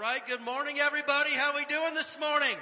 Right. 0.00 0.26
Good 0.26 0.40
morning, 0.40 0.78
everybody. 0.80 1.34
How 1.34 1.54
we 1.54 1.66
doing 1.66 1.92
this 1.92 2.18
morning? 2.18 2.56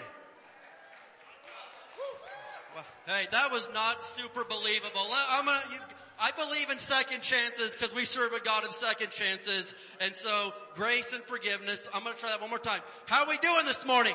Hey, 3.06 3.28
that 3.31 3.53
was 3.53 3.71
not 3.72 4.04
super 4.04 4.43
believable. 4.43 5.06
I'm 5.31 5.44
gonna, 5.44 5.60
you, 5.72 5.78
I 6.21 6.32
believe 6.32 6.69
in 6.71 6.78
second 6.78 7.22
chances 7.22 7.76
because 7.76 7.94
we 7.94 8.06
serve 8.06 8.32
a 8.32 8.41
God 8.41 8.65
of 8.65 8.72
second 8.72 9.10
chances. 9.10 9.76
And 10.00 10.16
so 10.16 10.53
grace 10.75 11.12
and 11.12 11.22
forgiveness. 11.22 11.88
I'm 11.94 12.03
going 12.03 12.16
to 12.16 12.21
try 12.21 12.31
that 12.31 12.41
one 12.41 12.50
more 12.50 12.59
time. 12.59 12.81
How 13.06 13.28
we 13.28 13.38
doing 13.38 13.66
this 13.66 13.87
morning? 13.87 14.15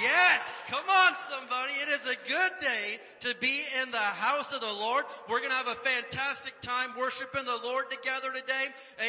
Yes, 0.00 0.62
come 0.68 0.84
on 0.88 1.12
somebody. 1.18 1.72
It 1.82 1.88
is 1.88 2.06
a 2.06 2.28
good 2.28 2.52
day 2.60 2.98
to 3.20 3.34
be 3.40 3.62
in 3.82 3.90
the 3.90 3.96
house 3.96 4.52
of 4.52 4.60
the 4.60 4.66
Lord. 4.66 5.04
We're 5.28 5.40
going 5.40 5.50
to 5.50 5.56
have 5.56 5.68
a 5.68 5.74
fantastic 5.74 6.60
time 6.60 6.90
worshiping 6.96 7.44
the 7.44 7.58
Lord 7.64 7.90
together 7.90 8.28
today. 8.32 8.66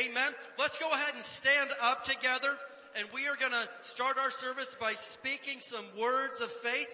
Amen. 0.07 0.31
Let's 0.57 0.78
go 0.78 0.89
ahead 0.89 1.13
and 1.13 1.23
stand 1.23 1.69
up 1.81 2.05
together 2.05 2.57
and 2.97 3.07
we 3.13 3.28
are 3.28 3.35
going 3.35 3.51
to 3.51 3.69
start 3.81 4.17
our 4.17 4.31
service 4.31 4.75
by 4.79 4.94
speaking 4.94 5.59
some 5.59 5.85
words 5.97 6.41
of 6.41 6.51
faith 6.51 6.89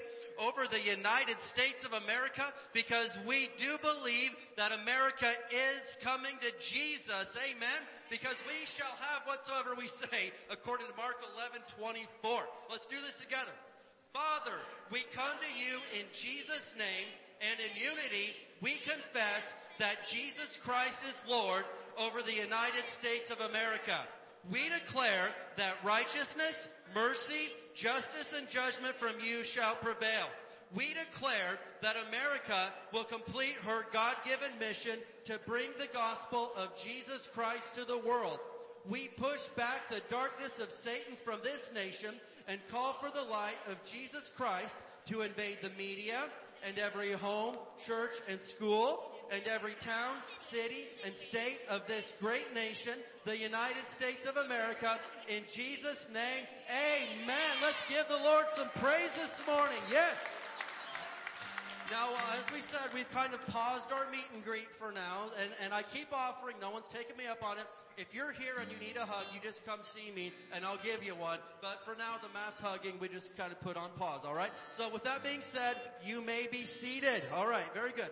over 0.46 0.66
the 0.68 0.82
United 0.82 1.42
States 1.42 1.86
of 1.86 1.94
America 1.94 2.44
because 2.74 3.18
we 3.26 3.50
do 3.58 3.78
believe 3.82 4.36
that 4.58 4.72
America 4.84 5.32
is 5.50 5.98
coming 6.02 6.34
to 6.42 6.52
Jesus. 6.60 7.38
Amen. 7.50 7.80
Because 8.10 8.44
we 8.48 8.66
shall 8.66 8.92
have 9.00 9.24
whatsoever 9.26 9.76
we 9.78 9.88
say 9.88 10.32
according 10.52 10.88
to 10.88 10.94
Mark 10.98 11.24
11, 11.36 11.62
24. 11.80 12.42
Let's 12.70 12.86
do 12.88 12.98
this 12.98 13.18
together. 13.18 13.52
Father, 14.16 14.56
we 14.94 15.04
come 15.14 15.36
to 15.42 15.60
you 15.60 15.76
in 16.00 16.06
Jesus' 16.14 16.74
name 16.78 17.08
and 17.52 17.60
in 17.60 17.84
unity 17.84 18.34
we 18.62 18.76
confess 18.76 19.54
that 19.78 20.08
Jesus 20.08 20.56
Christ 20.56 21.04
is 21.04 21.22
Lord 21.30 21.66
over 22.00 22.22
the 22.22 22.34
United 22.34 22.88
States 22.88 23.30
of 23.30 23.42
America. 23.42 24.08
We 24.50 24.70
declare 24.70 25.32
that 25.58 25.84
righteousness, 25.84 26.70
mercy, 26.96 27.52
justice, 27.74 28.34
and 28.38 28.50
judgment 28.50 28.96
from 28.96 29.16
you 29.22 29.44
shall 29.44 29.76
prevail. 29.76 30.30
We 30.74 30.94
declare 30.94 31.60
that 31.82 31.98
America 32.08 32.74
will 32.94 33.04
complete 33.04 33.56
her 33.66 33.86
God-given 33.92 34.58
mission 34.62 34.98
to 35.26 35.42
bring 35.46 35.72
the 35.78 35.90
gospel 35.94 36.54
of 36.56 36.78
Jesus 36.78 37.30
Christ 37.36 37.76
to 37.76 37.84
the 37.84 37.98
world. 37.98 38.40
We 38.90 39.08
push 39.08 39.48
back 39.56 39.90
the 39.90 40.02
darkness 40.10 40.60
of 40.60 40.72
Satan 40.72 41.16
from 41.24 41.40
this 41.44 41.72
nation 41.74 42.14
and 42.48 42.60
call 42.72 42.94
for 42.94 43.10
the 43.10 43.30
light 43.32 43.58
of 43.70 43.84
Jesus 43.84 44.32
Christ 44.36 44.78
to 45.08 45.22
invade 45.22 45.58
the 45.62 45.72
media 45.78 46.26
and 46.68 46.78
every 46.78 47.12
home, 47.14 47.56
church, 47.84 48.18
and 48.30 48.40
school 48.40 49.04
and 49.32 49.42
every 49.48 49.74
town, 49.82 50.16
city, 50.38 50.86
and 51.04 51.16
state 51.16 51.60
of 51.70 51.86
this 51.88 52.14
great 52.22 52.54
nation, 52.54 52.94
the 53.26 53.38
United 53.38 53.88
States 53.90 54.28
of 54.28 54.38
America. 54.38 55.00
In 55.28 55.44
Jesus' 55.52 56.08
name, 56.14 56.46
amen. 56.70 57.38
Let's 57.62 57.84
give 57.90 58.08
the 58.08 58.24
Lord 58.24 58.46
some 58.52 58.70
praise 58.76 59.12
this 59.20 59.42
morning. 59.48 59.80
Yes. 59.92 60.16
Now, 61.92 62.10
uh, 62.10 62.38
as 62.38 62.54
we 62.54 62.62
said, 62.62 62.90
we've 62.94 63.10
kind 63.12 63.34
of 63.34 63.46
paused 63.48 63.92
our 63.92 64.10
meet 64.10 64.26
and 64.34 64.44
greet 64.44 64.72
for 64.72 64.92
now, 64.92 65.30
and, 65.40 65.52
and 65.64 65.74
I 65.74 65.84
keep 65.84 66.08
offering, 66.12 66.56
no 66.60 66.72
one's 66.72 66.88
taking 66.88 67.16
me 67.16 67.28
up 67.28 67.46
on 67.46 67.60
it, 67.60 67.66
if 67.98 68.14
you're 68.14 68.34
here 68.34 68.56
and 68.60 68.68
you 68.72 68.78
need 68.82 68.98
a 68.98 69.06
hug, 69.06 69.24
you 69.34 69.40
just 69.40 69.66
come 69.66 69.80
see 69.84 70.12
me 70.12 70.34
and 70.52 70.66
I'll 70.66 70.82
give 70.84 71.04
you 71.04 71.16
one. 71.16 71.40
But 71.62 71.86
for 71.86 71.96
now, 71.96 72.20
the 72.22 72.28
mass 72.34 72.60
hugging, 72.60 73.00
we 73.00 73.08
just 73.08 73.38
kind 73.38 73.54
of 73.54 73.62
put 73.62 73.78
on 73.78 73.90
pause, 73.96 74.26
alright? 74.26 74.52
So 74.70 74.90
with 74.90 75.06
that 75.06 75.24
being 75.24 75.40
said, 75.44 75.76
you 76.04 76.22
may 76.22 76.48
be 76.52 76.66
seated. 76.66 77.24
Alright, 77.32 77.72
very 77.74 77.92
good. 77.96 78.12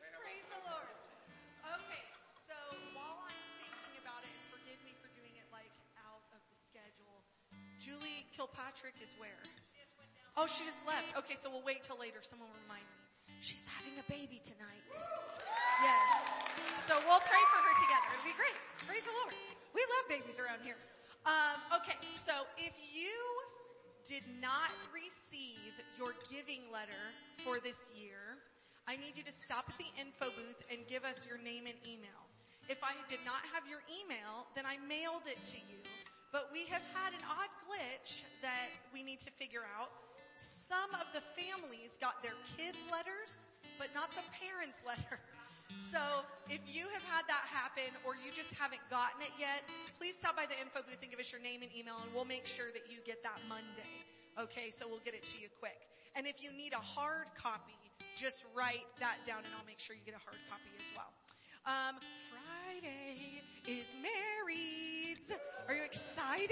Praise 0.00 0.46
the 0.50 0.60
Lord. 0.66 0.90
Okay, 1.70 2.02
so 2.50 2.56
while 2.98 3.22
I'm 3.22 3.38
thinking 3.62 4.02
about 4.02 4.26
it, 4.26 4.34
forgive 4.50 4.80
me 4.82 4.96
for 4.98 5.12
doing 5.14 5.36
it 5.38 5.46
like 5.54 5.70
out 6.02 6.24
of 6.34 6.42
the 6.50 6.58
schedule, 6.58 7.22
Julie 7.78 8.26
Kilpatrick 8.34 8.98
is 8.98 9.14
where? 9.22 9.38
Oh, 10.36 10.50
she 10.50 10.66
just 10.66 10.82
left. 10.82 11.14
Okay, 11.14 11.38
so 11.38 11.46
we'll 11.50 11.62
wait 11.62 11.86
till 11.86 11.98
later. 11.98 12.18
Someone 12.22 12.50
will 12.50 12.62
remind 12.66 12.82
me. 12.82 12.98
She's 13.38 13.66
having 13.70 13.94
a 14.02 14.06
baby 14.10 14.42
tonight. 14.42 14.92
Yes. 15.78 16.06
So 16.84 16.98
we'll 17.06 17.22
pray 17.22 17.44
for 17.54 17.60
her 17.62 17.74
together. 17.78 18.08
It'll 18.18 18.28
be 18.28 18.36
great. 18.36 18.58
Praise 18.86 19.06
the 19.06 19.14
Lord. 19.14 19.34
We 19.74 19.82
love 19.86 20.04
babies 20.10 20.42
around 20.42 20.62
here. 20.66 20.78
Um, 21.24 21.56
okay, 21.80 21.96
so 22.18 22.44
if 22.58 22.74
you 22.92 23.16
did 24.04 24.26
not 24.42 24.68
receive 24.92 25.72
your 25.96 26.12
giving 26.28 26.68
letter 26.68 27.14
for 27.40 27.58
this 27.62 27.88
year, 27.96 28.36
I 28.84 29.00
need 29.00 29.16
you 29.16 29.24
to 29.24 29.32
stop 29.32 29.64
at 29.72 29.78
the 29.80 29.88
info 29.96 30.28
booth 30.36 30.60
and 30.68 30.84
give 30.84 31.04
us 31.08 31.24
your 31.24 31.40
name 31.40 31.64
and 31.64 31.78
email. 31.88 32.20
If 32.68 32.84
I 32.84 32.92
did 33.08 33.24
not 33.24 33.40
have 33.52 33.64
your 33.64 33.80
email, 33.88 34.44
then 34.52 34.68
I 34.68 34.76
mailed 34.84 35.24
it 35.24 35.40
to 35.52 35.56
you. 35.56 35.80
But 36.32 36.50
we 36.52 36.68
have 36.68 36.84
had 36.92 37.12
an 37.16 37.24
odd 37.24 37.52
glitch 37.64 38.24
that 38.42 38.68
we 38.92 39.02
need 39.02 39.20
to 39.20 39.30
figure 39.32 39.64
out. 39.78 39.88
Some 40.34 40.90
of 40.98 41.06
the 41.14 41.22
families 41.38 41.98
got 42.00 42.22
their 42.22 42.36
kids' 42.56 42.78
letters, 42.90 43.46
but 43.78 43.88
not 43.94 44.10
the 44.12 44.24
parents' 44.34 44.82
letter. 44.86 45.18
So 45.78 45.98
if 46.46 46.60
you 46.68 46.86
have 46.92 47.02
had 47.08 47.24
that 47.26 47.46
happen 47.48 47.90
or 48.06 48.14
you 48.14 48.30
just 48.30 48.54
haven't 48.54 48.82
gotten 48.90 49.22
it 49.22 49.32
yet, 49.40 49.64
please 49.98 50.14
stop 50.14 50.36
by 50.36 50.46
the 50.46 50.54
info 50.60 50.84
booth 50.86 51.00
and 51.02 51.10
give 51.10 51.18
us 51.18 51.32
your 51.32 51.40
name 51.40 51.62
and 51.62 51.72
email 51.74 51.98
and 52.04 52.12
we'll 52.14 52.28
make 52.28 52.46
sure 52.46 52.70
that 52.70 52.86
you 52.86 53.02
get 53.02 53.24
that 53.24 53.40
Monday. 53.48 54.04
Okay, 54.38 54.70
so 54.70 54.86
we'll 54.86 55.02
get 55.02 55.14
it 55.14 55.24
to 55.34 55.40
you 55.40 55.48
quick. 55.58 55.88
And 56.14 56.26
if 56.26 56.42
you 56.42 56.52
need 56.52 56.74
a 56.74 56.84
hard 56.84 57.26
copy, 57.34 57.74
just 58.18 58.44
write 58.54 58.86
that 59.00 59.24
down 59.26 59.42
and 59.42 59.50
I'll 59.58 59.66
make 59.66 59.80
sure 59.80 59.96
you 59.96 60.04
get 60.04 60.14
a 60.14 60.22
hard 60.22 60.38
copy 60.50 60.70
as 60.78 60.86
well. 60.94 61.10
Um, 61.66 61.96
Friday 62.28 63.40
is 63.66 63.90
Mary's. 64.02 65.30
Are 65.66 65.74
you 65.74 65.82
excited? 65.82 66.50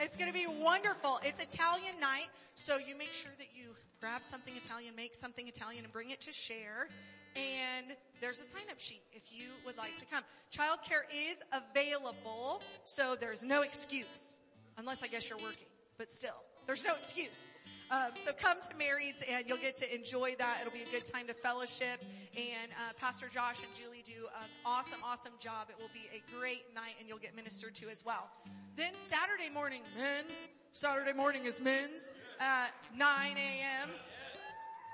It's 0.00 0.16
going 0.16 0.26
to 0.26 0.36
be 0.36 0.48
wonderful. 0.48 1.20
It's 1.22 1.40
Italian 1.40 1.94
night, 2.00 2.26
so 2.56 2.76
you 2.76 2.96
make 2.98 3.12
sure 3.12 3.30
that 3.38 3.46
you 3.54 3.76
grab 4.00 4.24
something 4.24 4.52
Italian, 4.56 4.96
make 4.96 5.14
something 5.14 5.46
Italian, 5.46 5.84
and 5.84 5.92
bring 5.92 6.10
it 6.10 6.20
to 6.22 6.32
share. 6.32 6.88
And 7.36 7.94
there's 8.20 8.40
a 8.40 8.44
sign-up 8.44 8.80
sheet 8.80 9.02
if 9.12 9.22
you 9.30 9.44
would 9.64 9.78
like 9.78 9.96
to 9.98 10.04
come. 10.06 10.24
Childcare 10.52 11.04
is 11.30 11.40
available, 11.52 12.62
so 12.84 13.14
there's 13.14 13.44
no 13.44 13.62
excuse, 13.62 14.38
unless 14.76 15.04
I 15.04 15.06
guess 15.06 15.30
you're 15.30 15.38
working. 15.38 15.68
But 15.98 16.10
still, 16.10 16.42
there's 16.66 16.84
no 16.84 16.94
excuse. 16.94 17.52
Um, 17.90 18.10
so 18.14 18.32
come 18.32 18.58
to 18.68 18.76
Mary's 18.76 19.22
and 19.30 19.48
you'll 19.48 19.58
get 19.58 19.76
to 19.76 19.94
enjoy 19.94 20.34
that. 20.38 20.58
It'll 20.60 20.72
be 20.72 20.82
a 20.82 20.92
good 20.92 21.04
time 21.04 21.28
to 21.28 21.34
fellowship. 21.34 22.02
And 22.36 22.72
uh, 22.72 22.92
Pastor 22.98 23.28
Josh 23.28 23.62
and 23.62 23.72
Julie 23.80 24.02
do 24.04 24.26
an 24.42 24.48
awesome, 24.64 24.98
awesome 25.04 25.32
job. 25.38 25.68
It 25.70 25.76
will 25.80 25.90
be 25.94 26.08
a 26.12 26.20
great 26.36 26.64
night 26.74 26.94
and 26.98 27.08
you'll 27.08 27.18
get 27.18 27.36
ministered 27.36 27.74
to 27.76 27.88
as 27.88 28.04
well. 28.04 28.28
Then 28.74 28.92
Saturday 28.94 29.50
morning, 29.52 29.82
men. 29.96 30.24
Saturday 30.72 31.12
morning 31.12 31.44
is 31.44 31.60
men's 31.60 32.12
at 32.40 32.70
9 32.96 33.36
a.m. 33.36 33.90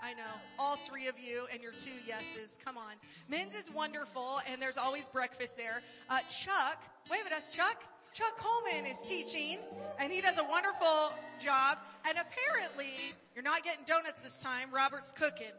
I 0.03 0.13
know. 0.15 0.35
All 0.59 0.77
three 0.77 1.07
of 1.07 1.19
you 1.19 1.47
and 1.53 1.63
your 1.63 1.73
two 1.73 1.91
yeses. 2.07 2.59
Come 2.63 2.77
on. 2.77 2.95
Men's 3.29 3.55
is 3.55 3.71
wonderful 3.71 4.41
and 4.51 4.61
there's 4.61 4.77
always 4.77 5.09
breakfast 5.09 5.57
there. 5.57 5.83
Uh, 6.11 6.19
Chuck, 6.29 6.83
wave 7.11 7.23
at 7.25 7.33
us, 7.33 7.53
Chuck. 7.53 7.83
Chuck 8.13 8.37
Coleman 8.37 8.85
is 8.85 8.99
teaching 9.07 9.59
and 9.99 10.13
he 10.13 10.21
does 10.21 10.37
a 10.37 10.45
wonderful 10.45 11.13
job. 11.43 11.79
And 12.09 12.19
apparently, 12.19 12.93
you're 13.35 13.45
not 13.45 13.63
getting 13.65 13.85
donuts 13.85 14.21
this 14.21 14.39
time. 14.39 14.69
Robert's 14.73 15.13
cooking. 15.13 15.53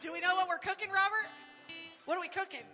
Do 0.00 0.12
we 0.12 0.20
know 0.20 0.34
what 0.34 0.48
we're 0.48 0.58
cooking, 0.58 0.90
Robert? 0.90 1.28
What 2.04 2.16
are 2.18 2.20
we 2.20 2.28
cooking? 2.28 2.64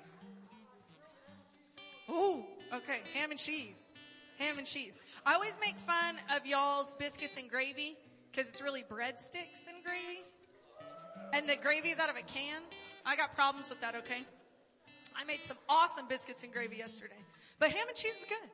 Ooh, 2.10 2.44
okay. 2.72 3.00
Ham 3.14 3.30
and 3.30 3.38
cheese. 3.38 3.92
Ham 4.38 4.58
and 4.58 4.66
cheese. 4.66 5.00
I 5.24 5.34
always 5.34 5.56
make 5.60 5.76
fun 5.76 6.16
of 6.34 6.46
y'all's 6.46 6.94
biscuits 6.94 7.36
and 7.36 7.48
gravy 7.48 7.96
because 8.32 8.48
it's 8.50 8.62
really 8.62 8.82
breadsticks 8.82 9.66
and 9.68 9.84
gravy. 9.84 10.22
And 11.32 11.48
the 11.48 11.56
gravy 11.56 11.90
is 11.90 11.98
out 11.98 12.08
of 12.08 12.16
a 12.16 12.22
can. 12.22 12.62
I 13.06 13.16
got 13.16 13.34
problems 13.34 13.68
with 13.68 13.80
that, 13.82 13.94
okay? 13.96 14.24
I 15.14 15.24
made 15.24 15.40
some 15.40 15.58
awesome 15.68 16.06
biscuits 16.08 16.42
and 16.42 16.52
gravy 16.52 16.76
yesterday. 16.76 17.14
But 17.58 17.70
ham 17.70 17.86
and 17.86 17.96
cheese 17.96 18.16
is 18.16 18.26
good. 18.28 18.50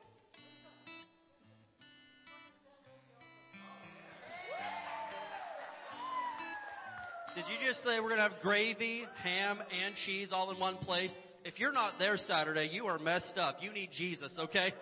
Did 7.37 7.45
you 7.49 7.67
just 7.67 7.83
say 7.83 7.99
we're 7.99 8.09
gonna 8.09 8.23
have 8.23 8.41
gravy, 8.41 9.05
ham, 9.21 9.59
and 9.85 9.93
cheese 9.93 10.31
all 10.31 10.49
in 10.49 10.57
one 10.57 10.75
place? 10.75 11.19
If 11.45 11.59
you're 11.59 11.71
not 11.71 11.99
there 11.99 12.17
Saturday, 12.17 12.67
you 12.73 12.87
are 12.87 12.97
messed 12.97 13.37
up. 13.37 13.61
You 13.61 13.71
need 13.71 13.91
Jesus, 13.91 14.39
okay? 14.39 14.73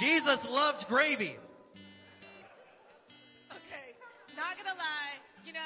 Jesus 0.00 0.48
loves 0.48 0.84
gravy. 0.84 1.36
Okay, 3.50 3.86
not 4.34 4.56
gonna 4.56 4.78
lie, 4.78 5.20
you 5.44 5.52
know, 5.52 5.60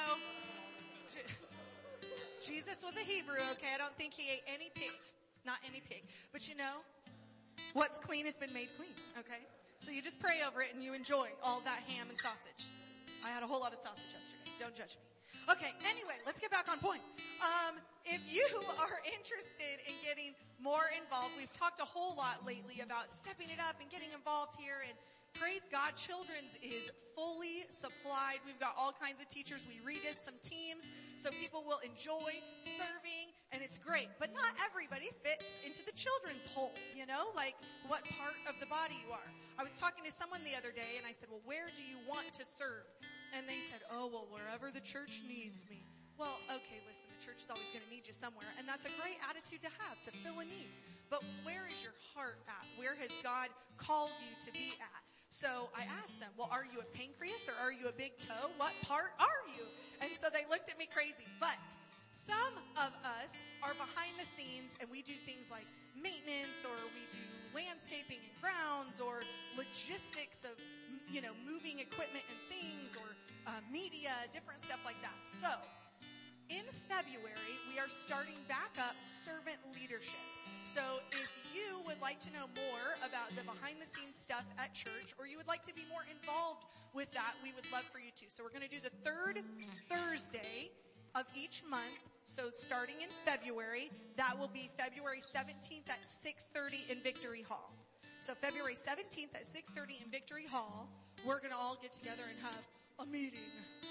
Jesus 2.44 2.82
was 2.84 2.96
a 2.96 3.04
Hebrew, 3.06 3.36
okay? 3.52 3.68
I 3.72 3.78
don't 3.78 3.96
think 3.96 4.12
he 4.12 4.28
ate 4.28 4.42
any 4.52 4.72
pig, 4.74 4.90
not 5.44 5.58
any 5.70 5.80
pig. 5.80 6.02
But 6.32 6.48
you 6.48 6.56
know, 6.56 6.82
what's 7.72 7.98
clean 7.98 8.24
has 8.24 8.34
been 8.34 8.52
made 8.52 8.70
clean, 8.76 8.90
okay? 9.20 9.42
So 9.78 9.92
you 9.92 10.02
just 10.02 10.18
pray 10.18 10.40
over 10.44 10.60
it 10.60 10.74
and 10.74 10.82
you 10.82 10.92
enjoy 10.92 11.28
all 11.44 11.60
that 11.60 11.84
ham 11.86 12.08
and 12.08 12.18
sausage. 12.18 12.66
I 13.24 13.28
had 13.28 13.44
a 13.44 13.46
whole 13.46 13.60
lot 13.60 13.72
of 13.72 13.78
sausage 13.78 14.12
yesterday. 14.12 14.50
Don't 14.58 14.74
judge 14.74 14.96
me. 14.96 15.15
Okay, 15.50 15.72
anyway, 15.86 16.18
let's 16.24 16.40
get 16.40 16.50
back 16.50 16.66
on 16.70 16.78
point. 16.78 17.02
Um, 17.38 17.76
if 18.04 18.20
you 18.26 18.46
are 18.82 18.98
interested 19.06 19.82
in 19.86 19.94
getting 20.02 20.34
more 20.62 20.90
involved, 20.96 21.34
we've 21.38 21.52
talked 21.52 21.80
a 21.80 21.88
whole 21.88 22.16
lot 22.16 22.42
lately 22.46 22.80
about 22.82 23.10
stepping 23.10 23.48
it 23.50 23.60
up 23.60 23.76
and 23.80 23.90
getting 23.90 24.10
involved 24.12 24.58
here 24.58 24.82
and 24.86 24.96
praise 25.38 25.68
God, 25.70 25.92
Children's 25.96 26.56
is 26.64 26.90
fully 27.14 27.68
supplied. 27.68 28.40
We've 28.44 28.60
got 28.60 28.74
all 28.76 28.92
kinds 28.92 29.20
of 29.20 29.28
teachers. 29.28 29.64
We 29.68 29.76
redid 29.84 30.20
some 30.20 30.34
teams 30.40 30.84
so 31.16 31.30
people 31.30 31.64
will 31.66 31.80
enjoy 31.84 32.40
serving 32.64 33.32
and 33.52 33.62
it's 33.62 33.78
great. 33.78 34.08
But 34.18 34.32
not 34.32 34.52
everybody 34.64 35.10
fits 35.24 35.60
into 35.64 35.84
the 35.84 35.92
children's 35.92 36.46
hole, 36.46 36.72
you 36.96 37.06
know, 37.06 37.32
like 37.36 37.54
what 37.88 38.04
part 38.16 38.36
of 38.48 38.58
the 38.60 38.66
body 38.66 38.96
you 39.04 39.12
are. 39.12 39.30
I 39.58 39.62
was 39.62 39.72
talking 39.80 40.04
to 40.04 40.12
someone 40.12 40.40
the 40.44 40.56
other 40.56 40.72
day 40.72 40.96
and 40.96 41.06
I 41.06 41.12
said, 41.12 41.28
well, 41.30 41.44
where 41.44 41.68
do 41.76 41.82
you 41.84 41.96
want 42.08 42.32
to 42.36 42.44
serve? 42.44 42.84
And 43.36 43.44
they 43.44 43.60
said, 43.68 43.84
oh, 43.92 44.08
well, 44.08 44.24
wherever 44.32 44.72
the 44.72 44.80
church 44.80 45.20
needs 45.28 45.68
me. 45.68 45.84
Well, 46.16 46.40
okay, 46.48 46.80
listen, 46.88 47.04
the 47.12 47.20
church 47.20 47.44
is 47.44 47.48
always 47.52 47.68
going 47.76 47.84
to 47.84 47.92
need 47.92 48.08
you 48.08 48.16
somewhere, 48.16 48.48
and 48.56 48.64
that's 48.64 48.88
a 48.88 48.94
great 48.96 49.20
attitude 49.28 49.60
to 49.60 49.72
have, 49.84 50.00
to 50.08 50.10
fill 50.24 50.40
a 50.40 50.48
need. 50.48 50.72
But 51.12 51.20
where 51.44 51.68
is 51.68 51.84
your 51.84 51.92
heart 52.16 52.40
at? 52.48 52.64
Where 52.80 52.96
has 52.96 53.12
God 53.20 53.52
called 53.76 54.16
you 54.24 54.32
to 54.40 54.50
be 54.56 54.72
at? 54.80 55.02
So 55.28 55.68
I 55.76 55.84
asked 56.00 56.24
them, 56.24 56.32
well, 56.40 56.48
are 56.48 56.64
you 56.64 56.80
a 56.80 56.88
pancreas 56.96 57.44
or 57.44 57.56
are 57.60 57.68
you 57.68 57.92
a 57.92 57.96
big 58.00 58.16
toe? 58.24 58.48
What 58.56 58.72
part 58.88 59.12
are 59.20 59.44
you? 59.52 59.68
And 60.00 60.08
so 60.16 60.32
they 60.32 60.48
looked 60.48 60.72
at 60.72 60.78
me 60.80 60.88
crazy. 60.88 61.28
But 61.36 61.60
some 62.08 62.56
of 62.80 62.96
us 63.04 63.36
are 63.60 63.74
behind 63.76 64.16
the 64.16 64.24
scenes 64.24 64.72
and 64.80 64.88
we 64.88 65.02
do 65.02 65.12
things 65.12 65.50
like 65.50 65.68
maintenance 65.92 66.64
or 66.64 66.76
we 66.96 67.04
do 67.12 67.20
landscaping 67.52 68.20
and 68.20 68.34
grounds 68.40 69.00
or 69.00 69.20
logistics 69.56 70.44
of, 70.44 70.56
you 71.08 71.20
know, 71.20 71.32
moving 71.44 71.80
equipment 71.80 72.24
and 72.28 72.38
things 72.48 72.96
or 72.96 73.15
uh, 73.46 73.62
media, 73.70 74.12
different 74.32 74.60
stuff 74.60 74.82
like 74.84 75.00
that. 75.02 75.16
So 75.40 75.50
in 76.50 76.66
February, 76.86 77.54
we 77.72 77.78
are 77.78 77.88
starting 77.88 78.38
back 78.46 78.74
up 78.78 78.94
servant 79.06 79.58
leadership. 79.74 80.22
So 80.62 80.82
if 81.10 81.30
you 81.50 81.82
would 81.86 82.00
like 82.02 82.20
to 82.26 82.30
know 82.30 82.46
more 82.54 82.86
about 83.02 83.34
the 83.34 83.42
behind 83.42 83.82
the 83.82 83.86
scenes 83.86 84.14
stuff 84.14 84.44
at 84.58 84.74
church 84.74 85.14
or 85.18 85.26
you 85.26 85.38
would 85.38 85.48
like 85.48 85.62
to 85.66 85.74
be 85.74 85.86
more 85.90 86.06
involved 86.06 86.66
with 86.94 87.10
that, 87.12 87.34
we 87.42 87.50
would 87.54 87.66
love 87.72 87.86
for 87.90 87.98
you 87.98 88.14
to. 88.22 88.26
So 88.28 88.42
we're 88.42 88.54
going 88.54 88.66
to 88.66 88.70
do 88.70 88.82
the 88.82 88.94
third 89.02 89.42
Thursday 89.90 90.70
of 91.14 91.26
each 91.34 91.62
month. 91.70 91.98
So 92.26 92.50
starting 92.52 93.02
in 93.02 93.10
February, 93.24 93.90
that 94.16 94.38
will 94.38 94.50
be 94.50 94.70
February 94.76 95.22
17th 95.22 95.90
at 95.90 96.02
6.30 96.02 96.90
in 96.90 96.98
Victory 97.02 97.42
Hall. 97.42 97.72
So 98.18 98.34
February 98.34 98.74
17th 98.74 99.34
at 99.34 99.44
6.30 99.44 100.04
in 100.04 100.10
Victory 100.10 100.46
Hall, 100.46 100.88
we're 101.24 101.38
going 101.38 101.52
to 101.52 101.58
all 101.58 101.78
get 101.80 101.92
together 101.92 102.22
and 102.28 102.38
have 102.40 102.62
a 102.98 103.06
meeting 103.06 103.44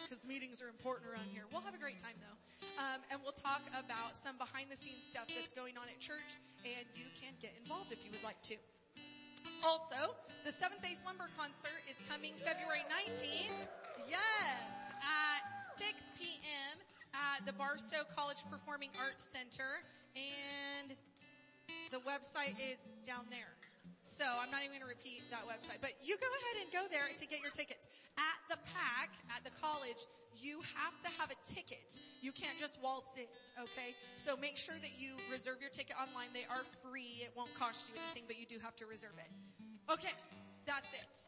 because 0.03 0.25
meetings 0.25 0.61
are 0.61 0.69
important 0.69 1.09
around 1.09 1.29
here. 1.29 1.45
We'll 1.53 1.61
have 1.61 1.77
a 1.77 1.81
great 1.81 1.97
time 2.01 2.17
though. 2.21 2.37
Um, 2.81 2.99
and 3.11 3.19
we'll 3.21 3.37
talk 3.37 3.61
about 3.77 4.17
some 4.17 4.37
behind 4.37 4.69
the 4.69 4.77
scenes 4.77 5.05
stuff 5.05 5.29
that's 5.29 5.53
going 5.53 5.77
on 5.77 5.85
at 5.89 5.99
church 5.99 6.41
and 6.65 6.85
you 6.97 7.05
can 7.13 7.33
get 7.41 7.53
involved 7.61 7.93
if 7.93 8.01
you 8.01 8.09
would 8.09 8.23
like 8.23 8.41
to. 8.49 8.57
Also, 9.61 10.17
the 10.43 10.51
Seventh 10.51 10.81
Day 10.81 10.93
Slumber 10.93 11.29
concert 11.37 11.81
is 11.89 12.01
coming 12.09 12.33
February 12.41 12.81
19th. 12.89 13.69
Yes, 14.09 14.65
at 15.01 15.43
6 15.77 16.05
p.m. 16.17 16.75
at 17.13 17.45
the 17.45 17.53
Barstow 17.53 18.05
College 18.15 18.41
Performing 18.49 18.89
Arts 19.01 19.23
Center 19.25 19.85
and 20.17 20.97
the 21.91 21.97
website 22.05 22.57
is 22.57 22.93
down 23.05 23.25
there. 23.29 23.54
So 24.05 24.23
I'm 24.23 24.51
not 24.53 24.61
even 24.61 24.77
going 24.77 24.85
to 24.85 24.91
repeat 24.91 25.25
that 25.33 25.49
website, 25.49 25.81
but 25.81 25.97
you 26.03 26.15
go 26.21 26.29
ahead 26.29 26.55
and 26.61 26.69
go 26.69 26.85
there 26.93 27.09
to 27.09 27.25
get 27.25 27.41
your 27.41 27.49
tickets. 27.49 27.89
At 28.17 28.39
the 28.53 28.57
PAC, 28.69 29.09
at 29.33 29.41
the 29.41 29.49
college, 29.57 30.05
you 30.37 30.61
have 30.77 30.99
to 31.01 31.09
have 31.17 31.31
a 31.31 31.39
ticket. 31.41 31.97
You 32.21 32.31
can't 32.31 32.57
just 32.59 32.77
waltz 32.81 33.17
in, 33.17 33.25
okay? 33.57 33.95
So 34.15 34.37
make 34.37 34.57
sure 34.57 34.75
that 34.81 34.93
you 34.99 35.17
reserve 35.31 35.57
your 35.59 35.71
ticket 35.71 35.95
online. 35.97 36.29
They 36.33 36.45
are 36.45 36.61
free. 36.85 37.25
It 37.25 37.31
won't 37.35 37.53
cost 37.57 37.89
you 37.89 37.95
anything, 37.97 38.23
but 38.27 38.37
you 38.37 38.45
do 38.45 38.61
have 38.61 38.75
to 38.77 38.85
reserve 38.85 39.17
it. 39.17 39.31
Okay, 39.91 40.13
that's 40.65 40.93
it. 40.93 41.25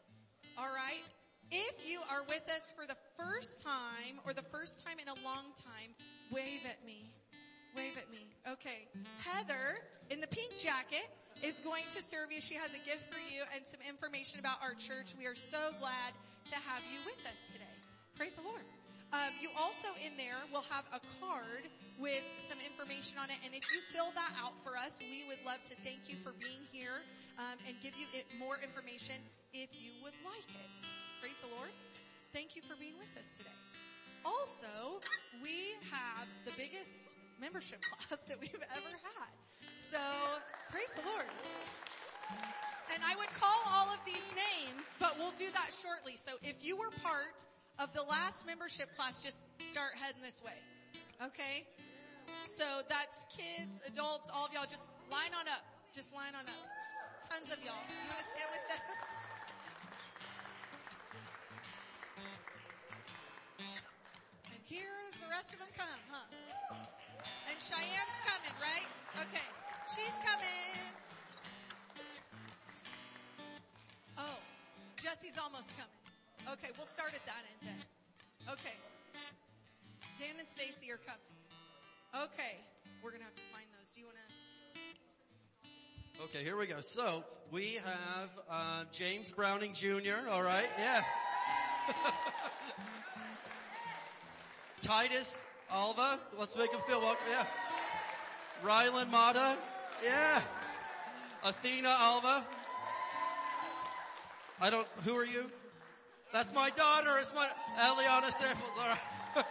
All 0.56 0.70
right? 0.70 1.02
If 1.50 1.88
you 1.88 2.00
are 2.10 2.22
with 2.28 2.44
us 2.50 2.74
for 2.76 2.86
the 2.86 2.96
first 3.16 3.60
time 3.60 4.20
or 4.26 4.34
the 4.34 4.42
first 4.42 4.84
time 4.84 4.98
in 5.00 5.08
a 5.08 5.16
long 5.24 5.50
time, 5.56 5.96
wave 6.30 6.62
at 6.68 6.84
me. 6.84 7.10
Wave 7.74 7.96
at 7.96 8.10
me. 8.10 8.28
Okay. 8.50 8.88
Heather 9.24 9.80
in 10.10 10.20
the 10.20 10.26
pink 10.26 10.50
jacket 10.58 11.08
is 11.42 11.60
going 11.60 11.84
to 11.94 12.02
serve 12.02 12.32
you. 12.32 12.40
She 12.40 12.54
has 12.54 12.74
a 12.74 12.82
gift 12.82 13.06
for 13.12 13.20
you 13.30 13.42
and 13.54 13.64
some 13.64 13.80
information 13.86 14.40
about 14.40 14.58
our 14.62 14.74
church. 14.74 15.14
We 15.18 15.26
are 15.26 15.38
so 15.38 15.70
glad 15.78 16.10
to 16.50 16.56
have 16.66 16.82
you 16.90 16.98
with 17.06 17.20
us 17.26 17.52
today. 17.52 17.76
Praise 18.16 18.34
the 18.34 18.42
Lord. 18.42 18.64
Um, 19.12 19.32
you 19.40 19.48
also 19.56 19.88
in 20.04 20.12
there 20.20 20.36
will 20.52 20.66
have 20.68 20.84
a 20.92 21.00
card 21.16 21.64
with 21.96 22.24
some 22.36 22.58
information 22.60 23.16
on 23.16 23.32
it, 23.32 23.40
and 23.40 23.56
if 23.56 23.64
you 23.72 23.80
fill 23.88 24.12
that 24.12 24.32
out 24.36 24.52
for 24.60 24.76
us, 24.76 25.00
we 25.00 25.24
would 25.26 25.40
love 25.48 25.64
to 25.64 25.74
thank 25.80 26.12
you 26.12 26.16
for 26.20 26.36
being 26.36 26.60
here 26.70 27.00
um, 27.40 27.56
and 27.64 27.72
give 27.80 27.96
you 27.96 28.04
more 28.36 28.60
information 28.60 29.16
if 29.56 29.72
you 29.80 29.96
would 30.04 30.16
like 30.26 30.50
it. 30.52 30.76
Praise 31.24 31.40
the 31.40 31.48
Lord. 31.56 31.72
Thank 32.36 32.54
you 32.54 32.62
for 32.62 32.76
being 32.76 33.00
with 33.00 33.10
us 33.16 33.40
today. 33.40 33.56
Also, 34.26 35.00
we 35.40 35.72
have 35.88 36.28
the 36.44 36.52
biggest 36.60 37.16
membership 37.40 37.80
class 37.88 38.28
that 38.28 38.36
we've 38.36 38.52
ever 38.76 38.92
had. 39.16 39.32
So, 39.78 40.02
praise 40.70 40.90
the 40.90 41.06
Lord. 41.08 41.30
And 42.92 43.00
I 43.06 43.14
would 43.14 43.32
call 43.38 43.62
all 43.78 43.86
of 43.94 44.02
these 44.04 44.34
names, 44.34 44.96
but 44.98 45.14
we'll 45.16 45.38
do 45.38 45.46
that 45.54 45.70
shortly. 45.70 46.16
So 46.16 46.32
if 46.42 46.56
you 46.60 46.76
were 46.76 46.90
part 47.00 47.46
of 47.78 47.94
the 47.94 48.02
last 48.02 48.44
membership 48.44 48.90
class, 48.96 49.22
just 49.22 49.46
start 49.62 49.94
heading 49.94 50.20
this 50.20 50.42
way. 50.42 50.58
Okay? 51.22 51.62
So 52.44 52.64
that's 52.90 53.24
kids, 53.30 53.78
adults, 53.86 54.28
all 54.34 54.46
of 54.46 54.52
y'all, 54.52 54.66
just 54.68 54.90
line 55.14 55.30
on 55.38 55.46
up. 55.46 55.62
Just 55.94 56.12
line 56.12 56.34
on 56.34 56.44
up. 56.44 56.66
Tons 57.30 57.54
of 57.54 57.62
y'all. 57.62 57.78
You 57.86 58.10
want 58.10 58.18
to 58.18 58.28
stand 58.34 58.50
with 58.50 58.64
them? 58.66 58.82
And 64.52 64.60
here's 64.66 65.14
the 65.22 65.30
rest 65.30 65.54
of 65.54 65.62
them 65.62 65.70
come, 65.78 66.00
huh? 66.10 66.26
And 67.46 67.56
Cheyenne's 67.62 68.18
coming, 68.26 68.56
right? 68.58 68.90
Okay. 69.22 69.46
She's 69.98 70.14
coming. 70.22 70.94
Oh, 74.16 74.38
Jesse's 75.02 75.36
almost 75.42 75.72
coming. 75.76 75.90
Okay, 76.52 76.68
we'll 76.78 76.86
start 76.86 77.14
at 77.14 77.26
that 77.26 77.42
end 77.50 77.60
then. 77.62 78.54
Okay. 78.54 78.76
Dan 80.20 80.38
and 80.38 80.48
Stacy 80.48 80.92
are 80.92 80.98
coming. 80.98 81.20
Okay. 82.14 82.58
We're 83.02 83.10
gonna 83.10 83.24
have 83.24 83.34
to 83.34 83.42
find 83.52 83.66
those. 83.78 83.90
Do 83.90 84.00
you 84.00 84.06
wanna? 84.06 84.18
Okay, 86.24 86.44
here 86.44 86.56
we 86.56 86.66
go. 86.66 86.80
So 86.80 87.24
we 87.50 87.80
have 87.84 88.30
uh, 88.50 88.84
James 88.92 89.32
Browning 89.32 89.72
Jr. 89.72 90.28
All 90.30 90.42
right, 90.42 90.68
yeah. 90.78 91.02
Titus 94.80 95.44
Alva, 95.70 96.20
let's 96.38 96.56
make 96.56 96.72
him 96.72 96.80
feel 96.86 97.00
welcome. 97.00 97.26
Yeah. 97.30 97.46
Rylan 98.64 99.10
Mata, 99.10 99.56
yeah. 100.04 100.42
Athena 101.44 101.88
Alva. 101.88 102.46
I 104.60 104.70
don't. 104.70 104.86
Who 105.04 105.16
are 105.16 105.24
you? 105.24 105.50
That's 106.32 106.52
my 106.52 106.70
daughter. 106.70 107.10
It's 107.20 107.34
my 107.34 107.48
Eliana 107.78 108.30
Samples. 108.30 108.70
All 108.78 108.88
right. 108.88 109.44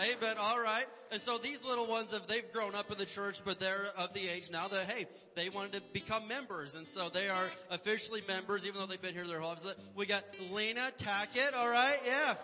Amen. 0.00 0.36
All 0.38 0.60
right. 0.60 0.86
And 1.12 1.20
so 1.20 1.38
these 1.38 1.64
little 1.64 1.86
ones, 1.86 2.12
if 2.12 2.26
they've 2.26 2.50
grown 2.52 2.74
up 2.74 2.90
in 2.90 2.98
the 2.98 3.04
church, 3.04 3.40
but 3.44 3.58
they're 3.58 3.86
of 3.98 4.14
the 4.14 4.28
age 4.28 4.50
now 4.50 4.68
that, 4.68 4.88
hey, 4.88 5.06
they 5.34 5.48
wanted 5.48 5.72
to 5.72 5.82
become 5.92 6.28
members. 6.28 6.74
And 6.74 6.86
so 6.86 7.08
they 7.08 7.28
are 7.28 7.46
officially 7.70 8.22
members, 8.28 8.66
even 8.66 8.80
though 8.80 8.86
they've 8.86 9.02
been 9.02 9.14
here 9.14 9.26
their 9.26 9.40
whole 9.40 9.50
lives. 9.50 9.74
We 9.96 10.06
got 10.06 10.24
Lena 10.52 10.92
Tackett. 10.96 11.54
All 11.54 11.68
right. 11.68 11.98
Yeah. 12.06 12.34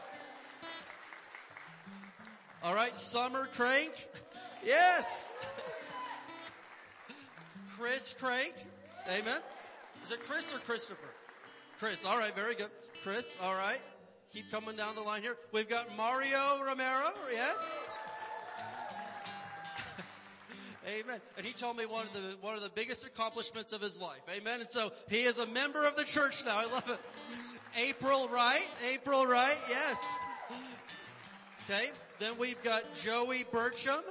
All 2.63 2.75
right. 2.75 2.97
Summer 2.99 3.49
Crank. 3.55 3.93
Yes. 4.65 5.33
Chris 7.79 8.15
Crank. 8.19 8.55
Amen. 9.09 9.41
Is 10.03 10.11
it 10.11 10.21
Chris 10.27 10.55
or 10.55 10.59
Christopher? 10.59 11.09
Chris. 11.79 12.05
All 12.07 12.19
right. 12.19 12.35
Very 12.35 12.55
good. 12.55 12.71
Chris. 13.03 13.37
All 13.43 13.55
right. 13.55 13.81
Keep 14.33 14.51
coming 14.51 14.77
down 14.77 14.95
the 14.95 15.03
line 15.03 15.23
here. 15.23 15.37
We've 15.53 15.69
got 15.69 15.95
Mario 15.97 16.63
Romero. 16.65 17.13
Yes. 17.31 17.81
Amen. 20.89 21.21
And 21.37 21.45
he 21.45 21.53
told 21.53 21.77
me 21.77 21.85
one 21.85 22.07
of 22.07 22.13
the, 22.15 22.37
one 22.41 22.55
of 22.55 22.63
the 22.63 22.71
biggest 22.71 23.07
accomplishments 23.07 23.73
of 23.73 23.83
his 23.83 24.01
life. 24.01 24.23
Amen. 24.35 24.61
And 24.61 24.69
so 24.69 24.93
he 25.09 25.23
is 25.25 25.39
a 25.39 25.47
member 25.47 25.85
of 25.85 25.97
the 25.97 26.05
church 26.05 26.45
now. 26.47 26.57
I 26.57 26.65
love 26.65 26.91
it. 26.91 26.99
April 27.89 28.29
Wright. 28.29 28.67
April 28.91 29.27
Wright. 29.27 29.59
Yes. 29.69 30.27
Okay. 31.65 31.91
Then 32.21 32.39
we've 32.39 32.63
got 32.63 32.83
Joey 32.95 33.45
Burcham. 33.45 34.03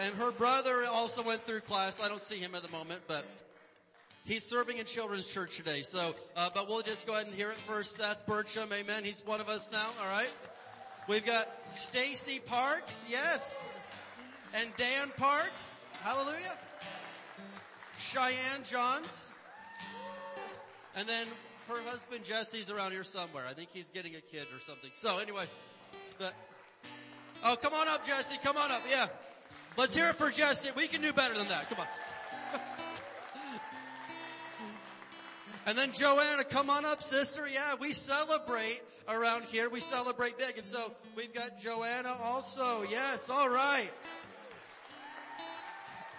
And 0.00 0.14
her 0.16 0.30
brother 0.30 0.84
also 0.90 1.22
went 1.22 1.46
through 1.46 1.60
class. 1.60 2.00
I 2.02 2.08
don't 2.08 2.22
see 2.22 2.38
him 2.38 2.54
at 2.54 2.62
the 2.62 2.70
moment, 2.70 3.02
but 3.06 3.24
he's 4.24 4.44
serving 4.44 4.78
in 4.78 4.86
children's 4.86 5.28
church 5.28 5.56
today. 5.56 5.82
So, 5.82 6.14
uh, 6.36 6.50
but 6.54 6.68
we'll 6.68 6.82
just 6.82 7.06
go 7.06 7.14
ahead 7.14 7.26
and 7.26 7.34
hear 7.34 7.50
it 7.50 7.56
first. 7.56 7.96
Seth 7.96 8.26
Burcham, 8.26 8.72
amen. 8.72 9.04
He's 9.04 9.22
one 9.24 9.40
of 9.40 9.48
us 9.48 9.70
now. 9.72 9.86
All 10.00 10.08
right. 10.08 10.32
We've 11.08 11.24
got 11.24 11.68
Stacy 11.68 12.40
Parks. 12.40 13.06
Yes. 13.08 13.68
And 14.54 14.68
Dan 14.76 15.12
Parks. 15.16 15.84
Hallelujah. 16.02 16.58
Cheyenne 17.98 18.64
Johns. 18.64 19.30
And 20.96 21.08
then 21.08 21.26
her 21.68 21.82
husband 21.88 22.24
Jesse's 22.24 22.70
around 22.70 22.92
here 22.92 23.04
somewhere. 23.04 23.44
I 23.48 23.52
think 23.52 23.70
he's 23.72 23.88
getting 23.88 24.14
a 24.14 24.20
kid 24.20 24.46
or 24.54 24.60
something. 24.60 24.90
So 24.92 25.18
anyway, 25.18 25.44
the, 26.18 26.30
oh, 27.44 27.56
come 27.60 27.74
on 27.74 27.88
up, 27.88 28.06
Jesse. 28.06 28.36
Come 28.42 28.56
on 28.56 28.70
up. 28.70 28.82
Yeah. 28.90 29.08
Let's 29.76 29.96
hear 29.96 30.08
it 30.08 30.16
for 30.16 30.30
Jesse. 30.30 30.70
We 30.76 30.86
can 30.86 31.02
do 31.02 31.12
better 31.12 31.34
than 31.34 31.48
that. 31.48 31.68
Come 31.68 31.80
on. 31.80 31.86
And 35.66 35.78
then 35.78 35.92
Joanna, 35.92 36.44
come 36.44 36.68
on 36.68 36.84
up, 36.84 37.02
sister. 37.02 37.48
Yeah, 37.48 37.76
we 37.80 37.92
celebrate 37.92 38.82
around 39.08 39.44
here. 39.44 39.70
We 39.70 39.80
celebrate 39.80 40.36
big. 40.36 40.58
And 40.58 40.66
so 40.66 40.92
we've 41.16 41.32
got 41.32 41.58
Joanna 41.58 42.14
also. 42.22 42.82
Yes, 42.82 43.30
all 43.30 43.48
right. 43.48 43.90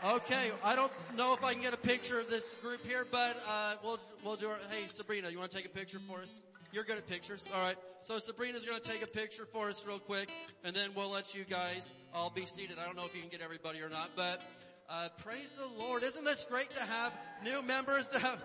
Okay, 0.03 0.51
I 0.63 0.75
don't 0.75 0.91
know 1.15 1.35
if 1.35 1.43
I 1.43 1.53
can 1.53 1.61
get 1.61 1.75
a 1.75 1.77
picture 1.77 2.19
of 2.19 2.29
this 2.29 2.55
group 2.55 2.85
here, 2.85 3.05
but 3.09 3.37
uh, 3.47 3.75
we'll 3.83 3.99
we'll 4.23 4.35
do 4.35 4.49
it. 4.49 4.57
Hey, 4.69 4.83
Sabrina, 4.87 5.29
you 5.29 5.37
want 5.37 5.51
to 5.51 5.57
take 5.57 5.67
a 5.67 5.69
picture 5.69 5.99
for 6.07 6.21
us? 6.21 6.43
You're 6.75 6.83
good 6.83 6.97
at 6.97 7.07
pictures. 7.07 7.47
All 7.55 7.61
right. 7.61 7.77
So 8.01 8.19
Sabrina's 8.19 8.65
going 8.65 8.77
to 8.77 8.89
take 8.89 9.01
a 9.01 9.07
picture 9.07 9.45
for 9.45 9.69
us 9.69 9.87
real 9.87 9.97
quick, 9.97 10.29
and 10.65 10.75
then 10.75 10.89
we'll 10.93 11.09
let 11.09 11.33
you 11.33 11.45
guys 11.45 11.93
all 12.13 12.29
be 12.29 12.43
seated. 12.43 12.75
I 12.77 12.85
don't 12.85 12.97
know 12.97 13.05
if 13.05 13.15
you 13.15 13.21
can 13.21 13.29
get 13.29 13.39
everybody 13.39 13.79
or 13.79 13.87
not, 13.87 14.09
but 14.17 14.41
uh, 14.89 15.07
praise 15.23 15.53
the 15.53 15.81
Lord. 15.81 16.03
Isn't 16.03 16.25
this 16.25 16.43
great 16.43 16.69
to 16.71 16.81
have 16.81 17.17
new 17.45 17.61
members 17.61 18.09
to 18.09 18.19
have? 18.19 18.43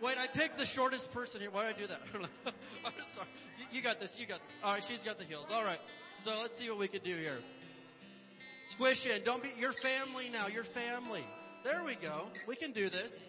Wait, 0.00 0.18
I 0.18 0.26
picked 0.26 0.58
the 0.58 0.66
shortest 0.66 1.12
person 1.12 1.40
here. 1.40 1.50
Why 1.52 1.66
did 1.66 1.76
I 1.76 1.78
do 1.78 1.86
that? 1.86 2.00
I'm 2.84 3.04
sorry. 3.04 3.28
You, 3.70 3.80
got 3.80 4.00
this. 4.00 4.18
You 4.18 4.26
got 4.26 4.40
this. 4.40 4.56
All 4.64 4.74
right. 4.74 4.82
She's 4.82 5.04
got 5.04 5.20
the 5.20 5.24
heels. 5.24 5.48
All 5.54 5.64
right. 5.64 5.78
So 6.18 6.32
let's 6.40 6.56
see 6.56 6.68
what 6.68 6.80
we 6.80 6.88
can 6.88 7.02
do 7.04 7.14
here. 7.14 7.38
Squish 8.62 9.06
in. 9.06 9.22
Don't 9.22 9.40
be, 9.40 9.50
your 9.56 9.70
family 9.70 10.30
now. 10.32 10.48
Your 10.48 10.64
family. 10.64 11.22
There 11.62 11.84
we 11.84 11.94
go. 11.94 12.26
We 12.48 12.56
can 12.56 12.72
do 12.72 12.88
this. 12.88 13.22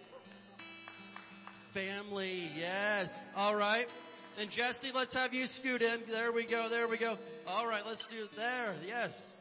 Family. 1.74 2.50
Yes. 2.58 3.28
All 3.38 3.56
right. 3.56 3.88
And 4.40 4.50
Jesse, 4.50 4.92
let's 4.94 5.14
have 5.14 5.34
you 5.34 5.46
scoot 5.46 5.82
in. 5.82 6.00
There 6.10 6.32
we 6.32 6.44
go. 6.44 6.68
There 6.68 6.88
we 6.88 6.98
go. 6.98 7.18
All 7.48 7.68
right. 7.68 7.84
Let's 7.86 8.08
do 8.08 8.24
it 8.24 8.36
there. 8.36 8.74
Yes. 8.88 9.34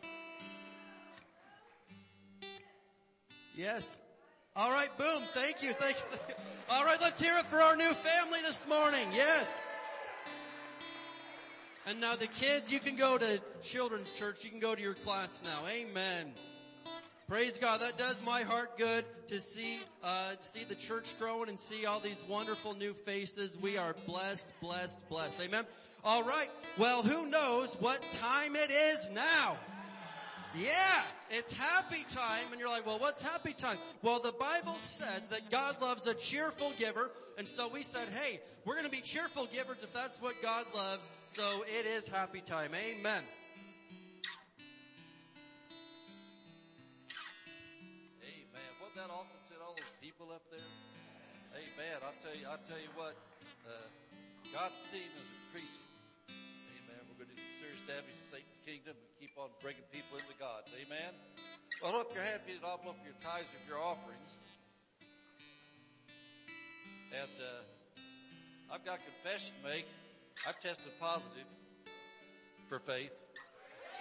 Yes. 3.56 4.02
All 4.54 4.70
right. 4.70 4.96
Boom. 4.98 5.22
Thank 5.22 5.62
you. 5.62 5.72
Thank 5.72 5.96
you. 5.96 6.18
All 6.70 6.84
right. 6.84 7.00
Let's 7.00 7.20
hear 7.20 7.36
it 7.38 7.46
for 7.46 7.60
our 7.60 7.76
new 7.76 7.92
family 7.92 8.40
this 8.44 8.68
morning. 8.68 9.08
Yes. 9.14 9.58
And 11.86 12.00
now 12.00 12.14
the 12.14 12.26
kids, 12.26 12.72
you 12.72 12.78
can 12.78 12.94
go 12.94 13.16
to 13.16 13.40
children's 13.62 14.12
church. 14.12 14.44
You 14.44 14.50
can 14.50 14.60
go 14.60 14.74
to 14.74 14.80
your 14.80 14.94
class 14.94 15.42
now. 15.42 15.68
Amen. 15.68 16.32
Praise 17.28 17.56
God. 17.58 17.80
That 17.80 17.96
does 17.96 18.22
my 18.24 18.42
heart 18.42 18.76
good 18.76 19.04
to 19.28 19.38
see, 19.38 19.78
uh, 20.02 20.32
see 20.40 20.64
the 20.64 20.74
church 20.74 21.18
growing 21.18 21.48
and 21.48 21.58
see 21.58 21.86
all 21.86 22.00
these 22.00 22.22
wonderful 22.28 22.74
new 22.74 22.92
faces. 22.92 23.58
We 23.60 23.78
are 23.78 23.94
blessed, 24.06 24.52
blessed, 24.60 25.08
blessed. 25.08 25.40
Amen. 25.40 25.64
All 26.04 26.24
right. 26.24 26.50
Well, 26.78 27.02
who 27.02 27.30
knows 27.30 27.76
what 27.80 28.02
time 28.12 28.56
it 28.56 28.70
is 28.70 29.10
now? 29.10 29.56
Yeah, 30.54 31.02
it's 31.30 31.52
happy 31.52 32.04
time. 32.08 32.44
And 32.50 32.60
you're 32.60 32.68
like, 32.68 32.86
well, 32.86 32.98
what's 32.98 33.22
happy 33.22 33.54
time? 33.54 33.78
Well, 34.02 34.20
the 34.20 34.32
Bible 34.32 34.74
says 34.74 35.28
that 35.28 35.50
God 35.50 35.80
loves 35.80 36.06
a 36.06 36.14
cheerful 36.14 36.72
giver. 36.78 37.10
And 37.38 37.48
so 37.48 37.68
we 37.68 37.82
said, 37.82 38.06
hey, 38.20 38.40
we're 38.66 38.74
going 38.74 38.84
to 38.84 38.90
be 38.90 39.00
cheerful 39.00 39.46
givers 39.46 39.82
if 39.82 39.92
that's 39.94 40.20
what 40.20 40.34
God 40.42 40.66
loves. 40.74 41.10
So 41.24 41.64
it 41.78 41.86
is 41.86 42.08
happy 42.08 42.42
time. 42.42 42.72
Amen. 42.74 43.00
Amen. 43.00 43.22
Amen. 51.92 52.08
I'll 52.08 52.24
tell 52.24 52.32
you, 52.32 52.46
I'll 52.48 52.64
tell 52.64 52.80
you 52.80 52.88
what, 52.96 53.12
uh, 53.68 53.84
God's 54.48 54.80
team 54.88 55.12
is 55.12 55.28
increasing. 55.44 55.84
Amen. 56.24 57.04
We're 57.04 57.20
going 57.20 57.28
to 57.28 57.36
do 57.36 57.44
some 57.44 57.60
serious 57.60 57.84
damage 57.84 58.16
to 58.16 58.24
Satan's 58.32 58.60
kingdom 58.64 58.96
and 58.96 59.12
keep 59.20 59.36
on 59.36 59.52
bringing 59.60 59.84
people 59.92 60.16
into 60.16 60.32
God's. 60.40 60.72
Amen. 60.72 61.12
Well, 61.84 62.00
up 62.00 62.08
your 62.16 62.24
hand, 62.24 62.40
feet, 62.48 62.64
open 62.64 62.96
up 62.96 63.00
your 63.04 63.12
tithes 63.20 63.52
of 63.52 63.60
your 63.68 63.76
offerings. 63.76 64.40
And, 67.12 67.36
uh, 67.36 68.72
I've 68.72 68.88
got 68.88 69.04
confession 69.04 69.52
to 69.60 69.68
make. 69.68 69.84
I've 70.48 70.56
tested 70.64 70.96
positive 70.96 71.44
for 72.72 72.80
faith. 72.80 73.12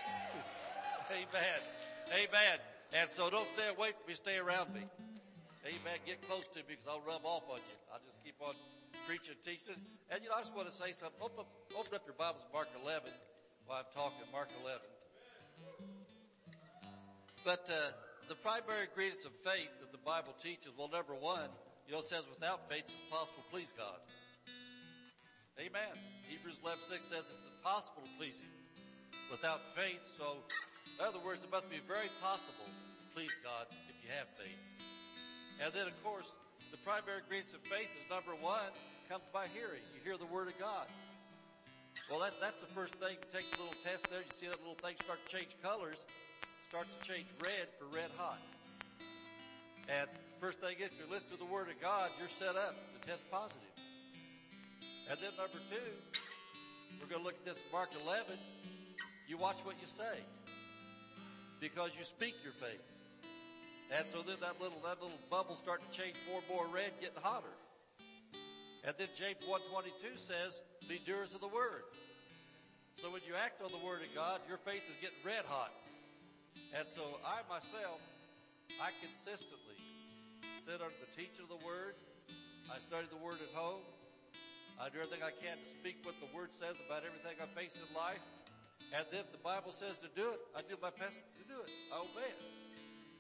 Amen. 1.12 1.60
Amen. 2.08 2.58
And 2.96 3.12
so 3.12 3.28
don't 3.28 3.48
stay 3.52 3.68
away 3.68 3.92
from 3.92 4.08
me, 4.08 4.16
stay 4.16 4.40
around 4.40 4.72
me. 4.72 4.88
Amen. 5.62 5.98
Get 6.06 6.22
close 6.26 6.48
to 6.58 6.60
me 6.66 6.74
because 6.74 6.90
I'll 6.90 7.06
rub 7.06 7.22
off 7.22 7.46
on 7.50 7.62
you. 7.62 7.78
I'll 7.94 8.02
just 8.02 8.18
keep 8.26 8.36
on 8.42 8.58
preaching, 9.06 9.38
teaching. 9.46 9.78
And 10.10 10.24
you 10.24 10.30
know, 10.30 10.36
I 10.36 10.42
just 10.42 10.56
want 10.56 10.68
to 10.68 10.74
say 10.74 10.92
something. 10.92 11.22
Open 11.22 11.46
up, 11.46 11.50
open 11.78 11.94
up 11.94 12.02
your 12.06 12.18
Bibles, 12.18 12.46
Mark 12.50 12.68
11, 12.82 13.14
while 13.70 13.86
I'm 13.86 13.92
talking, 13.94 14.26
Mark 14.34 14.50
11. 14.66 14.82
But, 17.46 17.70
uh, 17.70 17.94
the 18.32 18.40
primary 18.40 18.88
ingredients 18.88 19.26
of 19.26 19.36
faith 19.44 19.68
that 19.84 19.92
the 19.92 20.00
Bible 20.08 20.32
teaches, 20.40 20.72
well, 20.80 20.88
number 20.88 21.12
one, 21.12 21.52
you 21.84 21.92
know, 21.92 22.00
it 22.00 22.08
says 22.08 22.24
without 22.32 22.70
faith 22.72 22.88
it's 22.88 22.96
impossible 23.12 23.44
to 23.44 23.50
please 23.52 23.74
God. 23.76 24.00
Amen. 25.60 25.92
Hebrews 26.32 26.64
11, 26.64 26.80
6 26.80 27.06
says 27.06 27.28
it's 27.28 27.44
impossible 27.60 28.08
to 28.08 28.14
please 28.18 28.40
Him 28.40 28.56
without 29.30 29.60
faith. 29.76 30.00
So, 30.18 30.40
in 30.96 31.04
other 31.04 31.20
words, 31.20 31.44
it 31.44 31.52
must 31.52 31.70
be 31.70 31.84
very 31.84 32.08
possible 32.24 32.72
to 32.72 33.06
please 33.12 33.36
God 33.44 33.68
if 33.92 34.00
you 34.00 34.10
have 34.16 34.32
faith. 34.40 34.71
And 35.62 35.70
then, 35.78 35.86
of 35.86 35.94
course, 36.02 36.26
the 36.74 36.82
primary 36.82 37.22
ingredients 37.22 37.54
of 37.54 37.62
faith 37.70 37.86
is 37.94 38.10
number 38.10 38.34
one, 38.42 38.74
comes 39.06 39.30
by 39.30 39.46
hearing. 39.54 39.86
You 39.94 40.02
hear 40.02 40.18
the 40.18 40.26
Word 40.26 40.50
of 40.50 40.58
God. 40.58 40.90
Well, 42.10 42.18
that's, 42.18 42.34
that's 42.42 42.66
the 42.66 42.72
first 42.74 42.98
thing. 42.98 43.14
You 43.14 43.30
take 43.30 43.46
the 43.54 43.62
little 43.62 43.78
test 43.86 44.10
there. 44.10 44.26
You 44.26 44.34
see 44.34 44.50
that 44.50 44.58
little 44.66 44.82
thing 44.82 44.98
start 45.06 45.22
to 45.22 45.30
change 45.30 45.54
colors. 45.62 46.02
Starts 46.66 46.90
to 46.98 47.02
change 47.06 47.30
red 47.38 47.70
for 47.78 47.86
red 47.94 48.10
hot. 48.18 48.42
And 49.86 50.10
first 50.42 50.58
thing 50.66 50.82
is, 50.82 50.90
if 50.90 50.98
you 50.98 51.06
listen 51.14 51.30
to 51.30 51.38
the 51.38 51.46
Word 51.46 51.70
of 51.70 51.78
God, 51.78 52.10
you're 52.18 52.34
set 52.34 52.58
up 52.58 52.74
to 52.74 52.98
test 53.06 53.30
positive. 53.30 53.62
And 55.14 55.20
then 55.22 55.30
number 55.38 55.62
two, 55.70 55.94
we're 56.98 57.06
going 57.06 57.22
to 57.22 57.26
look 57.26 57.38
at 57.38 57.46
this 57.46 57.62
Mark 57.70 57.94
11. 58.02 58.34
You 59.30 59.38
watch 59.38 59.62
what 59.62 59.78
you 59.78 59.86
say. 59.86 60.26
Because 61.60 61.94
you 61.94 62.02
speak 62.02 62.34
your 62.42 62.58
faith. 62.58 62.82
And 63.92 64.08
so 64.08 64.24
then 64.24 64.40
that 64.40 64.56
little, 64.64 64.80
that 64.88 65.04
little 65.04 65.20
bubble 65.28 65.60
starting 65.60 65.84
to 65.92 65.92
change 65.92 66.16
more 66.32 66.40
and 66.40 66.48
more 66.48 66.64
red, 66.72 66.96
getting 67.04 67.20
hotter. 67.20 67.52
And 68.88 68.96
then 68.98 69.12
James 69.20 69.44
122 69.44 70.16
says, 70.16 70.64
be 70.88 70.98
doers 71.04 71.36
of 71.36 71.44
the 71.44 71.52
word. 71.52 71.84
So 72.96 73.12
when 73.12 73.20
you 73.28 73.36
act 73.36 73.60
on 73.60 73.68
the 73.68 73.84
word 73.84 74.00
of 74.00 74.10
God, 74.16 74.40
your 74.48 74.58
faith 74.64 74.82
is 74.88 74.96
getting 75.04 75.20
red 75.28 75.44
hot. 75.44 75.76
And 76.72 76.88
so 76.88 77.20
I 77.28 77.44
myself, 77.52 78.00
I 78.80 78.96
consistently 79.04 79.76
sit 80.64 80.80
under 80.80 80.96
the 81.04 81.12
teaching 81.12 81.44
of 81.44 81.52
the 81.52 81.60
word. 81.68 82.00
I 82.72 82.80
study 82.80 83.12
the 83.12 83.20
word 83.20 83.44
at 83.44 83.52
home. 83.52 83.84
I 84.80 84.88
do 84.88 85.04
everything 85.04 85.20
I 85.20 85.36
can 85.36 85.60
to 85.60 85.68
speak 85.84 86.00
what 86.08 86.16
the 86.24 86.32
word 86.32 86.56
says 86.56 86.80
about 86.88 87.04
everything 87.04 87.36
I 87.44 87.48
face 87.60 87.76
in 87.76 87.92
life. 87.92 88.24
And 88.96 89.04
then 89.12 89.28
the 89.36 89.44
Bible 89.44 89.76
says 89.76 90.00
to 90.00 90.10
do 90.16 90.32
it. 90.32 90.40
I 90.56 90.64
do 90.64 90.80
my 90.80 90.96
best 90.96 91.20
to 91.20 91.44
do 91.44 91.60
it. 91.60 91.70
I 91.92 92.00
obey 92.00 92.32
it. 92.32 92.61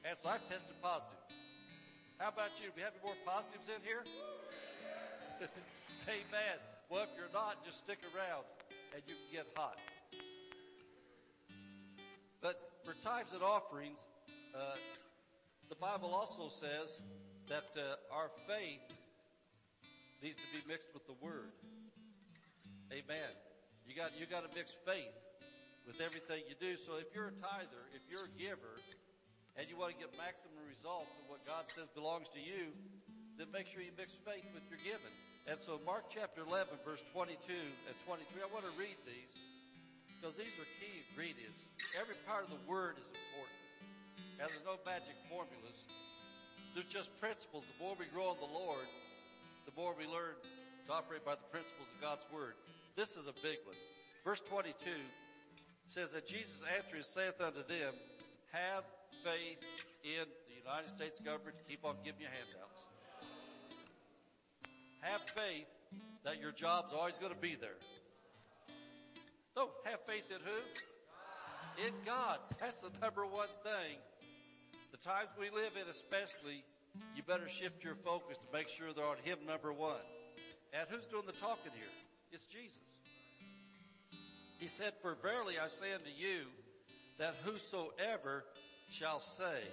And 0.03 0.17
so 0.17 0.29
I've 0.29 0.41
tested 0.49 0.73
positive. 0.81 1.17
How 2.17 2.29
about 2.29 2.49
you? 2.57 2.67
Do 2.67 2.73
we 2.75 2.81
have 2.81 2.93
any 2.97 3.05
more 3.05 3.17
positives 3.25 3.69
in 3.69 3.81
here? 3.85 4.03
Amen. 6.09 6.57
Well, 6.89 7.03
if 7.03 7.09
you're 7.15 7.33
not, 7.33 7.63
just 7.65 7.79
stick 7.79 7.99
around 8.13 8.45
and 8.93 9.01
you 9.07 9.13
can 9.13 9.45
get 9.45 9.47
hot. 9.55 9.77
But 12.41 12.57
for 12.83 12.95
tithes 13.05 13.33
and 13.33 13.43
offerings, 13.43 13.99
uh, 14.55 14.75
the 15.69 15.75
Bible 15.75 16.13
also 16.13 16.49
says 16.49 16.99
that 17.47 17.69
uh, 17.77 18.13
our 18.13 18.29
faith 18.47 18.81
needs 20.21 20.37
to 20.37 20.49
be 20.51 20.61
mixed 20.67 20.89
with 20.93 21.05
the 21.05 21.15
Word. 21.21 21.53
Amen. 22.91 23.31
You 23.87 23.95
got 23.95 24.11
you 24.19 24.25
got 24.25 24.49
to 24.49 24.57
mix 24.57 24.73
faith 24.85 25.15
with 25.85 26.01
everything 26.01 26.43
you 26.49 26.55
do. 26.59 26.75
So 26.75 26.97
if 26.97 27.13
you're 27.15 27.29
a 27.29 27.37
tither, 27.41 27.85
if 27.95 28.01
you're 28.09 28.25
a 28.25 28.35
giver, 28.37 28.75
and 29.59 29.67
you 29.67 29.75
want 29.75 29.95
to 29.95 29.99
get 29.99 30.11
maximum 30.15 30.63
results 30.67 31.11
of 31.19 31.25
what 31.27 31.43
God 31.43 31.67
says 31.67 31.91
belongs 31.91 32.31
to 32.31 32.41
you, 32.41 32.71
then 33.35 33.51
make 33.51 33.67
sure 33.67 33.83
you 33.83 33.95
mix 33.97 34.15
faith 34.23 34.45
with 34.55 34.63
your 34.71 34.79
giving. 34.83 35.15
And 35.49 35.57
so 35.57 35.81
Mark 35.83 36.07
chapter 36.07 36.45
11 36.45 36.79
verse 36.85 37.01
22 37.11 37.35
and 37.51 37.95
23, 38.05 38.23
I 38.43 38.49
want 38.53 38.63
to 38.67 38.75
read 38.77 38.95
these 39.03 39.33
because 40.21 40.37
these 40.37 40.53
are 40.61 40.69
key 40.77 41.01
ingredients. 41.09 41.65
Every 41.97 42.13
part 42.29 42.45
of 42.45 42.53
the 42.53 42.61
word 42.69 43.01
is 43.01 43.09
important. 43.09 43.61
And 44.37 44.45
there's 44.49 44.65
no 44.65 44.77
magic 44.85 45.17
formulas. 45.25 45.89
There's 46.73 46.89
just 46.89 47.09
principles. 47.17 47.65
The 47.65 47.77
more 47.81 47.97
we 47.97 48.05
grow 48.13 48.31
in 48.33 48.39
the 48.39 48.53
Lord, 48.53 48.85
the 49.65 49.73
more 49.73 49.97
we 49.97 50.05
learn 50.05 50.37
to 50.87 50.91
operate 50.93 51.25
by 51.25 51.35
the 51.35 51.47
principles 51.49 51.89
of 51.89 51.97
God's 52.01 52.25
word. 52.29 52.53
This 52.95 53.17
is 53.17 53.25
a 53.25 53.35
big 53.41 53.57
one. 53.65 53.77
Verse 54.23 54.41
22 54.41 54.73
says 55.87 56.13
that 56.13 56.27
Jesus 56.27 56.61
answering 56.69 57.03
saith 57.03 57.41
unto 57.41 57.65
them, 57.65 57.93
have 58.53 58.83
faith 59.23 59.85
in 60.03 60.25
the 60.47 60.55
United 60.55 60.89
States 60.89 61.19
government 61.19 61.57
to 61.57 61.63
keep 61.63 61.85
on 61.85 61.95
giving 62.03 62.21
you 62.21 62.27
handouts. 62.27 62.85
Have 65.01 65.21
faith 65.21 65.67
that 66.23 66.39
your 66.39 66.51
job's 66.51 66.93
always 66.93 67.17
going 67.17 67.33
to 67.33 67.39
be 67.39 67.55
there. 67.55 67.77
No, 69.55 69.69
have 69.85 69.99
faith 70.07 70.23
in 70.29 70.37
who? 70.43 71.85
In 71.85 71.93
God. 72.05 72.39
That's 72.59 72.79
the 72.81 72.89
number 73.01 73.25
one 73.25 73.49
thing. 73.63 73.97
The 74.91 74.97
times 74.97 75.29
we 75.39 75.49
live 75.49 75.73
in 75.81 75.89
especially, 75.89 76.63
you 77.15 77.23
better 77.23 77.49
shift 77.49 77.83
your 77.83 77.95
focus 77.95 78.37
to 78.37 78.47
make 78.53 78.67
sure 78.67 78.93
they're 78.93 79.05
on 79.05 79.17
Him 79.23 79.39
number 79.47 79.73
one. 79.73 80.05
And 80.73 80.87
who's 80.89 81.05
doing 81.05 81.25
the 81.25 81.33
talking 81.33 81.71
here? 81.73 81.91
It's 82.31 82.45
Jesus. 82.45 82.77
He 84.59 84.67
said, 84.67 84.93
For 85.01 85.15
verily 85.21 85.55
I 85.61 85.67
say 85.67 85.93
unto 85.93 86.11
you, 86.15 86.45
that 87.17 87.35
whosoever 87.43 88.45
shall 88.91 89.19
say, 89.19 89.63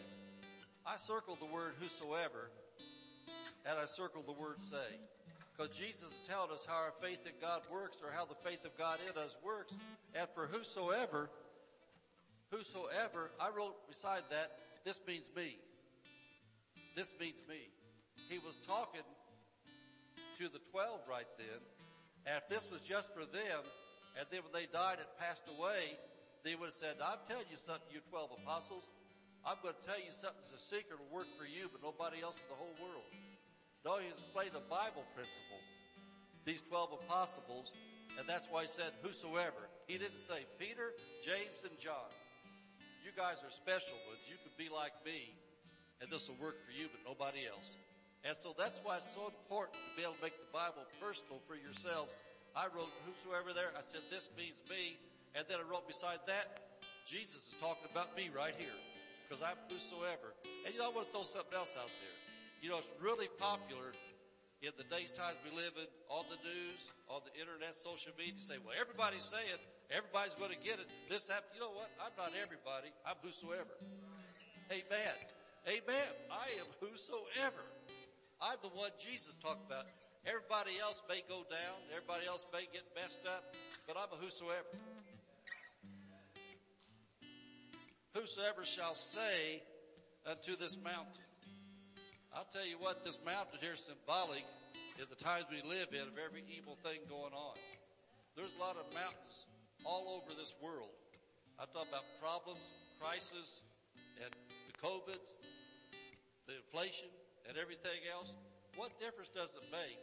I 0.86 0.96
circled 0.96 1.40
the 1.40 1.52
word 1.52 1.74
whosoever, 1.80 2.50
and 3.66 3.78
I 3.78 3.84
circled 3.84 4.26
the 4.26 4.32
word 4.32 4.60
say. 4.60 4.96
Because 5.52 5.76
Jesus 5.76 6.14
telling 6.28 6.52
us 6.52 6.64
how 6.64 6.76
our 6.76 6.94
faith 7.02 7.18
in 7.26 7.32
God 7.40 7.62
works 7.70 7.96
or 8.02 8.12
how 8.14 8.24
the 8.24 8.38
faith 8.48 8.64
of 8.64 8.78
God 8.78 8.98
in 9.10 9.20
us 9.20 9.36
works. 9.44 9.74
And 10.14 10.28
for 10.32 10.46
whosoever, 10.46 11.28
whosoever, 12.52 13.32
I 13.40 13.50
wrote 13.50 13.74
beside 13.88 14.22
that, 14.30 14.52
this 14.84 15.00
means 15.06 15.28
me. 15.34 15.58
This 16.94 17.12
means 17.18 17.42
me. 17.48 17.68
He 18.30 18.38
was 18.38 18.56
talking 18.58 19.02
to 20.38 20.44
the 20.48 20.60
twelve 20.70 21.00
right 21.10 21.26
then. 21.36 21.58
And 22.24 22.38
if 22.38 22.48
this 22.48 22.70
was 22.70 22.80
just 22.82 23.12
for 23.12 23.26
them, 23.26 23.66
and 24.16 24.26
then 24.30 24.42
when 24.46 24.52
they 24.54 24.70
died 24.70 24.98
and 25.02 25.10
passed 25.18 25.42
away, 25.50 25.98
they 26.44 26.54
would 26.54 26.66
have 26.66 26.74
said, 26.74 26.94
I'm 27.02 27.18
telling 27.28 27.50
you 27.50 27.58
something, 27.58 27.90
you 27.90 27.98
twelve 28.10 28.30
apostles. 28.30 28.84
I'm 29.46 29.58
going 29.62 29.74
to 29.74 29.84
tell 29.86 29.98
you 29.98 30.10
something 30.10 30.40
that's 30.42 30.54
a 30.54 30.62
secret 30.62 30.98
will 30.98 31.22
work 31.22 31.30
for 31.38 31.46
you, 31.46 31.70
but 31.70 31.82
nobody 31.82 32.22
else 32.22 32.38
in 32.38 32.48
the 32.50 32.58
whole 32.58 32.76
world. 32.82 33.10
No, 33.86 34.02
he 34.02 34.10
explained 34.10 34.52
the 34.54 34.66
Bible 34.66 35.06
principle. 35.14 35.62
These 36.44 36.62
12 36.66 37.04
apostles, 37.04 37.72
and 38.18 38.26
that's 38.26 38.48
why 38.50 38.66
he 38.66 38.70
said 38.70 38.96
whosoever. 39.04 39.68
He 39.86 39.96
didn't 39.96 40.18
say 40.18 40.48
Peter, 40.58 40.96
James, 41.22 41.62
and 41.62 41.76
John. 41.78 42.10
You 43.04 43.14
guys 43.14 43.40
are 43.44 43.52
special 43.52 43.96
ones. 44.08 44.20
You 44.26 44.36
could 44.42 44.56
be 44.58 44.68
like 44.68 44.92
me, 45.04 45.32
and 46.00 46.10
this 46.10 46.28
will 46.28 46.40
work 46.40 46.58
for 46.66 46.72
you, 46.74 46.90
but 46.90 47.00
nobody 47.06 47.46
else. 47.46 47.76
And 48.26 48.34
so 48.34 48.52
that's 48.58 48.80
why 48.82 48.98
it's 48.98 49.08
so 49.08 49.30
important 49.30 49.78
to 49.78 49.92
be 49.94 50.02
able 50.02 50.18
to 50.18 50.24
make 50.24 50.36
the 50.36 50.52
Bible 50.52 50.82
personal 50.98 51.38
for 51.46 51.54
yourselves. 51.54 52.12
I 52.56 52.66
wrote 52.74 52.90
whosoever 53.06 53.54
there. 53.54 53.70
I 53.78 53.80
said 53.80 54.02
this 54.10 54.28
means 54.34 54.60
me, 54.66 54.98
and 55.38 55.46
then 55.46 55.62
I 55.62 55.66
wrote 55.70 55.86
beside 55.86 56.18
that, 56.26 56.74
Jesus 57.06 57.54
is 57.54 57.56
talking 57.62 57.86
about 57.88 58.16
me 58.18 58.28
right 58.34 58.52
here, 58.58 58.74
because 59.28 59.44
I'm 59.44 59.60
whosoever. 59.68 60.32
And 60.64 60.72
you 60.72 60.80
know, 60.80 60.88
I 60.88 60.92
want 60.96 61.06
to 61.06 61.12
throw 61.12 61.28
something 61.28 61.52
else 61.52 61.76
out 61.76 61.92
there. 62.00 62.16
You 62.64 62.72
know, 62.72 62.80
it's 62.80 62.88
really 62.96 63.28
popular 63.36 63.92
in 64.64 64.72
the 64.80 64.88
days 64.88 65.12
times 65.12 65.38
we 65.44 65.52
live 65.54 65.76
in, 65.78 65.86
on 66.10 66.24
the 66.32 66.40
news, 66.42 66.90
on 67.06 67.20
the 67.28 67.34
internet, 67.36 67.76
social 67.76 68.10
media, 68.18 68.34
to 68.34 68.42
say, 68.42 68.58
well, 68.58 68.74
everybody's 68.74 69.22
saying, 69.22 69.60
everybody's 69.92 70.34
going 70.34 70.50
to 70.50 70.58
get 70.58 70.80
it. 70.80 70.88
This 71.06 71.28
happened. 71.28 71.54
You 71.54 71.62
know 71.62 71.76
what? 71.76 71.92
I'm 72.00 72.10
not 72.18 72.34
everybody. 72.34 72.90
I'm 73.06 73.20
whosoever. 73.22 73.70
Amen. 74.72 75.16
Amen. 75.68 76.10
I 76.32 76.48
am 76.58 76.68
whosoever. 76.80 77.62
I'm 78.40 78.58
the 78.64 78.72
one 78.72 78.90
Jesus 78.96 79.36
talked 79.38 79.62
about. 79.68 79.86
Everybody 80.26 80.74
else 80.82 81.04
may 81.06 81.22
go 81.30 81.46
down. 81.46 81.78
Everybody 81.94 82.26
else 82.26 82.42
may 82.50 82.66
get 82.74 82.82
messed 82.98 83.22
up, 83.28 83.54
but 83.86 83.94
I'm 83.94 84.10
a 84.10 84.18
whosoever. 84.18 84.66
Whosoever 88.18 88.66
shall 88.66 88.98
say 88.98 89.62
unto 90.26 90.58
this 90.58 90.74
mountain, 90.82 91.22
I'll 92.34 92.50
tell 92.50 92.66
you 92.66 92.74
what, 92.74 93.06
this 93.06 93.22
mountain 93.22 93.62
here 93.62 93.78
is 93.78 93.86
symbolic 93.86 94.42
in 94.98 95.06
the 95.06 95.14
times 95.14 95.46
we 95.54 95.62
live 95.62 95.94
in 95.94 96.02
of 96.02 96.18
every 96.18 96.42
evil 96.50 96.74
thing 96.82 96.98
going 97.06 97.30
on. 97.30 97.54
There's 98.34 98.50
a 98.50 98.58
lot 98.58 98.74
of 98.74 98.90
mountains 98.90 99.46
all 99.86 100.18
over 100.18 100.34
this 100.34 100.50
world. 100.58 100.90
I 101.62 101.70
talk 101.70 101.86
about 101.86 102.10
problems, 102.18 102.66
crisis, 102.98 103.62
and 104.18 104.34
the 104.66 104.74
COVID, 104.82 105.22
the 106.50 106.58
inflation, 106.58 107.14
and 107.46 107.54
everything 107.54 108.02
else. 108.10 108.34
What 108.74 108.98
difference 108.98 109.30
does 109.30 109.54
it 109.54 109.62
make 109.70 110.02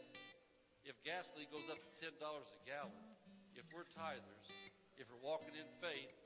if 0.88 0.96
gasoline 1.04 1.52
goes 1.52 1.68
up 1.68 1.76
to 1.84 1.92
$10 2.00 2.16
a 2.16 2.60
gallon? 2.64 2.96
If 3.60 3.68
we're 3.76 3.84
tithers, 3.92 4.48
if 4.96 5.04
we're 5.12 5.20
walking 5.20 5.52
in 5.52 5.68
faith, 5.84 6.16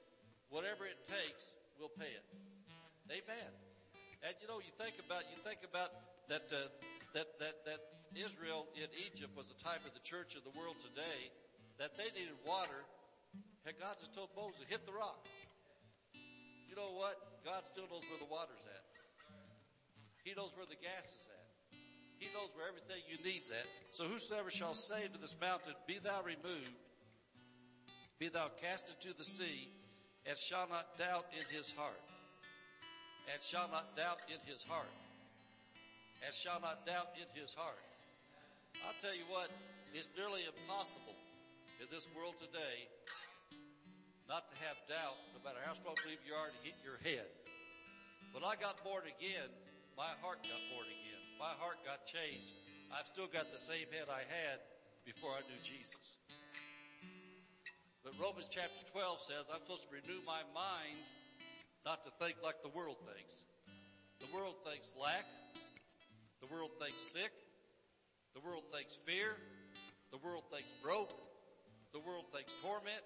whatever 0.55 0.87
it 0.87 1.03
takes, 1.11 1.51
we'll 1.81 1.97
pay 1.97 2.13
it. 2.13 2.27
Amen. 3.09 3.51
And 4.21 4.37
you 4.45 4.47
know, 4.47 4.61
you 4.61 4.69
think 4.77 5.01
about 5.01 5.25
you 5.33 5.41
think 5.41 5.65
about 5.65 5.89
that 6.29 6.45
uh, 6.53 6.69
that 7.17 7.41
that 7.41 7.65
that 7.65 7.81
Israel 8.13 8.69
in 8.77 8.87
Egypt 9.09 9.33
was 9.33 9.49
a 9.49 9.57
type 9.57 9.81
of 9.89 9.97
the 9.97 10.05
church 10.05 10.37
of 10.37 10.45
the 10.45 10.53
world 10.53 10.77
today. 10.77 11.33
That 11.81 11.97
they 11.97 12.13
needed 12.13 12.37
water, 12.45 12.85
and 13.65 13.73
God 13.81 13.97
just 13.97 14.13
told 14.13 14.29
Moses, 14.37 14.61
"Hit 14.69 14.85
the 14.85 14.93
rock." 14.93 15.25
You 16.69 16.77
know 16.77 16.93
what? 16.93 17.17
God 17.43 17.65
still 17.65 17.89
knows 17.89 18.05
where 18.13 18.21
the 18.21 18.29
water's 18.29 18.63
at. 18.69 18.85
He 20.23 20.37
knows 20.37 20.53
where 20.55 20.69
the 20.69 20.77
gas 20.77 21.09
is 21.09 21.25
at. 21.33 21.49
He 22.21 22.29
knows 22.37 22.53
where 22.53 22.69
everything 22.69 23.01
you 23.09 23.17
need's 23.25 23.51
at. 23.51 23.65
So 23.97 24.05
whosoever 24.05 24.53
shall 24.53 24.77
say 24.77 25.09
to 25.09 25.19
this 25.19 25.35
mountain, 25.41 25.73
Be 25.89 25.97
thou 25.99 26.21
removed, 26.21 26.77
be 28.21 28.29
thou 28.29 28.53
cast 28.61 28.93
into 28.93 29.17
the 29.17 29.25
sea, 29.25 29.73
and 30.31 30.39
shall 30.39 30.71
not 30.71 30.95
doubt 30.95 31.27
in 31.35 31.43
his 31.51 31.75
heart 31.75 31.99
and 33.27 33.43
shall 33.43 33.67
not 33.75 33.99
doubt 33.99 34.23
in 34.31 34.39
his 34.47 34.63
heart. 34.63 34.91
And 36.23 36.31
shall 36.31 36.61
not 36.61 36.87
doubt 36.87 37.17
in 37.19 37.27
his 37.35 37.55
heart. 37.55 37.83
I'll 38.87 38.95
tell 39.03 39.17
you 39.17 39.27
what, 39.27 39.51
it's 39.91 40.11
nearly 40.15 40.47
impossible 40.47 41.19
in 41.83 41.91
this 41.91 42.07
world 42.15 42.39
today 42.39 42.87
not 44.31 44.47
to 44.47 44.57
have 44.63 44.79
doubt, 44.87 45.19
no 45.35 45.43
matter 45.43 45.59
how 45.67 45.75
strong 45.75 45.99
believe 46.07 46.23
you 46.23 46.31
are, 46.39 46.47
to 46.47 46.61
hit 46.63 46.79
your 46.87 47.03
head. 47.03 47.27
When 48.31 48.47
I 48.47 48.55
got 48.55 48.79
born 48.87 49.03
again, 49.11 49.51
my 49.99 50.15
heart 50.23 50.39
got 50.47 50.63
born 50.71 50.87
again. 50.87 51.23
My 51.35 51.51
heart 51.59 51.83
got 51.83 52.07
changed. 52.07 52.55
I've 52.95 53.11
still 53.11 53.27
got 53.27 53.51
the 53.51 53.59
same 53.59 53.91
head 53.91 54.07
I 54.07 54.23
had 54.23 54.63
before 55.03 55.35
I 55.35 55.43
knew 55.51 55.59
Jesus. 55.67 56.15
But 58.05 58.17
Romans 58.17 58.49
chapter 58.49 58.81
12 58.93 59.21
says 59.21 59.51
I'm 59.53 59.61
supposed 59.61 59.89
to 59.89 59.93
renew 59.93 60.21
my 60.25 60.41
mind 60.57 61.05
not 61.85 62.05
to 62.05 62.11
think 62.17 62.37
like 62.43 62.63
the 62.63 62.73
world 62.73 62.97
thinks. 63.05 63.45
The 64.21 64.29
world 64.33 64.57
thinks 64.65 64.95
lack. 64.97 65.25
The 66.41 66.49
world 66.49 66.71
thinks 66.81 66.97
sick. 66.97 67.33
The 68.35 68.41
world 68.41 68.65
thinks 68.73 68.97
fear. 69.05 69.37
The 70.13 70.19
world 70.19 70.45
thinks 70.51 70.73
broke. 70.83 71.13
The 71.93 72.01
world 72.01 72.25
thinks 72.33 72.55
torment. 72.63 73.05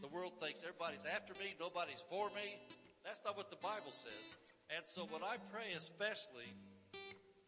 The 0.00 0.08
world 0.08 0.40
thinks 0.40 0.64
everybody's 0.64 1.04
after 1.04 1.34
me, 1.34 1.54
nobody's 1.60 2.02
for 2.08 2.30
me. 2.30 2.56
That's 3.04 3.20
not 3.24 3.36
what 3.36 3.50
the 3.50 3.60
Bible 3.60 3.92
says. 3.92 4.26
And 4.74 4.84
so 4.84 5.06
when 5.10 5.22
I 5.22 5.36
pray, 5.52 5.72
especially 5.76 6.48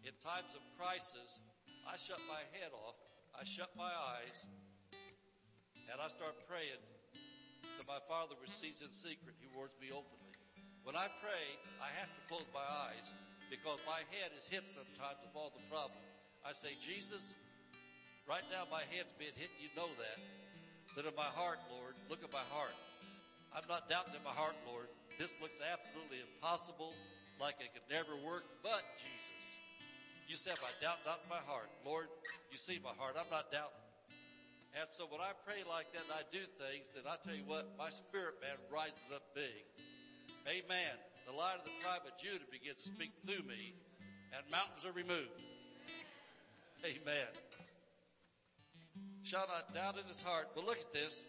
in 0.05 0.13
times 0.23 0.51
of 0.55 0.63
crisis, 0.79 1.41
I 1.89 1.97
shut 1.97 2.21
my 2.29 2.43
head 2.53 2.71
off, 2.73 2.97
I 3.35 3.45
shut 3.45 3.71
my 3.77 3.91
eyes, 3.91 4.47
and 5.91 5.99
I 5.99 6.07
start 6.07 6.39
praying 6.47 6.79
to 7.67 7.83
my 7.91 7.99
Father 8.07 8.39
sees 8.47 8.79
in 8.79 8.95
secret, 8.95 9.35
He 9.43 9.51
warns 9.51 9.75
me 9.83 9.91
openly. 9.91 10.31
When 10.87 10.95
I 10.95 11.11
pray, 11.19 11.47
I 11.83 11.91
have 11.99 12.09
to 12.15 12.23
close 12.31 12.47
my 12.55 12.63
eyes 12.63 13.11
because 13.51 13.83
my 13.85 14.07
head 14.15 14.31
is 14.39 14.47
hit 14.47 14.63
sometimes 14.63 15.19
with 15.21 15.35
all 15.35 15.51
the 15.51 15.63
problems. 15.67 16.07
I 16.47 16.55
say, 16.55 16.79
Jesus, 16.79 17.35
right 18.25 18.47
now 18.55 18.71
my 18.71 18.87
head's 18.95 19.11
being 19.19 19.35
hit. 19.35 19.51
You 19.59 19.69
know 19.75 19.91
that. 19.99 20.19
But 20.95 21.11
in 21.11 21.15
my 21.19 21.29
heart, 21.29 21.59
Lord, 21.69 21.99
look 22.07 22.23
at 22.23 22.31
my 22.31 22.47
heart. 22.55 22.75
I'm 23.51 23.67
not 23.67 23.91
doubting 23.91 24.15
in 24.15 24.23
my 24.23 24.35
heart, 24.35 24.55
Lord. 24.63 24.87
This 25.19 25.35
looks 25.43 25.59
absolutely 25.59 26.23
impossible, 26.23 26.95
like 27.43 27.59
it 27.59 27.75
could 27.75 27.87
never 27.91 28.15
work. 28.23 28.47
But 28.63 28.87
Jesus, 28.97 29.59
you 30.31 30.39
said, 30.39 30.55
I 30.63 30.71
doubt 30.79 31.03
not 31.03 31.27
in 31.27 31.29
my 31.29 31.43
heart. 31.45 31.69
Lord, 31.83 32.07
you 32.51 32.59
see 32.59 32.79
my 32.79 32.95
heart. 32.95 33.19
I'm 33.19 33.29
not 33.29 33.51
doubting. 33.51 33.80
And 34.79 34.89
so 34.89 35.07
when 35.11 35.21
I 35.21 35.35
pray 35.47 35.67
like 35.67 35.91
that 35.93 36.07
and 36.07 36.15
I 36.15 36.23
do 36.31 36.47
things, 36.59 36.95
then 36.95 37.05
I 37.07 37.19
tell 37.27 37.35
you 37.35 37.45
what, 37.47 37.75
my 37.77 37.91
spirit 37.91 38.39
man 38.39 38.55
rises 38.71 39.11
up 39.11 39.23
big. 39.35 39.67
Amen. 40.47 40.95
The 41.27 41.35
light 41.35 41.59
of 41.59 41.65
the 41.65 41.75
tribe 41.83 42.07
of 42.07 42.15
Judah 42.23 42.47
begins 42.51 42.83
to 42.83 42.89
speak 42.95 43.13
through 43.27 43.43
me 43.47 43.75
and 44.31 44.43
mountains 44.51 44.87
are 44.87 44.95
removed. 44.95 45.43
Amen. 46.85 47.31
Shall 49.23 49.47
not 49.49 49.75
doubt 49.75 49.99
in 49.99 50.07
his 50.07 50.23
heart, 50.23 50.49
but 50.55 50.65
look 50.65 50.79
at 50.79 50.93
this, 50.93 51.27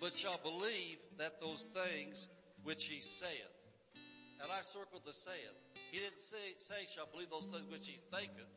but 0.00 0.12
shall 0.12 0.38
believe 0.42 0.98
that 1.18 1.40
those 1.40 1.68
things 1.72 2.28
which 2.62 2.84
he 2.84 3.00
saith. 3.00 3.52
And 4.40 4.52
I 4.52 4.62
circled 4.62 5.02
the 5.04 5.12
saith. 5.12 5.56
He 5.90 5.98
didn't 5.98 6.20
say, 6.20 6.54
say 6.58 6.86
shall 6.88 7.08
believe 7.10 7.30
those 7.30 7.46
things 7.46 7.64
which 7.70 7.86
he 7.88 7.98
thinketh, 8.12 8.52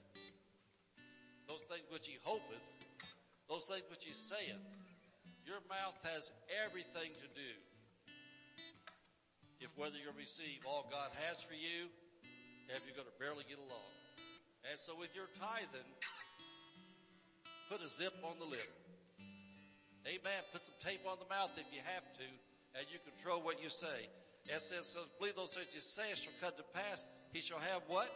those 1.48 1.62
things 1.72 1.88
which 1.90 2.08
he 2.08 2.18
hopeth, 2.24 2.79
those 3.50 3.66
things 3.66 3.84
which 3.90 4.06
he 4.06 4.14
saith. 4.14 4.62
Your 5.44 5.60
mouth 5.66 5.98
has 6.06 6.32
everything 6.64 7.10
to 7.10 7.28
do 7.34 7.52
if 9.60 9.74
whether 9.76 9.98
you'll 9.98 10.16
receive 10.16 10.64
all 10.64 10.88
God 10.88 11.10
has 11.28 11.42
for 11.42 11.58
you, 11.58 11.92
if 12.70 12.86
you're 12.86 12.96
going 12.96 13.10
to 13.10 13.20
barely 13.20 13.44
get 13.50 13.58
along. 13.58 13.92
And 14.70 14.78
so 14.80 14.94
with 14.96 15.12
your 15.18 15.28
tithing, 15.42 15.90
put 17.68 17.82
a 17.82 17.90
zip 17.90 18.14
on 18.24 18.38
the 18.40 18.46
lip. 18.46 18.70
Amen. 20.08 20.40
Put 20.54 20.62
some 20.62 20.78
tape 20.80 21.04
on 21.04 21.18
the 21.20 21.28
mouth 21.28 21.52
if 21.58 21.68
you 21.74 21.82
have 21.84 22.08
to, 22.22 22.28
and 22.78 22.86
you 22.88 23.02
control 23.04 23.42
what 23.42 23.60
you 23.60 23.68
say. 23.68 24.08
It 24.48 24.62
says, 24.62 24.88
so 24.96 25.04
believe 25.20 25.36
those 25.36 25.52
things 25.52 25.74
you 25.76 25.82
say 25.82 26.16
shall 26.16 26.34
come 26.40 26.56
to 26.56 26.66
pass. 26.72 27.06
He 27.34 27.42
shall 27.42 27.60
have 27.60 27.84
what? 27.90 28.08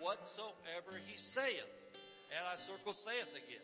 Whatsoever 0.00 0.98
he 1.06 1.16
saith. 1.16 1.70
And 2.34 2.42
I 2.50 2.56
circle 2.56 2.92
saith 2.92 3.30
again. 3.30 3.62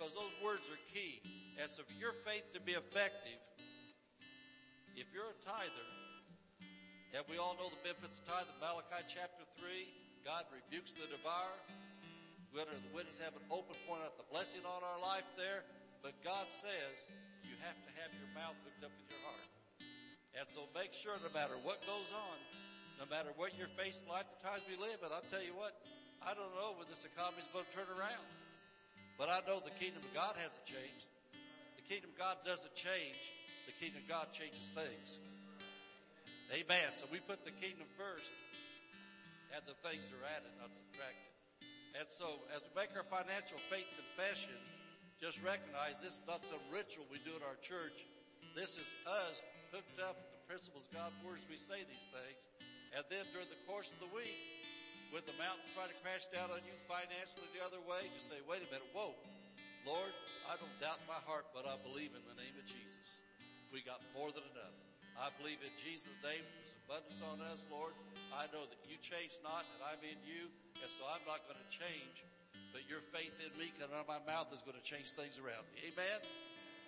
Because 0.00 0.16
those 0.16 0.32
words 0.40 0.64
are 0.72 0.80
key. 0.88 1.20
So 1.68 1.84
for 1.84 1.92
your 2.00 2.16
faith 2.24 2.48
to 2.56 2.60
be 2.64 2.72
effective, 2.72 3.36
if 4.96 5.04
you're 5.12 5.28
a 5.28 5.40
tither, 5.44 5.88
and 7.12 7.20
we 7.28 7.36
all 7.36 7.52
know 7.60 7.68
the 7.68 7.84
benefits 7.84 8.24
of 8.24 8.32
tithe 8.32 8.48
Malachi 8.64 9.04
chapter 9.04 9.44
3, 9.60 9.68
God 10.24 10.48
rebukes 10.48 10.96
the 10.96 11.04
devourer. 11.04 11.60
Whether 12.56 12.72
the 12.80 12.96
witness 12.96 13.20
have 13.20 13.36
an 13.36 13.44
open 13.52 13.76
point 13.84 14.00
out 14.00 14.16
the 14.16 14.24
blessing 14.32 14.64
on 14.64 14.80
our 14.80 15.04
life 15.04 15.28
there, 15.36 15.68
but 16.00 16.16
God 16.24 16.48
says 16.48 17.04
you 17.44 17.60
have 17.60 17.76
to 17.84 17.92
have 18.00 18.08
your 18.16 18.32
mouth 18.32 18.56
hooked 18.64 18.80
up 18.80 18.96
with 18.96 19.04
your 19.12 19.20
heart. 19.28 19.52
And 20.32 20.48
so 20.48 20.64
make 20.72 20.96
sure 20.96 21.12
no 21.20 21.28
matter 21.36 21.60
what 21.60 21.84
goes 21.84 22.08
on, 22.08 22.40
no 22.96 23.04
matter 23.12 23.36
what 23.36 23.52
you're 23.52 23.68
facing 23.76 24.08
life, 24.08 24.24
the 24.32 24.40
times 24.40 24.64
we 24.64 24.80
live 24.80 25.04
in, 25.04 25.12
I'll 25.12 25.28
tell 25.28 25.44
you 25.44 25.52
what, 25.52 25.76
I 26.24 26.32
don't 26.32 26.56
know 26.56 26.72
when 26.80 26.88
this 26.88 27.04
economy 27.04 27.44
is 27.44 27.52
going 27.52 27.68
to 27.68 27.74
turn 27.76 27.92
around. 28.00 28.24
But 29.20 29.28
I 29.28 29.44
know 29.44 29.60
the 29.60 29.76
kingdom 29.76 30.00
of 30.00 30.08
God 30.16 30.32
hasn't 30.40 30.64
changed. 30.64 31.04
The 31.76 31.84
kingdom 31.84 32.08
of 32.08 32.16
God 32.16 32.40
doesn't 32.40 32.72
change. 32.72 33.20
The 33.68 33.76
kingdom 33.76 34.00
of 34.00 34.08
God 34.08 34.32
changes 34.32 34.72
things. 34.72 35.20
Amen. 36.48 36.96
So 36.96 37.04
we 37.12 37.20
put 37.20 37.44
the 37.44 37.52
kingdom 37.52 37.84
first 38.00 38.32
and 39.52 39.60
the 39.68 39.76
things 39.84 40.08
are 40.08 40.24
added, 40.24 40.48
not 40.56 40.72
subtracted. 40.72 41.36
And 42.00 42.08
so 42.08 42.40
as 42.56 42.64
we 42.64 42.72
make 42.72 42.96
our 42.96 43.04
financial 43.04 43.60
faith 43.68 43.92
confession, 43.92 44.56
just 45.20 45.36
recognize 45.44 46.00
this 46.00 46.16
is 46.16 46.24
not 46.24 46.40
some 46.40 46.64
ritual 46.72 47.04
we 47.12 47.20
do 47.20 47.36
at 47.36 47.44
our 47.44 47.60
church. 47.60 48.08
This 48.56 48.80
is 48.80 48.88
us 49.04 49.44
hooked 49.68 50.00
up 50.00 50.16
with 50.16 50.32
the 50.32 50.42
principles 50.48 50.88
of 50.88 50.96
God's 50.96 51.20
words. 51.20 51.44
We 51.44 51.60
say 51.60 51.84
these 51.84 52.08
things. 52.08 52.40
And 52.96 53.04
then 53.12 53.28
during 53.36 53.52
the 53.52 53.60
course 53.68 53.92
of 53.92 54.00
the 54.00 54.08
week, 54.16 54.32
when 55.10 55.26
the 55.26 55.34
mountains 55.42 55.66
try 55.74 55.90
to 55.90 55.96
crash 56.06 56.30
down 56.30 56.54
on 56.54 56.62
you 56.62 56.74
financially 56.86 57.46
the 57.50 57.62
other 57.62 57.82
way, 57.82 58.06
just 58.14 58.30
say, 58.30 58.38
wait 58.46 58.62
a 58.62 58.68
minute, 58.70 58.86
whoa, 58.94 59.14
Lord, 59.82 60.14
I 60.46 60.54
don't 60.54 60.76
doubt 60.78 61.02
my 61.10 61.18
heart, 61.26 61.50
but 61.50 61.66
I 61.66 61.74
believe 61.82 62.14
in 62.14 62.22
the 62.30 62.38
name 62.38 62.54
of 62.54 62.66
Jesus. 62.66 63.18
We 63.74 63.82
got 63.82 63.98
more 64.14 64.30
than 64.30 64.46
enough. 64.54 64.76
I 65.18 65.34
believe 65.38 65.58
in 65.66 65.74
Jesus' 65.78 66.14
name. 66.22 66.42
There's 66.42 66.74
abundance 66.86 67.20
on 67.26 67.42
us, 67.50 67.66
Lord. 67.70 67.94
I 68.30 68.46
know 68.54 68.66
that 68.70 68.80
you 68.86 68.98
change 69.02 69.34
not, 69.42 69.66
and 69.74 69.80
I'm 69.82 70.02
in 70.06 70.18
you, 70.22 70.46
and 70.78 70.90
so 70.90 71.06
I'm 71.10 71.22
not 71.26 71.42
going 71.50 71.58
to 71.58 71.70
change. 71.70 72.22
But 72.70 72.86
your 72.86 73.02
faith 73.10 73.34
in 73.42 73.50
me 73.58 73.74
coming 73.78 73.98
out 73.98 74.06
of 74.06 74.10
my 74.10 74.22
mouth 74.22 74.54
is 74.54 74.62
going 74.62 74.78
to 74.78 74.86
change 74.86 75.10
things 75.18 75.42
around 75.42 75.66
me. 75.74 75.90
Amen? 75.90 76.18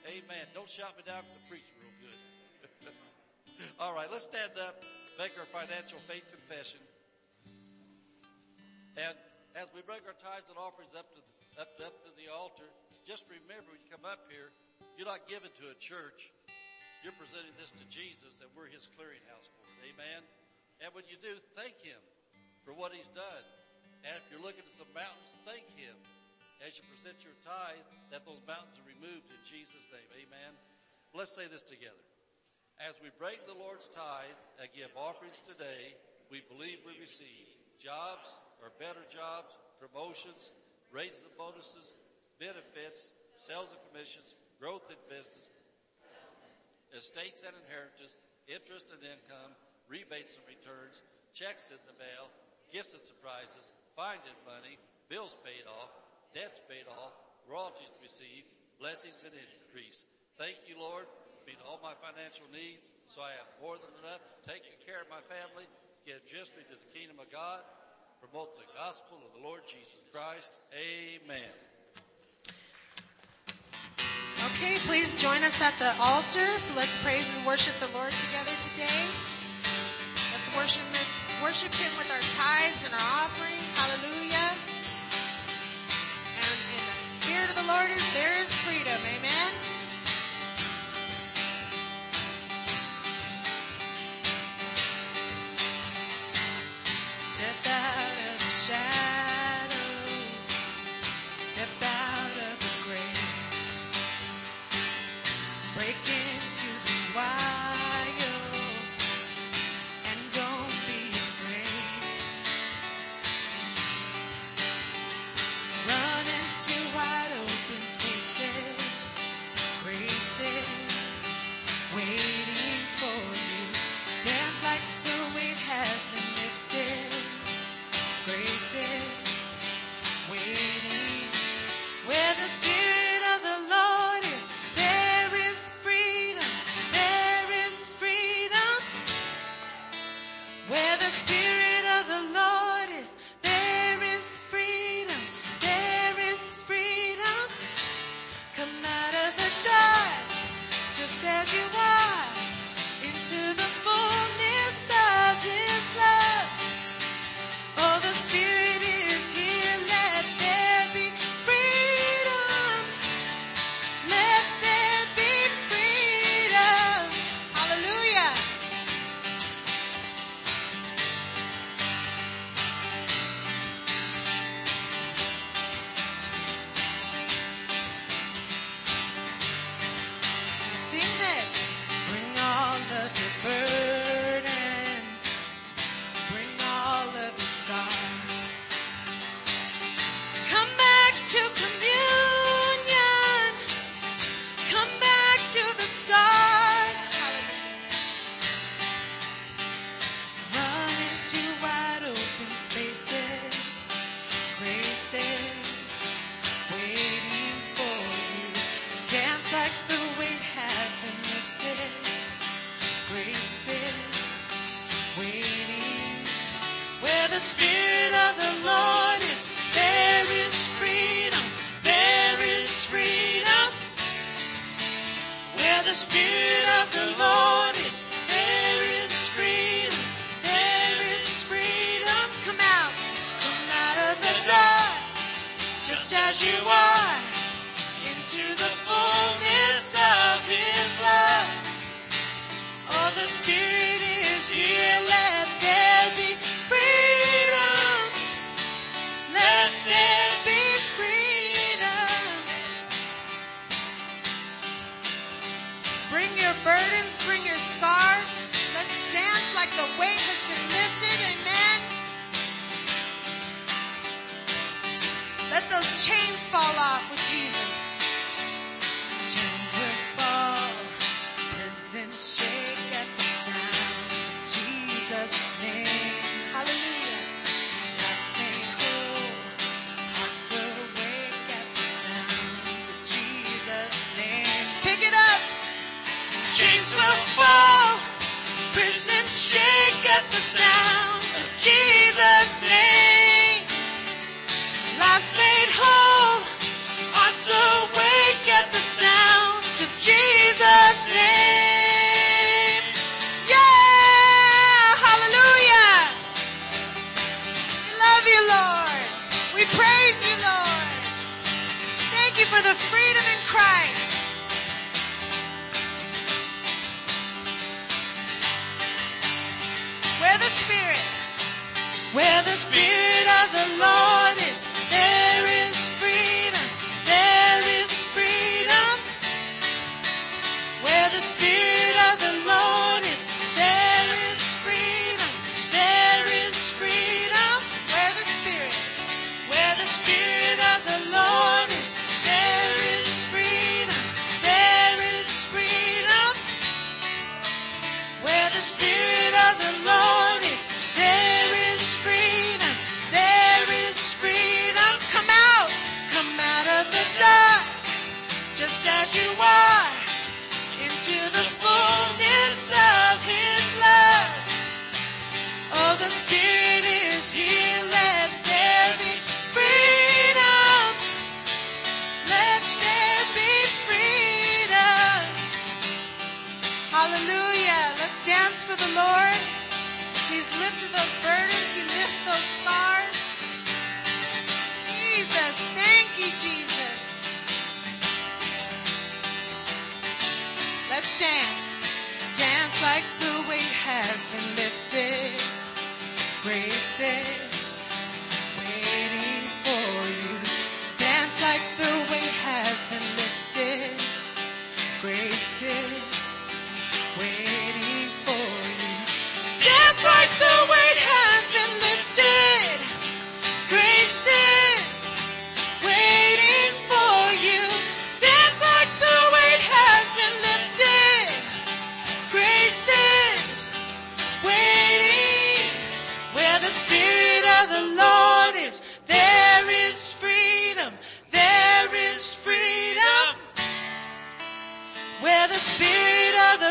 Amen. 0.07 0.45
Don't 0.55 0.71
shout 0.71 0.95
me 0.95 1.03
down 1.03 1.27
because 1.27 1.39
I'm 1.43 1.49
preaching 1.51 1.75
real 1.83 1.97
good. 2.07 2.19
All 3.83 3.95
right, 3.95 4.11
let's 4.11 4.27
stand 4.31 4.55
up, 4.59 4.83
make 5.19 5.35
our 5.39 5.47
financial 5.51 5.99
faith 6.07 6.27
confession. 6.31 6.83
And 8.97 9.17
as 9.57 9.73
we 9.73 9.81
bring 9.85 10.05
our 10.05 10.17
tithes 10.21 10.53
and 10.53 10.57
offerings 10.61 10.93
up 10.93 11.09
to 11.17 11.21
the, 11.21 11.33
up, 11.61 11.73
up 11.81 11.97
to 12.05 12.13
the 12.17 12.29
altar, 12.29 12.69
just 13.09 13.25
remember 13.29 13.73
when 13.73 13.81
you 13.81 13.89
come 13.89 14.05
up 14.05 14.29
here, 14.29 14.53
you're 14.97 15.09
not 15.09 15.25
giving 15.29 15.53
to 15.61 15.73
a 15.73 15.77
church. 15.81 16.33
You're 17.01 17.17
presenting 17.19 17.57
this 17.59 17.75
to 17.81 17.85
Jesus 17.91 18.39
and 18.45 18.49
we're 18.55 18.71
his 18.71 18.87
clearinghouse 18.95 19.49
for 19.51 19.65
it. 19.81 19.91
Amen. 19.97 20.23
And 20.85 20.95
when 20.95 21.09
you 21.11 21.19
do, 21.19 21.35
thank 21.59 21.75
him 21.83 21.99
for 22.63 22.77
what 22.77 22.95
he's 22.95 23.11
done. 23.11 23.45
And 24.07 24.15
if 24.19 24.25
you're 24.31 24.43
looking 24.43 24.67
at 24.67 24.71
some 24.71 24.91
mountains, 24.95 25.35
thank 25.43 25.67
him 25.75 25.95
as 26.63 26.79
you 26.79 26.87
present 26.95 27.19
your 27.27 27.35
tithe 27.43 27.87
that 28.15 28.23
those 28.23 28.43
mountains 28.47 28.79
are 28.79 28.87
removed 28.87 29.27
in 29.31 29.41
Jesus' 29.47 29.87
name. 29.91 30.11
Amen. 30.15 30.53
Let's 31.11 31.35
say 31.35 31.51
this 31.51 31.67
together. 31.67 32.07
As 32.79 32.99
we 33.03 33.11
break 33.19 33.47
the 33.47 33.55
Lord's 33.55 33.91
tithe 33.91 34.39
and 34.63 34.71
give 34.75 34.91
offerings 34.95 35.43
today, 35.43 35.95
we 36.31 36.43
believe 36.47 36.83
we 36.87 36.99
receive 37.03 37.47
jobs 37.83 38.31
or 38.63 38.71
better 38.79 39.03
jobs, 39.11 39.59
promotions, 39.83 40.55
raises 40.95 41.27
and 41.27 41.35
bonuses, 41.35 41.99
benefits, 42.39 43.11
sales 43.35 43.75
and 43.75 43.83
commissions, 43.91 44.39
growth 44.63 44.87
in 44.87 44.99
business, 45.11 45.51
estates 46.95 47.43
and 47.43 47.53
inheritance, 47.67 48.17
interest 48.47 48.95
and 48.95 49.03
income, 49.03 49.51
rebates 49.91 50.39
and 50.39 50.47
returns, 50.47 51.03
checks 51.35 51.75
in 51.75 51.81
the 51.91 51.97
mail, 51.99 52.31
gifts 52.71 52.95
and 52.95 53.03
surprises, 53.03 53.75
finding 53.99 54.37
money, 54.47 54.79
bills 55.11 55.37
paid 55.43 55.67
off, 55.67 55.91
debts 56.33 56.63
paid 56.71 56.87
off, 56.87 57.13
royalties 57.51 57.93
received, 58.01 58.47
blessings 58.79 59.27
and 59.27 59.35
increase. 59.35 60.07
Thank 60.39 60.65
you, 60.71 60.79
Lord, 60.79 61.05
for 61.05 61.43
meeting 61.45 61.65
all 61.67 61.83
my 61.83 61.97
financial 61.99 62.47
needs 62.55 62.95
so 63.11 63.21
I 63.21 63.35
have 63.37 63.49
more 63.59 63.77
than 63.77 63.93
enough 64.01 64.23
to 64.23 64.41
take 64.47 64.65
care 64.85 65.03
of 65.03 65.09
my 65.11 65.21
family, 65.27 65.67
give 66.07 66.23
generously 66.29 66.65
to 66.71 66.77
the 66.77 66.93
kingdom 66.95 67.19
of 67.19 67.29
God, 67.29 67.61
promote 68.23 68.55
the 68.55 68.71
gospel 68.79 69.19
of 69.19 69.35
the 69.35 69.43
Lord 69.43 69.67
Jesus 69.67 69.99
Christ. 70.15 70.55
Amen. 70.71 71.51
Okay, 74.47 74.79
please 74.87 75.19
join 75.19 75.43
us 75.43 75.59
at 75.59 75.75
the 75.83 75.91
altar. 75.99 76.47
Let's 76.79 76.95
praise 77.03 77.27
and 77.35 77.43
worship 77.43 77.75
the 77.83 77.91
Lord 77.91 78.15
together 78.15 78.55
today. 78.71 79.03
Let's 80.31 80.49
worship 80.55 80.87
Him, 80.95 81.07
worship 81.43 81.75
Him 81.75 81.91
with 81.99 82.15
our 82.15 82.23
tithes 82.39 82.87
and 82.87 82.95
our 82.95 83.27
offerings. 83.27 83.67
Hallelujah. 83.75 84.49
And 86.39 86.47
in 86.47 86.83
the 86.87 86.99
Spirit 87.27 87.51
of 87.51 87.59
the 87.59 87.67
Lord 87.67 87.91
there 88.15 88.39
is 88.39 88.55
freedom. 88.63 89.02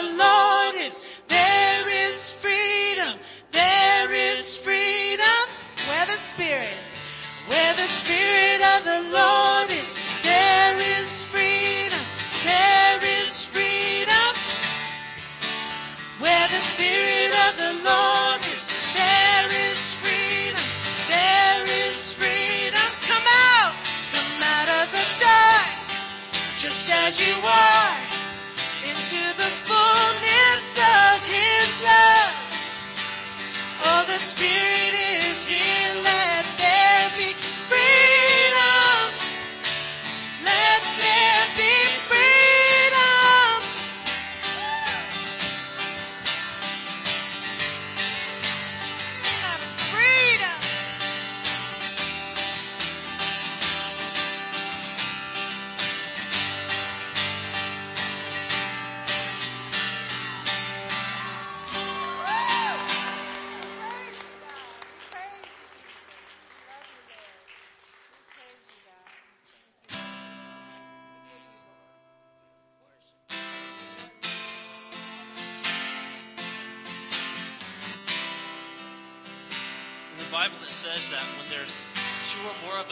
love. 0.01 0.30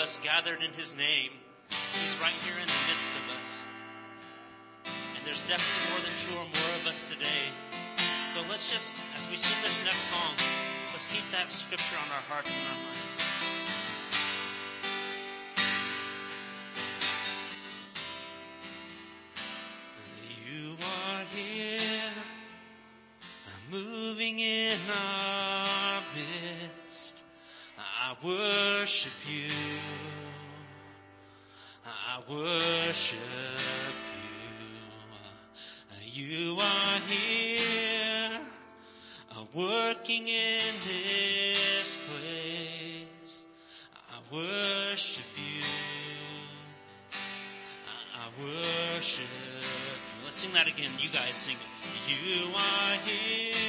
us 0.09 0.19
gathered 0.23 0.63
in 0.63 0.73
his 0.73 0.97
name, 0.97 1.29
he's 1.69 2.17
right 2.19 2.33
here 2.41 2.55
in 2.55 2.65
the 2.65 2.81
midst 2.89 3.13
of 3.13 3.37
us. 3.37 3.67
And 4.83 5.23
there's 5.23 5.45
definitely 5.47 5.85
more 5.93 6.01
than 6.01 6.15
two 6.17 6.33
or 6.33 6.47
more 6.49 6.73
of 6.81 6.87
us 6.87 7.09
today. 7.09 7.45
So 8.25 8.39
let's 8.49 8.71
just, 8.71 8.95
as 9.15 9.29
we 9.29 9.37
sing 9.37 9.55
this 9.61 9.85
next 9.85 10.09
song, 10.09 10.33
let's 10.93 11.05
keep 11.05 11.21
that 11.31 11.47
scripture 11.47 11.97
on 12.01 12.09
our 12.09 12.25
hearts 12.25 12.55
and 12.55 12.65
our 12.65 12.79
minds. 12.89 13.21
You 20.49 20.73
are 21.05 21.23
here, 21.35 22.09
moving 23.69 24.39
in 24.39 24.77
our 24.89 26.01
midst. 26.15 27.21
I 27.77 28.15
worship 28.23 29.13
you 29.29 29.51
worship 32.29 33.17
you. 36.13 36.31
You 36.31 36.57
are 36.59 36.99
here, 37.07 38.39
working 39.53 40.27
in 40.27 40.61
this 40.85 41.97
place. 41.97 43.47
I 43.95 44.35
worship 44.35 45.25
you. 45.37 45.63
I 48.15 48.43
worship 48.43 49.25
you. 49.25 49.61
Let's 50.23 50.35
sing 50.37 50.53
that 50.53 50.67
again. 50.67 50.91
You 50.99 51.09
guys 51.09 51.35
sing 51.35 51.55
it. 51.55 51.61
You 52.09 52.53
are 52.53 52.95
here 53.05 53.68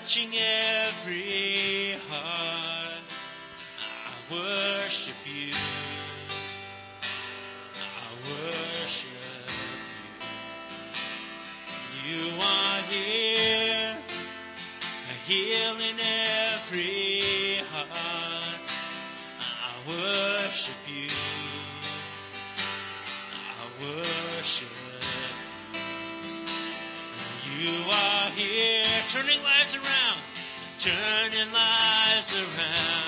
touching 0.00 0.30
every 0.34 1.49
around. 32.32 32.99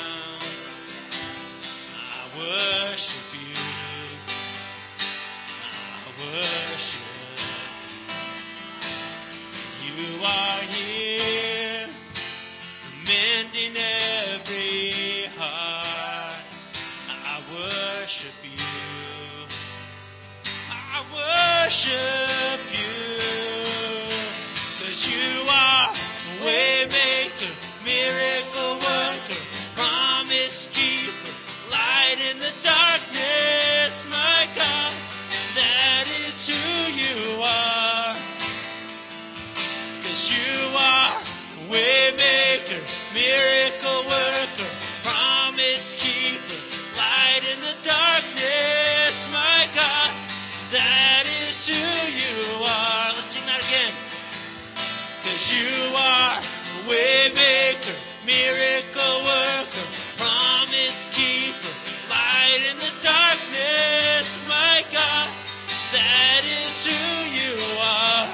That 66.42 66.50
is 66.50 66.86
who 66.86 66.90
you 67.38 67.54
are. 67.78 68.26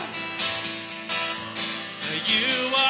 You 2.27 2.75
are. 2.77 2.88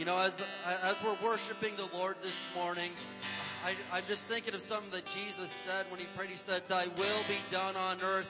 You 0.00 0.06
know, 0.06 0.18
as, 0.18 0.42
as 0.82 0.98
we're 1.04 1.28
worshiping 1.28 1.74
the 1.76 1.84
Lord 1.94 2.16
this 2.22 2.48
morning, 2.56 2.90
I, 3.66 3.74
I'm 3.92 4.02
just 4.08 4.22
thinking 4.22 4.54
of 4.54 4.62
something 4.62 4.90
that 4.92 5.04
Jesus 5.04 5.50
said 5.50 5.84
when 5.90 6.00
he 6.00 6.06
prayed. 6.16 6.30
He 6.30 6.38
said, 6.38 6.62
thy 6.68 6.86
will 6.86 7.22
be 7.28 7.36
done 7.50 7.76
on 7.76 7.98
earth 8.00 8.26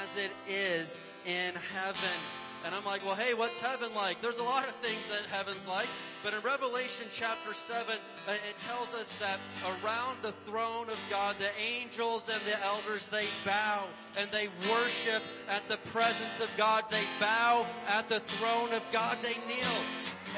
as 0.00 0.16
it 0.16 0.30
is 0.48 0.98
in 1.26 1.52
heaven. 1.74 2.16
And 2.64 2.74
I'm 2.74 2.86
like, 2.86 3.04
well, 3.04 3.16
hey, 3.16 3.34
what's 3.34 3.60
heaven 3.60 3.90
like? 3.94 4.22
There's 4.22 4.38
a 4.38 4.42
lot 4.42 4.66
of 4.66 4.74
things 4.76 5.08
that 5.08 5.26
heaven's 5.30 5.68
like. 5.68 5.88
But 6.24 6.32
in 6.32 6.40
Revelation 6.40 7.06
chapter 7.10 7.52
7, 7.52 7.96
uh, 8.26 8.32
it 8.32 8.58
tells 8.66 8.94
us 8.94 9.14
that 9.20 9.38
around 9.84 10.22
the 10.22 10.32
throne 10.48 10.88
of 10.88 10.98
God, 11.10 11.36
the 11.38 11.50
angels 11.62 12.30
and 12.32 12.40
the 12.50 12.58
elders, 12.64 13.08
they 13.08 13.26
bow 13.44 13.84
and 14.18 14.30
they 14.30 14.48
worship 14.70 15.22
at 15.50 15.68
the 15.68 15.76
presence 15.90 16.40
of 16.40 16.48
God. 16.56 16.84
They 16.90 17.04
bow 17.20 17.66
at 17.88 18.08
the 18.08 18.20
throne 18.20 18.72
of 18.72 18.82
God. 18.90 19.18
They 19.22 19.36
kneel 19.46 19.84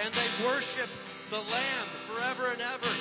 and 0.01 0.09
they 0.15 0.31
worship 0.47 0.89
the 1.29 1.37
Lamb 1.37 1.89
forever 2.09 2.53
and 2.53 2.61
ever. 2.61 2.93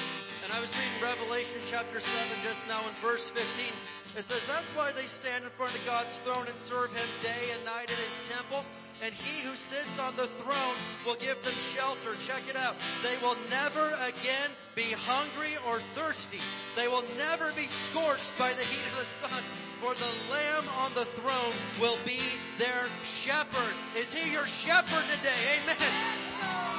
And 0.43 0.51
I 0.51 0.59
was 0.59 0.71
reading 0.75 0.99
Revelation 0.99 1.61
chapter 1.67 1.99
7 1.99 2.11
just 2.43 2.67
now 2.67 2.81
in 2.83 2.93
verse 2.99 3.29
15. 3.29 3.71
It 4.17 4.23
says, 4.23 4.43
that's 4.47 4.75
why 4.75 4.91
they 4.91 5.05
stand 5.07 5.45
in 5.45 5.49
front 5.51 5.73
of 5.75 5.85
God's 5.85 6.17
throne 6.19 6.47
and 6.47 6.57
serve 6.57 6.91
Him 6.91 7.07
day 7.23 7.53
and 7.55 7.63
night 7.63 7.87
in 7.87 7.95
His 7.95 8.19
temple. 8.27 8.65
And 9.03 9.13
He 9.13 9.41
who 9.47 9.55
sits 9.55 9.97
on 9.99 10.15
the 10.15 10.27
throne 10.43 10.77
will 11.05 11.15
give 11.15 11.41
them 11.43 11.55
shelter. 11.73 12.13
Check 12.21 12.43
it 12.49 12.55
out. 12.55 12.75
They 13.01 13.15
will 13.25 13.37
never 13.49 13.95
again 14.03 14.51
be 14.75 14.91
hungry 14.91 15.55
or 15.67 15.79
thirsty. 15.95 16.43
They 16.75 16.87
will 16.87 17.03
never 17.17 17.51
be 17.53 17.67
scorched 17.67 18.37
by 18.37 18.51
the 18.51 18.63
heat 18.67 18.85
of 18.91 18.99
the 18.99 19.09
sun. 19.27 19.41
For 19.79 19.95
the 19.95 20.13
Lamb 20.29 20.65
on 20.83 20.93
the 20.93 21.05
throne 21.17 21.55
will 21.79 21.97
be 22.05 22.19
their 22.59 22.85
shepherd. 23.03 23.75
Is 23.97 24.13
He 24.13 24.31
your 24.31 24.45
shepherd 24.45 25.05
today? 25.17 25.41
Amen. 25.63 26.70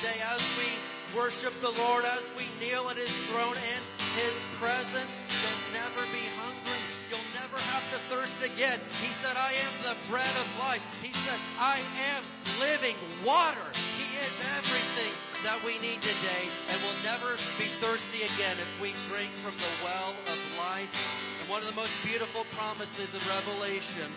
Today, 0.00 0.20
as 0.32 0.40
we 0.56 0.68
worship 1.12 1.52
the 1.60 1.68
Lord, 1.76 2.04
as 2.16 2.32
we 2.32 2.48
kneel 2.56 2.88
at 2.88 2.96
His 2.96 3.12
throne 3.28 3.56
in 3.56 3.80
His 4.16 4.36
presence, 4.56 5.12
you'll 5.28 5.76
never 5.76 6.00
be 6.08 6.24
hungry. 6.40 6.80
You'll 7.12 7.30
never 7.36 7.60
have 7.68 7.84
to 7.92 7.98
thirst 8.08 8.40
again. 8.40 8.80
He 9.04 9.12
said, 9.12 9.36
I 9.36 9.52
am 9.60 9.72
the 9.84 9.96
bread 10.08 10.34
of 10.40 10.48
life. 10.56 10.80
He 11.04 11.12
said, 11.12 11.36
I 11.60 11.84
am 12.16 12.24
living 12.60 12.96
water. 13.26 13.68
He 14.00 14.08
is 14.16 14.34
everything 14.56 15.12
that 15.44 15.60
we 15.64 15.76
need 15.80 16.00
today 16.00 16.44
and 16.68 16.76
we'll 16.84 17.00
never 17.00 17.32
be 17.56 17.64
thirsty 17.80 18.28
again 18.28 18.56
if 18.60 18.70
we 18.76 18.92
drink 19.08 19.32
from 19.40 19.56
the 19.56 19.72
well 19.84 20.12
of 20.12 20.38
life. 20.56 20.92
And 21.40 21.48
one 21.48 21.60
of 21.60 21.68
the 21.68 21.76
most 21.76 21.96
beautiful 22.04 22.44
promises 22.52 23.12
in 23.12 23.20
Revelation, 23.28 24.08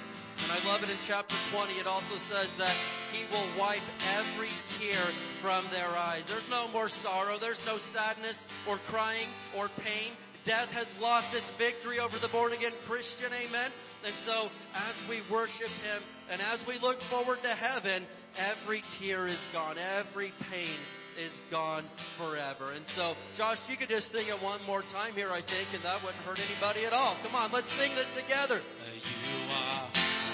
and 0.42 0.52
I 0.52 0.68
love 0.68 0.84
it 0.84 0.90
in 0.90 0.98
chapter 1.06 1.36
20, 1.56 1.74
it 1.74 1.88
also 1.88 2.16
says 2.16 2.56
that 2.58 2.76
he 3.12 3.24
will 3.32 3.46
wipe 3.60 3.82
every 4.18 4.50
tear 4.68 5.00
from 5.40 5.64
their 5.72 5.88
eyes. 5.98 6.26
There's 6.26 6.50
no 6.50 6.68
more 6.70 6.90
sorrow. 6.90 7.38
There's 7.38 7.66
no 7.66 7.78
sadness 7.78 8.46
or 8.68 8.78
crying 8.88 9.28
or 9.56 9.70
pain. 9.70 10.12
Death 10.44 10.74
has 10.74 10.98
lost 11.00 11.34
its 11.34 11.52
victory 11.52 12.00
over 12.00 12.18
the 12.18 12.28
born 12.28 12.52
again 12.52 12.74
Christian. 12.86 13.32
Amen. 13.34 13.72
And 14.06 14.14
so 14.14 14.50
as 14.76 15.10
we 15.10 15.22
worship 15.34 15.70
him 15.70 16.02
and 16.30 16.42
as 16.52 16.66
we 16.68 16.78
look 16.80 17.00
forward 17.00 17.42
to 17.44 17.50
heaven, 17.50 18.06
every 18.50 18.84
tear 19.00 19.26
is 19.26 19.48
gone. 19.54 19.76
Every 19.98 20.34
pain 20.52 20.76
is 21.18 21.42
gone 21.50 21.84
forever. 22.18 22.72
And 22.76 22.86
so, 22.86 23.16
Josh, 23.36 23.70
you 23.70 23.78
could 23.78 23.90
just 23.90 24.12
sing 24.12 24.28
it 24.28 24.42
one 24.42 24.60
more 24.68 24.82
time 24.82 25.14
here, 25.14 25.32
I 25.32 25.42
think, 25.42 25.68
and 25.74 25.84
that 25.84 26.04
wouldn't 26.04 26.24
hurt 26.24 26.42
anybody 26.50 26.86
at 26.86 26.94
all. 26.94 27.16
Come 27.24 27.36
on, 27.36 27.52
let's 27.52 27.72
sing 27.72 27.92
this 27.96 28.12
together. 28.14 28.60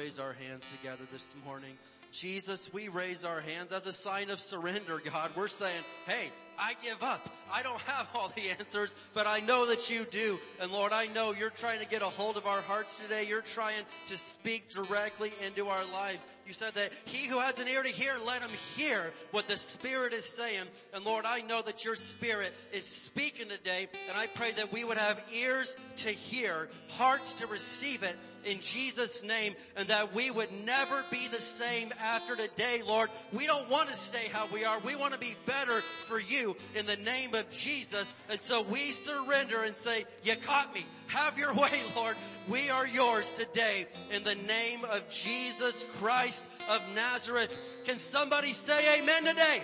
raise 0.00 0.18
our 0.18 0.32
hands 0.32 0.66
together 0.78 1.02
this 1.12 1.34
morning. 1.44 1.76
Jesus, 2.10 2.72
we 2.72 2.88
raise 2.88 3.22
our 3.22 3.42
hands 3.42 3.70
as 3.70 3.84
a 3.84 3.92
sign 3.92 4.30
of 4.30 4.40
surrender, 4.40 4.98
God. 5.04 5.30
We're 5.36 5.46
saying, 5.46 5.82
hey, 6.06 6.30
I 6.60 6.74
give 6.82 7.02
up. 7.02 7.26
I 7.52 7.62
don't 7.62 7.80
have 7.80 8.08
all 8.14 8.30
the 8.36 8.50
answers, 8.50 8.94
but 9.14 9.26
I 9.26 9.40
know 9.40 9.66
that 9.66 9.90
you 9.90 10.04
do. 10.04 10.38
And 10.60 10.70
Lord, 10.70 10.92
I 10.92 11.06
know 11.06 11.32
you're 11.32 11.50
trying 11.50 11.80
to 11.80 11.86
get 11.86 12.02
a 12.02 12.06
hold 12.06 12.36
of 12.36 12.46
our 12.46 12.60
hearts 12.60 12.96
today. 12.96 13.26
You're 13.26 13.40
trying 13.40 13.84
to 14.06 14.16
speak 14.16 14.70
directly 14.70 15.32
into 15.44 15.68
our 15.68 15.84
lives. 15.92 16.26
You 16.46 16.52
said 16.52 16.74
that 16.74 16.92
he 17.06 17.26
who 17.26 17.40
has 17.40 17.58
an 17.58 17.66
ear 17.66 17.82
to 17.82 17.88
hear, 17.88 18.16
let 18.26 18.42
him 18.42 18.50
hear 18.76 19.12
what 19.30 19.48
the 19.48 19.56
Spirit 19.56 20.12
is 20.12 20.26
saying. 20.26 20.64
And 20.92 21.04
Lord, 21.04 21.24
I 21.24 21.40
know 21.40 21.62
that 21.62 21.84
your 21.84 21.94
Spirit 21.94 22.54
is 22.72 22.84
speaking 22.84 23.48
today, 23.48 23.88
and 24.08 24.18
I 24.18 24.26
pray 24.26 24.52
that 24.52 24.72
we 24.72 24.84
would 24.84 24.98
have 24.98 25.20
ears 25.32 25.74
to 25.96 26.10
hear, 26.10 26.68
hearts 26.88 27.34
to 27.34 27.46
receive 27.46 28.02
it, 28.02 28.16
in 28.44 28.60
Jesus 28.60 29.22
name 29.22 29.54
and 29.76 29.88
that 29.88 30.14
we 30.14 30.30
would 30.30 30.50
never 30.64 31.04
be 31.10 31.28
the 31.28 31.40
same 31.40 31.92
after 32.00 32.36
today, 32.36 32.82
Lord. 32.86 33.10
We 33.32 33.46
don't 33.46 33.68
want 33.68 33.88
to 33.88 33.94
stay 33.94 34.28
how 34.32 34.46
we 34.52 34.64
are. 34.64 34.78
We 34.80 34.96
want 34.96 35.14
to 35.14 35.20
be 35.20 35.36
better 35.46 35.78
for 36.08 36.18
you 36.18 36.49
in 36.74 36.86
the 36.86 36.96
name 36.96 37.34
of 37.34 37.50
Jesus. 37.50 38.14
And 38.30 38.40
so 38.40 38.62
we 38.62 38.92
surrender 38.92 39.62
and 39.62 39.74
say, 39.74 40.04
you 40.22 40.36
caught 40.36 40.72
me. 40.74 40.84
Have 41.08 41.38
your 41.38 41.54
way, 41.54 41.80
Lord. 41.96 42.16
We 42.48 42.70
are 42.70 42.86
yours 42.86 43.32
today 43.32 43.86
in 44.12 44.24
the 44.24 44.34
name 44.34 44.84
of 44.84 45.08
Jesus 45.08 45.86
Christ 45.98 46.48
of 46.70 46.82
Nazareth. 46.94 47.60
Can 47.84 47.98
somebody 47.98 48.52
say 48.52 49.00
amen 49.00 49.24
today? 49.24 49.62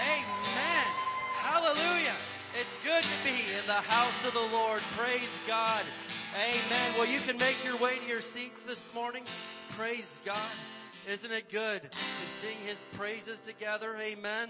Amen. 0.00 0.86
Hallelujah. 1.40 2.14
It's 2.60 2.76
good 2.84 3.02
to 3.02 3.24
be 3.24 3.38
in 3.38 3.66
the 3.66 3.72
house 3.72 4.26
of 4.26 4.32
the 4.32 4.56
Lord. 4.56 4.80
Praise 4.96 5.40
God. 5.46 5.84
Amen. 6.34 6.94
Well, 6.96 7.06
you 7.06 7.20
can 7.20 7.36
make 7.38 7.56
your 7.64 7.76
way 7.76 7.98
to 7.98 8.04
your 8.04 8.20
seats 8.20 8.62
this 8.62 8.92
morning. 8.94 9.22
Praise 9.70 10.20
God. 10.24 10.36
Isn't 11.08 11.32
it 11.32 11.48
good 11.50 11.82
to 11.82 12.28
sing 12.28 12.56
his 12.66 12.84
praises 12.92 13.40
together? 13.40 13.96
Amen. 13.98 14.48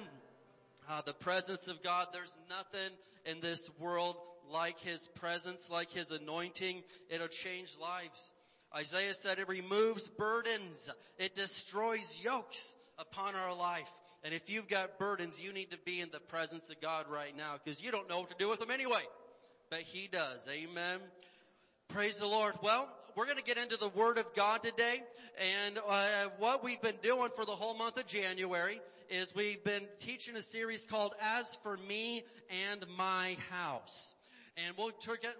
Uh, 0.89 1.03
the 1.05 1.13
presence 1.13 1.69
of 1.69 1.83
God, 1.83 2.07
there's 2.15 2.39
nothing 2.49 2.97
in 3.27 3.41
this 3.41 3.71
world 3.79 4.17
like 4.51 4.81
his 4.81 5.07
presence, 5.09 5.69
like 5.71 5.91
his 5.91 6.11
anointing. 6.11 6.83
It'll 7.11 7.29
change 7.29 7.77
lives. 7.79 8.33
Isaiah 8.75 9.13
said 9.13 9.39
it 9.39 9.49
removes 9.49 10.09
burdens. 10.09 10.89
It 11.19 11.35
destroys 11.35 12.19
yokes 12.23 12.75
upon 12.99 13.35
our 13.35 13.55
life. 13.55 13.91
And 14.25 14.33
if 14.33 14.49
you've 14.49 14.69
got 14.69 14.99
burdens, 14.99 15.41
you 15.41 15.53
need 15.53 15.71
to 15.73 15.79
be 15.85 16.01
in 16.01 16.09
the 16.11 16.21
presence 16.21 16.71
of 16.71 16.81
God 16.81 17.07
right 17.11 17.37
now 17.37 17.57
because 17.63 17.83
you 17.83 17.91
don't 17.91 18.09
know 18.09 18.21
what 18.21 18.31
to 18.31 18.37
do 18.39 18.49
with 18.49 18.59
them 18.59 18.71
anyway. 18.71 19.03
But 19.71 19.81
he 19.81 20.09
does. 20.11 20.49
Amen. 20.51 21.01
Praise 21.89 22.17
the 22.17 22.27
Lord. 22.27 22.55
Well, 22.63 22.89
we're 23.19 23.25
going 23.25 23.37
to 23.37 23.43
get 23.43 23.59
into 23.59 23.77
the 23.77 23.89
Word 23.89 24.17
of 24.17 24.33
God 24.33 24.63
today. 24.63 25.03
And 25.65 25.77
uh, 25.89 26.29
what 26.39 26.63
we've 26.63 26.81
been 26.81 27.01
doing 27.03 27.31
for 27.35 27.45
the 27.45 27.51
whole 27.51 27.75
month 27.75 27.99
of 27.99 28.07
January 28.07 28.81
is 29.11 29.35
we've 29.35 29.65
been 29.65 29.83
teaching 29.99 30.37
a 30.37 30.43
series 30.43 30.85
called 30.85 31.15
As 31.21 31.57
for 31.65 31.77
Me 31.89 32.23
and 32.71 32.87
My 32.97 33.37
House. 33.51 34.15
And 34.57 34.77
we'll, 34.77 34.93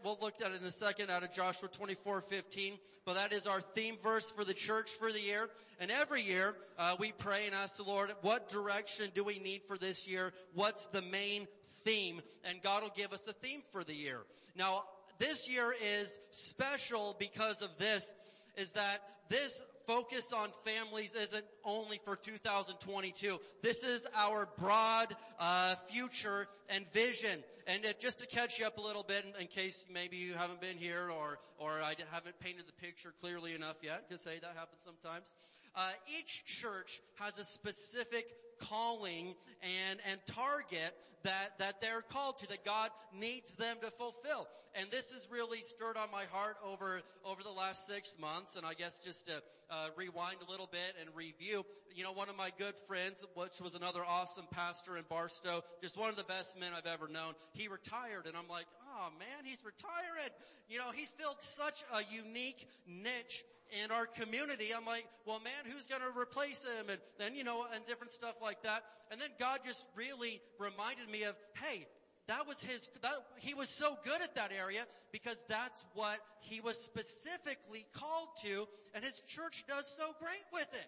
we'll 0.03 0.19
look 0.21 0.43
at 0.45 0.51
it 0.51 0.61
in 0.61 0.67
a 0.67 0.73
second 0.73 1.13
out 1.13 1.23
of 1.23 1.31
Joshua 1.31 1.69
24, 1.69 2.23
15. 2.23 2.79
But 3.05 3.15
that 3.15 3.33
is 3.33 3.47
our 3.47 3.61
theme 3.61 3.97
verse 4.03 4.29
for 4.29 4.45
the 4.45 4.55
church 4.55 4.91
for 4.99 5.13
the 5.13 5.23
year. 5.23 5.49
And 5.79 5.93
every 5.93 6.25
year, 6.25 6.57
uh, 6.81 6.97
we 6.99 7.13
pray 7.13 7.47
and 7.47 7.55
ask 7.55 7.77
the 7.77 7.85
Lord, 7.85 8.13
what 8.23 8.49
direction 8.49 9.13
do 9.15 9.23
we 9.23 9.39
need 9.39 9.63
for 9.69 9.79
this 9.79 10.09
year? 10.09 10.33
What's 10.53 10.87
the 10.87 11.03
main 11.03 11.47
theme? 11.85 12.23
And 12.43 12.61
God 12.61 12.83
will 12.83 12.93
give 12.97 13.13
us 13.13 13.29
a 13.29 13.33
theme 13.33 13.63
for 13.71 13.85
the 13.85 13.95
year. 13.95 14.23
Now, 14.57 14.83
this 15.19 15.49
year 15.51 15.75
is 16.01 16.21
special 16.31 17.17
because 17.19 17.63
of 17.63 17.77
this, 17.79 18.13
is 18.57 18.73
that 18.73 18.99
this 19.29 19.63
focus 19.87 20.33
on 20.35 20.51
families 20.65 21.15
isn't 21.15 21.45
only 21.65 21.99
for 22.05 22.15
2022. 22.15 23.39
This 23.63 23.83
is 23.83 24.07
our 24.15 24.49
broad 24.59 25.17
uh, 25.41 25.75
future 25.91 26.47
and 26.69 26.87
vision. 26.93 27.43
And 27.67 27.85
it, 27.85 27.99
just 28.01 28.21
to 28.21 28.27
catch 28.27 28.59
you 28.59 28.67
up 28.67 28.79
a 28.79 28.81
little 28.81 29.03
bit, 29.03 29.25
in, 29.25 29.43
in, 29.43 29.47
case 29.47 29.85
maybe 29.93 30.17
you 30.17 30.35
haven't 30.35 30.61
been 30.61 30.77
here 30.77 31.11
or 31.11 31.39
or 31.59 31.83
I 31.83 31.95
haven't 32.11 32.39
painted 32.41 32.67
the 32.67 32.87
picture 32.87 33.13
clearly 33.21 33.55
enough 33.55 33.77
yet, 33.83 34.05
because 34.09 34.25
hey, 34.25 34.39
that 34.41 34.55
happens 34.57 34.83
sometimes. 34.85 35.35
Uh, 35.75 35.91
each 36.19 36.45
church 36.45 37.01
has 37.19 37.39
a 37.39 37.45
specific 37.45 38.27
calling 38.61 39.35
and, 39.63 40.01
and 40.11 40.21
target 40.27 40.95
that, 41.25 41.59
that 41.59 41.81
they're 41.81 42.03
called 42.03 42.39
to, 42.39 42.49
that 42.49 42.65
God 42.65 42.91
needs 43.19 43.55
them 43.55 43.77
to 43.83 43.91
fulfill. 43.91 44.49
And 44.75 44.91
this 44.91 45.13
has 45.13 45.29
really 45.31 45.63
stirred 45.63 45.97
on 45.97 46.11
my 46.11 46.25
heart 46.31 46.57
over, 46.65 47.03
over 47.25 47.43
the 47.43 47.51
last 47.51 47.87
six 47.87 48.17
months. 48.19 48.57
And 48.57 48.65
I 48.65 48.75
guess 48.75 48.99
just 48.99 49.27
to 49.27 49.43
uh, 49.71 49.89
rewind 49.97 50.37
a 50.47 50.51
little 50.51 50.69
bit 50.71 50.95
and 51.01 51.11
review, 51.15 51.65
you 51.95 52.05
know, 52.05 52.13
one 52.13 52.29
of 52.29 52.37
my 52.37 52.51
good 52.57 52.77
friends, 52.87 53.25
which 53.35 53.61
was 53.61 53.75
another 53.75 54.01
awesome 54.07 54.47
pastor 54.51 54.97
in 54.97 55.05
Barstow, 55.09 55.63
just 55.83 55.97
one 55.99 56.11
of 56.11 56.17
the 56.17 56.25
best 56.25 56.59
men 56.59 56.71
I've 56.77 56.87
ever 56.87 57.09
known, 57.09 57.35
he 57.53 57.69
retired. 57.69 58.27
And 58.27 58.37
I'm 58.37 58.49
like, 58.49 58.67
oh 58.97 59.09
man, 59.19 59.45
he's 59.45 59.63
retiring. 59.65 60.33
You 60.69 60.79
know, 60.79 60.91
he 60.95 61.07
filled 61.19 61.41
such 61.41 61.83
a 61.93 62.01
unique 62.13 62.67
niche 62.87 63.45
in 63.85 63.91
our 63.91 64.07
community. 64.07 64.73
I'm 64.75 64.87
like, 64.87 65.07
well 65.27 65.41
man, 65.41 65.73
who's 65.73 65.87
gonna 65.87 66.17
replace 66.17 66.63
him? 66.63 66.89
And 66.89 67.01
then, 67.19 67.35
you 67.35 67.45
know, 67.45 67.67
and 67.75 67.85
different 67.87 68.13
stuff 68.13 68.37
like 68.41 68.48
that. 68.63 68.85
And 69.11 69.21
then 69.21 69.31
God 69.39 69.61
just 69.65 69.87
really 69.97 70.41
reminded 70.59 71.09
me 71.11 71.25
of, 71.25 71.35
hey, 71.63 71.87
that 72.29 72.47
was 72.47 72.61
his, 72.61 72.91
that, 73.01 73.13
he 73.37 73.55
was 73.55 73.71
so 73.71 73.97
good 74.05 74.21
at 74.23 74.35
that 74.35 74.53
area 74.53 74.85
because 75.13 75.43
that's 75.49 75.85
what 75.95 76.19
he 76.41 76.61
was 76.61 76.79
specifically 76.79 77.87
called 77.95 78.29
to 78.43 78.69
and 78.95 79.03
his 79.03 79.23
church 79.27 79.65
does 79.67 79.87
so 79.87 80.13
great 80.21 80.45
with 80.53 80.69
it. 80.75 80.87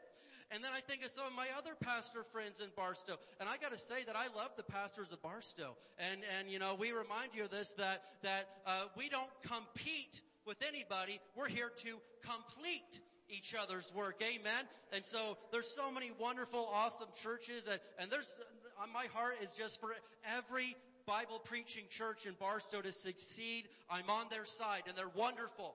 And 0.52 0.64
then 0.64 0.72
I 0.74 0.80
think 0.80 1.04
of 1.04 1.10
some 1.12 1.26
of 1.26 1.32
my 1.32 1.46
other 1.56 1.76
pastor 1.80 2.24
friends 2.24 2.58
in 2.60 2.66
Barstow. 2.76 3.16
And 3.38 3.48
I 3.48 3.56
gotta 3.56 3.78
say 3.78 4.02
that 4.04 4.16
I 4.16 4.26
love 4.36 4.50
the 4.56 4.64
pastors 4.64 5.12
of 5.12 5.22
Barstow. 5.22 5.76
And, 5.98 6.22
and 6.38 6.50
you 6.50 6.58
know, 6.58 6.74
we 6.78 6.90
remind 6.90 7.34
you 7.34 7.44
of 7.44 7.50
this, 7.50 7.72
that, 7.78 8.02
that, 8.22 8.48
uh, 8.66 8.86
we 8.96 9.08
don't 9.08 9.30
compete 9.42 10.20
with 10.46 10.56
anybody. 10.66 11.20
We're 11.36 11.48
here 11.48 11.70
to 11.84 11.98
complete 12.22 13.00
each 13.30 13.54
other's 13.54 13.92
work. 13.94 14.22
Amen. 14.22 14.64
And 14.92 15.04
so 15.04 15.36
there's 15.52 15.68
so 15.68 15.90
many 15.90 16.10
wonderful, 16.18 16.68
awesome 16.72 17.08
churches 17.22 17.66
and, 17.66 17.80
and 17.98 18.10
there's, 18.10 18.34
uh, 18.80 18.86
my 18.92 19.06
heart 19.12 19.36
is 19.42 19.52
just 19.52 19.80
for 19.80 19.94
every 20.36 20.76
Bible 21.06 21.38
preaching 21.38 21.84
church 21.90 22.26
in 22.26 22.34
Barstow 22.38 22.80
to 22.80 22.92
succeed. 22.92 23.68
I'm 23.90 24.08
on 24.08 24.26
their 24.30 24.44
side 24.44 24.82
and 24.86 24.96
they're 24.96 25.08
wonderful. 25.14 25.74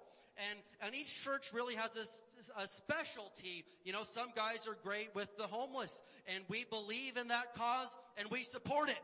And, 0.49 0.59
and 0.81 0.95
each 0.95 1.23
church 1.23 1.53
really 1.53 1.75
has 1.75 1.95
a, 1.95 2.61
a 2.61 2.67
specialty. 2.67 3.63
You 3.83 3.93
know, 3.93 4.03
some 4.03 4.29
guys 4.35 4.67
are 4.67 4.77
great 4.83 5.13
with 5.15 5.35
the 5.37 5.47
homeless 5.47 6.01
and 6.27 6.43
we 6.47 6.65
believe 6.65 7.17
in 7.17 7.29
that 7.29 7.55
cause 7.55 7.95
and 8.17 8.29
we 8.29 8.43
support 8.43 8.89
it. 8.89 9.01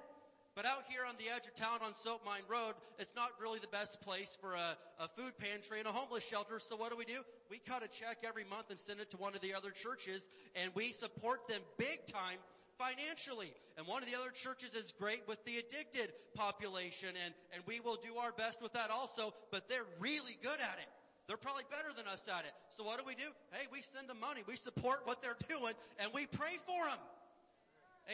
But 0.56 0.66
out 0.66 0.84
here 0.90 1.02
on 1.08 1.16
the 1.18 1.34
edge 1.34 1.48
of 1.48 1.56
town 1.56 1.80
on 1.82 1.96
Soap 1.96 2.26
Mine 2.26 2.44
Road, 2.50 2.74
it's 3.00 3.16
not 3.16 3.30
really 3.42 3.60
the 3.60 3.72
best 3.72 4.02
place 4.02 4.38
for 4.42 4.54
a, 4.54 4.78
a, 5.00 5.08
food 5.08 5.38
pantry 5.38 5.80
and 5.80 5.88
a 5.88 5.94
homeless 5.94 6.28
shelter. 6.28 6.60
So 6.60 6.76
what 6.76 6.92
do 6.92 6.98
we 6.98 7.06
do? 7.06 7.22
We 7.52 7.60
cut 7.60 7.84
a 7.84 7.90
check 7.90 8.20
every 8.24 8.46
month 8.46 8.70
and 8.70 8.80
send 8.80 9.02
it 9.02 9.12
to 9.12 9.18
one 9.18 9.36
of 9.36 9.42
the 9.42 9.54
other 9.54 9.72
churches 9.72 10.30
and 10.56 10.72
we 10.74 10.94
support 10.94 11.50
them 11.50 11.60
big 11.78 12.08
time 12.08 12.40
financially. 12.80 13.52
And 13.78 13.86
one 13.86 14.02
of 14.02 14.10
the 14.10 14.16
other 14.16 14.32
churches 14.32 14.74
is 14.74 14.94
great 14.98 15.28
with 15.28 15.44
the 15.44 15.58
addicted 15.58 16.14
population 16.34 17.10
and, 17.10 17.34
and 17.54 17.62
we 17.68 17.82
will 17.82 17.98
do 17.98 18.16
our 18.16 18.32
best 18.32 18.62
with 18.62 18.72
that 18.72 18.90
also, 18.90 19.34
but 19.52 19.68
they're 19.68 19.84
really 20.00 20.38
good 20.42 20.62
at 20.62 20.80
it. 20.80 20.88
They're 21.28 21.36
probably 21.36 21.66
better 21.70 21.92
than 21.94 22.08
us 22.08 22.26
at 22.30 22.46
it. 22.46 22.54
So 22.70 22.86
what 22.86 23.00
do 23.00 23.04
we 23.06 23.16
do? 23.16 23.28
Hey, 23.52 23.68
we 23.70 23.82
send 23.82 24.08
them 24.08 24.22
money. 24.22 24.44
We 24.48 24.56
support 24.56 25.00
what 25.04 25.22
they're 25.22 25.36
doing 25.50 25.74
and 26.00 26.10
we 26.14 26.28
pray 26.28 26.56
for 26.66 26.88
them. 26.88 27.00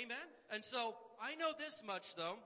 Amen. 0.02 0.26
And 0.52 0.64
so 0.64 0.96
I 1.22 1.36
know 1.36 1.52
this 1.60 1.84
much 1.86 2.16
though, 2.16 2.38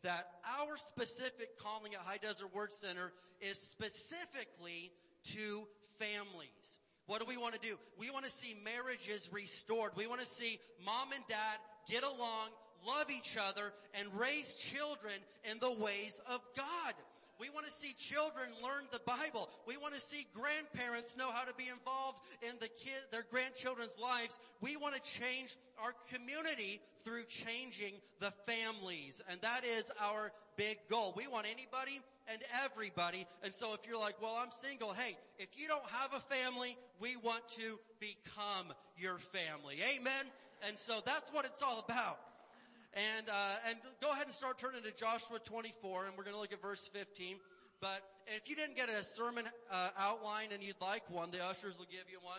that 0.00 0.28
our 0.58 0.78
specific 0.78 1.58
calling 1.58 1.92
at 1.92 2.00
High 2.00 2.16
Desert 2.16 2.54
Word 2.54 2.72
Center 2.72 3.12
is 3.42 3.58
specifically 3.58 4.90
to 5.24 5.66
families. 5.98 6.78
What 7.06 7.20
do 7.20 7.26
we 7.26 7.36
want 7.36 7.54
to 7.54 7.60
do? 7.60 7.76
We 7.98 8.10
want 8.10 8.24
to 8.24 8.30
see 8.30 8.56
marriages 8.64 9.28
restored. 9.32 9.92
We 9.96 10.06
want 10.06 10.20
to 10.20 10.26
see 10.26 10.58
mom 10.84 11.12
and 11.12 11.22
dad 11.28 11.58
get 11.88 12.02
along, 12.02 12.48
love 12.86 13.10
each 13.10 13.36
other, 13.36 13.72
and 13.92 14.08
raise 14.18 14.54
children 14.54 15.14
in 15.50 15.58
the 15.58 15.72
ways 15.72 16.20
of 16.30 16.40
God. 16.56 16.94
We 17.40 17.50
want 17.50 17.66
to 17.66 17.72
see 17.72 17.94
children 17.98 18.48
learn 18.62 18.84
the 18.92 19.00
Bible. 19.04 19.48
We 19.66 19.76
want 19.76 19.94
to 19.94 20.00
see 20.00 20.26
grandparents 20.32 21.16
know 21.16 21.30
how 21.30 21.44
to 21.44 21.54
be 21.54 21.68
involved 21.68 22.18
in 22.42 22.54
the 22.60 22.68
kid, 22.68 23.02
their 23.10 23.26
grandchildren's 23.28 23.98
lives. 23.98 24.38
We 24.60 24.76
want 24.76 24.94
to 24.94 25.00
change 25.00 25.56
our 25.82 25.94
community 26.12 26.80
through 27.04 27.24
changing 27.24 27.94
the 28.20 28.32
families. 28.46 29.20
And 29.28 29.40
that 29.40 29.64
is 29.64 29.90
our 30.00 30.32
big 30.56 30.78
goal. 30.88 31.12
We 31.16 31.26
want 31.26 31.46
anybody 31.46 32.00
and 32.28 32.40
everybody. 32.64 33.26
And 33.42 33.54
so 33.54 33.74
if 33.74 33.80
you're 33.86 34.00
like, 34.00 34.20
well, 34.22 34.36
I'm 34.38 34.50
single, 34.50 34.92
hey, 34.92 35.16
if 35.38 35.48
you 35.56 35.68
don't 35.68 35.84
have 35.90 36.14
a 36.14 36.20
family, 36.20 36.76
we 37.00 37.16
want 37.16 37.46
to 37.56 37.78
become 38.00 38.72
your 38.98 39.18
family. 39.18 39.76
Amen? 39.96 40.26
And 40.66 40.78
so 40.78 41.00
that's 41.04 41.30
what 41.30 41.44
it's 41.44 41.62
all 41.62 41.84
about. 41.86 42.18
And, 42.94 43.28
uh, 43.28 43.68
and 43.68 43.78
go 44.00 44.10
ahead 44.12 44.26
and 44.26 44.34
start 44.34 44.58
turning 44.58 44.82
to 44.84 44.92
Joshua 44.92 45.38
24 45.40 46.06
and 46.06 46.16
we're 46.16 46.24
going 46.24 46.34
to 46.34 46.40
look 46.40 46.52
at 46.52 46.62
verse 46.62 46.88
15. 46.92 47.36
But 47.80 48.02
if 48.28 48.48
you 48.48 48.56
didn't 48.56 48.76
get 48.76 48.88
a 48.88 49.02
sermon 49.04 49.44
uh, 49.70 49.90
outline 49.98 50.48
and 50.52 50.62
you'd 50.62 50.80
like 50.80 51.02
one, 51.10 51.30
the 51.30 51.44
ushers 51.44 51.76
will 51.76 51.90
give 51.90 52.08
you 52.10 52.18
one. 52.22 52.38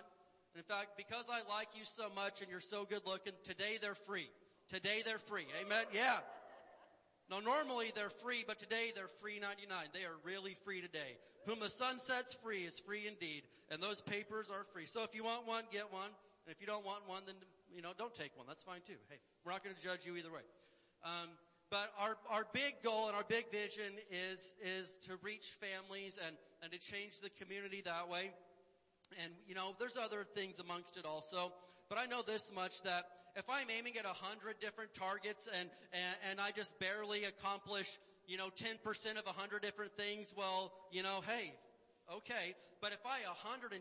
And 0.56 0.64
in 0.64 0.76
fact, 0.76 0.98
because 0.98 1.26
I 1.30 1.48
like 1.54 1.68
you 1.76 1.84
so 1.84 2.08
much 2.16 2.42
and 2.42 2.50
you're 2.50 2.62
so 2.62 2.86
good 2.86 3.02
looking, 3.06 3.34
today 3.44 3.78
they're 3.82 3.96
free. 3.96 4.30
Today 4.70 5.04
they're 5.06 5.20
free. 5.20 5.46
Amen? 5.62 5.86
Yeah. 5.94 6.18
No, 7.30 7.40
normally 7.40 7.92
they're 7.96 8.10
free, 8.10 8.44
but 8.46 8.60
today 8.60 8.92
they're 8.96 9.08
free 9.08 9.40
99. 9.40 9.88
They 9.94 10.04
are 10.06 10.16
really 10.24 10.56
free 10.64 10.82
today. 10.82 11.18
Whom 11.46 11.60
the 11.60 11.70
son 11.70 12.00
sets 12.00 12.34
free 12.34 12.64
is 12.66 12.80
free 12.80 13.08
indeed. 13.08 13.44
And 13.72 13.82
those 13.82 14.02
papers 14.02 14.52
are 14.52 14.64
free. 14.74 14.86
So 14.86 15.04
if 15.04 15.16
you 15.16 15.24
want 15.24 15.48
one, 15.48 15.64
get 15.72 15.92
one. 15.92 16.10
And 16.46 16.54
if 16.54 16.62
you 16.62 16.68
don't 16.68 16.86
want 16.86 17.08
one, 17.08 17.24
then, 17.26 17.36
you 17.74 17.82
know, 17.82 17.92
don't 17.98 18.14
take 18.14 18.38
one. 18.38 18.46
That's 18.48 18.62
fine 18.62 18.82
too. 18.86 18.98
Hey, 19.10 19.18
we're 19.44 19.52
not 19.52 19.64
going 19.64 19.76
to 19.76 19.82
judge 19.82 20.06
you 20.06 20.16
either 20.18 20.32
way. 20.32 20.46
Um, 21.04 21.30
but 21.72 21.92
our, 22.00 22.18
our 22.30 22.46
big 22.54 22.76
goal 22.84 23.08
and 23.08 23.16
our 23.16 23.24
big 23.28 23.50
vision 23.52 23.94
is, 24.12 24.54
is 24.64 24.98
to 25.08 25.18
reach 25.24 25.56
families 25.60 26.20
and, 26.26 26.36
and 26.62 26.72
to 26.72 26.80
change 26.80 27.22
the 27.22 27.30
community 27.32 27.82
that 27.86 28.08
way. 28.08 28.32
And, 29.24 29.34
you 29.48 29.56
know, 29.56 29.76
there's 29.80 29.98
other 29.98 30.24
things 30.24 30.60
amongst 30.60 30.98
it 30.98 31.06
also. 31.06 31.54
But 31.90 31.98
I 31.98 32.06
know 32.06 32.22
this 32.22 32.52
much 32.54 32.84
that 32.84 33.06
if 33.36 33.50
I'm 33.50 33.68
aiming 33.70 33.98
at 33.98 34.06
a 34.06 34.16
hundred 34.16 34.60
different 34.60 34.94
targets 34.94 35.50
and, 35.60 35.70
and, 35.92 36.16
and 36.32 36.42
I 36.42 36.52
just 36.52 36.80
barely 36.80 37.26
accomplish, 37.26 38.00
you 38.28 38.38
know, 38.38 38.48
10% 38.48 38.80
of 39.18 39.28
a 39.28 39.36
hundred 39.36 39.62
different 39.62 39.96
things, 39.98 40.34
well, 40.38 40.72
you 40.92 41.04
know, 41.04 41.22
hey, 41.28 41.54
okay. 42.12 42.56
But 42.82 42.94
if 42.94 43.04
I 43.06 43.20
110% 43.28 43.76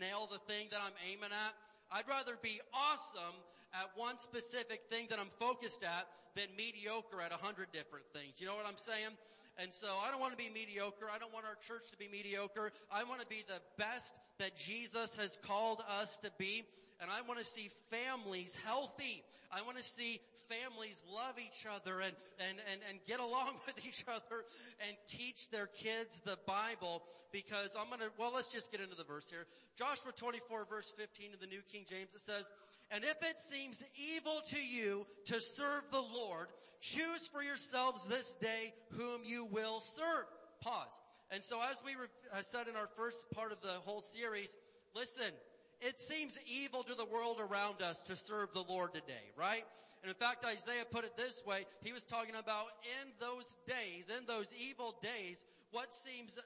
nail 0.00 0.28
the 0.30 0.38
thing 0.50 0.68
that 0.70 0.80
I'm 0.80 0.96
aiming 1.10 1.30
at, 1.30 1.54
I'd 1.92 2.08
rather 2.08 2.38
be 2.40 2.60
awesome 2.72 3.36
at 3.74 3.90
one 3.96 4.18
specific 4.18 4.82
thing 4.88 5.06
that 5.10 5.18
I'm 5.18 5.30
focused 5.38 5.82
at 5.82 6.08
than 6.34 6.46
mediocre 6.56 7.20
at 7.20 7.32
a 7.32 7.36
hundred 7.36 7.68
different 7.72 8.06
things. 8.12 8.40
You 8.40 8.46
know 8.46 8.54
what 8.54 8.66
I'm 8.66 8.78
saying? 8.78 9.14
And 9.58 9.72
so 9.72 9.86
I 10.02 10.10
don't 10.10 10.20
want 10.20 10.32
to 10.32 10.38
be 10.38 10.50
mediocre. 10.52 11.06
I 11.14 11.18
don't 11.18 11.32
want 11.32 11.46
our 11.46 11.54
church 11.56 11.90
to 11.92 11.96
be 11.96 12.08
mediocre. 12.08 12.72
I 12.90 13.04
want 13.04 13.20
to 13.20 13.26
be 13.26 13.44
the 13.46 13.60
best 13.78 14.18
that 14.38 14.56
Jesus 14.56 15.16
has 15.16 15.38
called 15.42 15.82
us 16.00 16.18
to 16.18 16.30
be. 16.38 16.64
And 17.00 17.10
I 17.10 17.20
want 17.26 17.38
to 17.40 17.44
see 17.44 17.70
families 17.90 18.56
healthy. 18.64 19.22
I 19.52 19.62
want 19.62 19.76
to 19.76 19.82
see 19.82 20.20
families 20.48 21.02
love 21.12 21.34
each 21.38 21.66
other 21.66 22.00
and, 22.00 22.14
and, 22.38 22.58
and, 22.70 22.80
and 22.90 22.98
get 23.06 23.20
along 23.20 23.52
with 23.66 23.86
each 23.86 24.04
other 24.08 24.44
and 24.86 24.96
teach 25.08 25.50
their 25.50 25.66
kids 25.66 26.20
the 26.20 26.38
Bible 26.46 27.02
because 27.32 27.74
I'm 27.78 27.88
going 27.88 28.00
to, 28.00 28.10
well, 28.18 28.32
let's 28.34 28.52
just 28.52 28.70
get 28.70 28.80
into 28.80 28.94
the 28.94 29.04
verse 29.04 29.28
here. 29.28 29.46
Joshua 29.76 30.12
24 30.12 30.66
verse 30.68 30.92
15 30.96 31.32
in 31.32 31.38
the 31.40 31.46
New 31.46 31.62
King 31.70 31.84
James, 31.88 32.14
it 32.14 32.20
says, 32.20 32.50
and 32.90 33.02
if 33.02 33.16
it 33.22 33.38
seems 33.38 33.84
evil 33.96 34.40
to 34.50 34.60
you 34.62 35.06
to 35.26 35.40
serve 35.40 35.82
the 35.90 36.02
Lord, 36.02 36.48
choose 36.80 37.26
for 37.26 37.42
yourselves 37.42 38.06
this 38.06 38.34
day 38.34 38.72
whom 38.90 39.22
you 39.24 39.46
will 39.46 39.80
serve. 39.80 40.26
Pause. 40.60 41.00
And 41.30 41.42
so 41.42 41.58
as 41.70 41.82
we 41.84 41.92
uh, 41.92 42.42
said 42.42 42.68
in 42.68 42.76
our 42.76 42.88
first 42.96 43.30
part 43.34 43.50
of 43.50 43.60
the 43.62 43.80
whole 43.84 44.00
series, 44.00 44.56
listen, 44.94 45.32
it 45.80 45.98
seems 45.98 46.38
evil 46.46 46.82
to 46.84 46.94
the 46.94 47.04
world 47.04 47.38
around 47.40 47.82
us 47.82 48.02
to 48.02 48.16
serve 48.16 48.52
the 48.52 48.62
Lord 48.62 48.94
today, 48.94 49.32
right? 49.36 49.64
And 50.02 50.10
in 50.10 50.14
fact, 50.16 50.44
Isaiah 50.44 50.84
put 50.90 51.04
it 51.04 51.16
this 51.16 51.42
way. 51.46 51.66
He 51.82 51.92
was 51.92 52.04
talking 52.04 52.34
about 52.34 52.66
in 53.00 53.10
those 53.20 53.56
days, 53.66 54.10
in 54.10 54.26
those 54.26 54.52
evil 54.52 54.94
days, 55.02 55.44
what 55.70 55.92
seems 55.92 56.38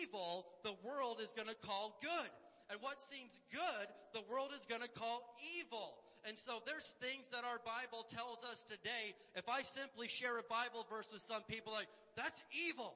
evil, 0.00 0.46
the 0.62 0.74
world 0.84 1.18
is 1.22 1.32
going 1.32 1.48
to 1.48 1.54
call 1.54 1.98
good. 2.02 2.30
And 2.70 2.80
what 2.82 3.00
seems 3.00 3.38
good, 3.52 3.86
the 4.12 4.22
world 4.30 4.50
is 4.56 4.66
going 4.66 4.82
to 4.82 4.88
call 4.88 5.22
evil. 5.58 5.94
And 6.26 6.36
so 6.36 6.60
there's 6.66 6.94
things 7.00 7.28
that 7.30 7.44
our 7.44 7.60
Bible 7.64 8.04
tells 8.10 8.42
us 8.44 8.64
today. 8.64 9.14
If 9.34 9.48
I 9.48 9.62
simply 9.62 10.08
share 10.08 10.38
a 10.38 10.42
Bible 10.42 10.84
verse 10.90 11.08
with 11.12 11.22
some 11.22 11.42
people 11.48 11.72
like, 11.72 11.86
that's 12.16 12.42
evil. 12.68 12.94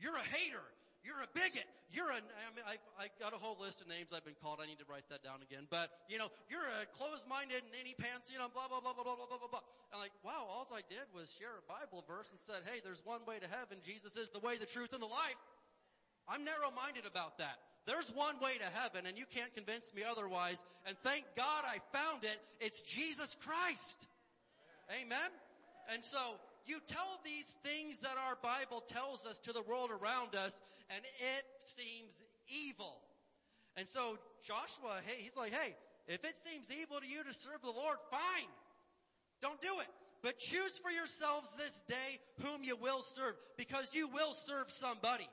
You're 0.00 0.16
a 0.16 0.28
hater. 0.36 0.64
You're 1.00 1.20
a 1.24 1.30
bigot. 1.32 1.64
You're 1.90 2.12
a, 2.12 2.22
I 2.22 2.50
mean, 2.54 2.62
I, 2.62 2.78
I 3.00 3.10
got 3.18 3.34
a 3.34 3.40
whole 3.40 3.58
list 3.58 3.80
of 3.82 3.90
names 3.90 4.14
I've 4.14 4.22
been 4.22 4.38
called. 4.38 4.62
I 4.62 4.70
need 4.70 4.78
to 4.78 4.86
write 4.86 5.08
that 5.10 5.26
down 5.26 5.42
again. 5.42 5.66
But, 5.66 5.90
you 6.06 6.22
know, 6.22 6.30
you're 6.46 6.62
a 6.62 6.86
closed-minded, 6.94 7.66
nanny 7.74 7.98
pants, 7.98 8.30
you 8.30 8.38
know, 8.38 8.46
blah, 8.46 8.70
blah, 8.70 8.78
blah, 8.78 8.94
blah, 8.94 9.02
blah, 9.02 9.18
blah, 9.18 9.26
blah, 9.26 9.50
blah. 9.50 9.64
I'm 9.90 9.98
like, 9.98 10.14
wow, 10.22 10.46
all 10.46 10.68
I 10.70 10.86
did 10.86 11.02
was 11.10 11.34
share 11.34 11.58
a 11.58 11.64
Bible 11.66 12.06
verse 12.06 12.30
and 12.30 12.38
said, 12.38 12.62
hey, 12.68 12.78
there's 12.84 13.02
one 13.02 13.26
way 13.26 13.42
to 13.42 13.48
heaven. 13.50 13.82
Jesus 13.82 14.14
is 14.14 14.30
the 14.30 14.38
way, 14.38 14.54
the 14.54 14.70
truth, 14.70 14.94
and 14.94 15.02
the 15.02 15.10
life. 15.10 15.40
I'm 16.30 16.46
narrow-minded 16.46 17.10
about 17.10 17.42
that. 17.42 17.58
There's 17.90 18.12
one 18.14 18.38
way 18.38 18.54
to 18.60 18.68
heaven 18.78 19.06
and 19.06 19.18
you 19.18 19.24
can't 19.26 19.50
convince 19.54 19.90
me 19.94 20.02
otherwise. 20.06 20.62
And 20.86 20.94
thank 21.02 21.24
God 21.34 21.64
I 21.66 21.82
found 21.96 22.22
it. 22.22 22.38
It's 22.60 22.82
Jesus 22.82 23.36
Christ. 23.40 24.06
Amen. 24.94 25.30
And 25.92 26.04
so 26.04 26.18
you 26.70 26.78
tell 26.86 27.18
these 27.24 27.56
things 27.64 27.98
that 27.98 28.14
our 28.28 28.38
Bible 28.40 28.82
tells 28.86 29.26
us 29.26 29.40
to 29.40 29.52
the 29.52 29.62
world 29.62 29.90
around 29.90 30.36
us 30.36 30.62
and 30.94 31.04
it 31.04 31.44
seems 31.58 32.22
evil. 32.46 33.02
And 33.76 33.88
so 33.88 34.18
Joshua, 34.46 35.02
hey, 35.04 35.16
he's 35.18 35.36
like, 35.36 35.52
hey, 35.52 35.74
if 36.06 36.24
it 36.24 36.34
seems 36.46 36.70
evil 36.70 37.00
to 37.00 37.06
you 37.06 37.24
to 37.24 37.34
serve 37.34 37.60
the 37.62 37.70
Lord, 37.70 37.96
fine. 38.10 38.48
Don't 39.42 39.60
do 39.60 39.80
it. 39.80 39.88
But 40.22 40.38
choose 40.38 40.78
for 40.78 40.90
yourselves 40.90 41.54
this 41.56 41.82
day 41.88 42.20
whom 42.42 42.62
you 42.62 42.76
will 42.76 43.02
serve 43.02 43.34
because 43.56 43.90
you 43.92 44.06
will 44.08 44.34
serve 44.34 44.70
somebody. 44.70 45.28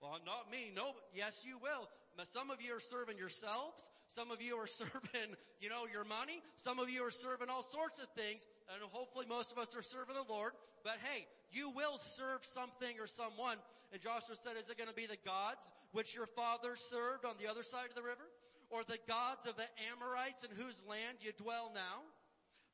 Well, 0.00 0.18
not 0.24 0.50
me. 0.50 0.70
No, 0.74 0.92
yes, 1.14 1.44
you 1.46 1.58
will. 1.58 1.88
Some 2.24 2.50
of 2.50 2.62
you 2.62 2.76
are 2.76 2.80
serving 2.80 3.18
yourselves. 3.18 3.90
Some 4.06 4.30
of 4.30 4.40
you 4.40 4.56
are 4.56 4.66
serving, 4.80 5.36
you 5.60 5.68
know, 5.68 5.86
your 5.92 6.04
money. 6.04 6.42
Some 6.54 6.78
of 6.78 6.88
you 6.88 7.02
are 7.02 7.10
serving 7.10 7.48
all 7.48 7.62
sorts 7.62 7.98
of 7.98 8.08
things. 8.16 8.46
And 8.72 8.82
hopefully 8.90 9.26
most 9.28 9.52
of 9.52 9.58
us 9.58 9.76
are 9.76 9.82
serving 9.82 10.14
the 10.14 10.32
Lord. 10.32 10.52
But 10.84 10.98
hey, 11.02 11.26
you 11.50 11.70
will 11.70 11.98
serve 11.98 12.44
something 12.44 12.98
or 13.00 13.06
someone. 13.06 13.56
And 13.92 14.00
Joshua 14.00 14.36
said, 14.36 14.56
is 14.60 14.70
it 14.70 14.78
going 14.78 14.88
to 14.88 14.94
be 14.94 15.06
the 15.06 15.20
gods 15.24 15.70
which 15.92 16.14
your 16.14 16.26
father 16.26 16.76
served 16.76 17.24
on 17.24 17.34
the 17.40 17.50
other 17.50 17.62
side 17.62 17.88
of 17.88 17.94
the 17.94 18.02
river? 18.02 18.24
Or 18.70 18.84
the 18.84 18.98
gods 19.06 19.46
of 19.46 19.56
the 19.56 19.68
Amorites 19.92 20.44
in 20.44 20.50
whose 20.56 20.82
land 20.88 21.18
you 21.20 21.32
dwell 21.36 21.72
now? 21.74 22.00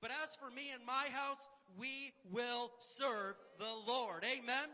But 0.01 0.13
as 0.23 0.37
for 0.37 0.49
me 0.55 0.71
and 0.73 0.85
my 0.87 1.07
house, 1.11 1.51
we 1.77 2.13
will 2.31 2.71
serve 2.79 3.35
the 3.59 3.75
Lord. 3.87 4.25
Amen. 4.25 4.71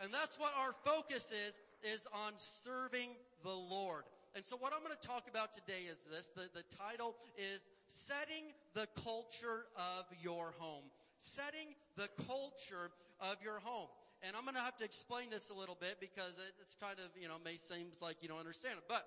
And 0.00 0.12
that's 0.12 0.38
what 0.38 0.52
our 0.58 0.72
focus 0.84 1.32
is, 1.32 1.60
is 1.82 2.06
on 2.12 2.32
serving 2.36 3.10
the 3.44 3.54
Lord. 3.54 4.04
And 4.34 4.44
so 4.44 4.56
what 4.56 4.72
I'm 4.74 4.82
going 4.82 4.96
to 5.00 5.06
talk 5.06 5.28
about 5.30 5.54
today 5.54 5.86
is 5.88 6.02
this. 6.10 6.32
The, 6.34 6.48
the 6.52 6.64
title 6.74 7.14
is 7.38 7.70
Setting 7.86 8.50
the 8.74 8.88
Culture 9.04 9.66
of 9.76 10.06
Your 10.20 10.54
Home. 10.58 10.82
Setting 11.18 11.76
the 11.96 12.08
culture 12.26 12.90
of 13.20 13.36
your 13.44 13.60
home. 13.60 13.88
And 14.26 14.34
I'm 14.34 14.42
going 14.42 14.56
to 14.56 14.64
have 14.64 14.76
to 14.78 14.84
explain 14.84 15.30
this 15.30 15.50
a 15.50 15.54
little 15.54 15.76
bit 15.78 16.00
because 16.00 16.34
it, 16.40 16.54
it's 16.60 16.74
kind 16.74 16.98
of, 16.98 17.12
you 17.20 17.28
know, 17.28 17.36
may 17.44 17.58
seems 17.58 18.02
like 18.02 18.16
you 18.22 18.28
don't 18.28 18.40
understand 18.40 18.78
it. 18.78 18.84
But 18.88 19.06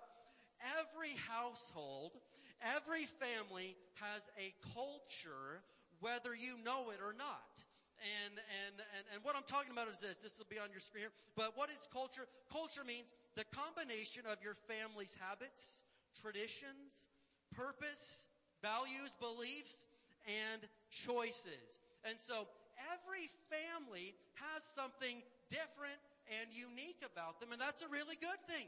every 0.79 1.17
household, 1.27 2.13
every 2.61 3.05
family 3.19 3.75
has 3.95 4.29
a 4.37 4.53
culture 4.73 5.65
whether 5.99 6.35
you 6.35 6.53
know 6.63 6.91
it 6.91 6.99
or 7.01 7.13
not. 7.17 7.65
And, 7.97 8.37
and, 8.37 8.75
and, 8.93 9.03
and 9.13 9.19
what 9.25 9.35
I'm 9.35 9.47
talking 9.49 9.73
about 9.73 9.89
is 9.89 9.99
this. 9.99 10.21
This 10.21 10.37
will 10.37 10.49
be 10.49 10.61
on 10.61 10.69
your 10.69 10.79
screen 10.79 11.09
here. 11.09 11.15
But 11.35 11.57
what 11.57 11.69
is 11.69 11.89
culture? 11.91 12.29
Culture 12.51 12.85
means 12.85 13.13
the 13.35 13.45
combination 13.49 14.23
of 14.29 14.37
your 14.45 14.53
family's 14.69 15.17
habits, 15.17 15.81
traditions, 16.13 17.09
purpose, 17.55 18.27
values, 18.61 19.17
beliefs, 19.17 19.89
and 20.25 20.61
choices. 20.91 21.81
And 22.05 22.19
so 22.19 22.45
every 22.93 23.29
family 23.49 24.13
has 24.37 24.61
something 24.63 25.21
different 25.49 25.97
and 26.27 26.51
unique 26.51 27.01
about 27.01 27.39
them, 27.39 27.51
and 27.51 27.61
that's 27.61 27.81
a 27.81 27.87
really 27.87 28.19
good 28.19 28.41
thing. 28.47 28.67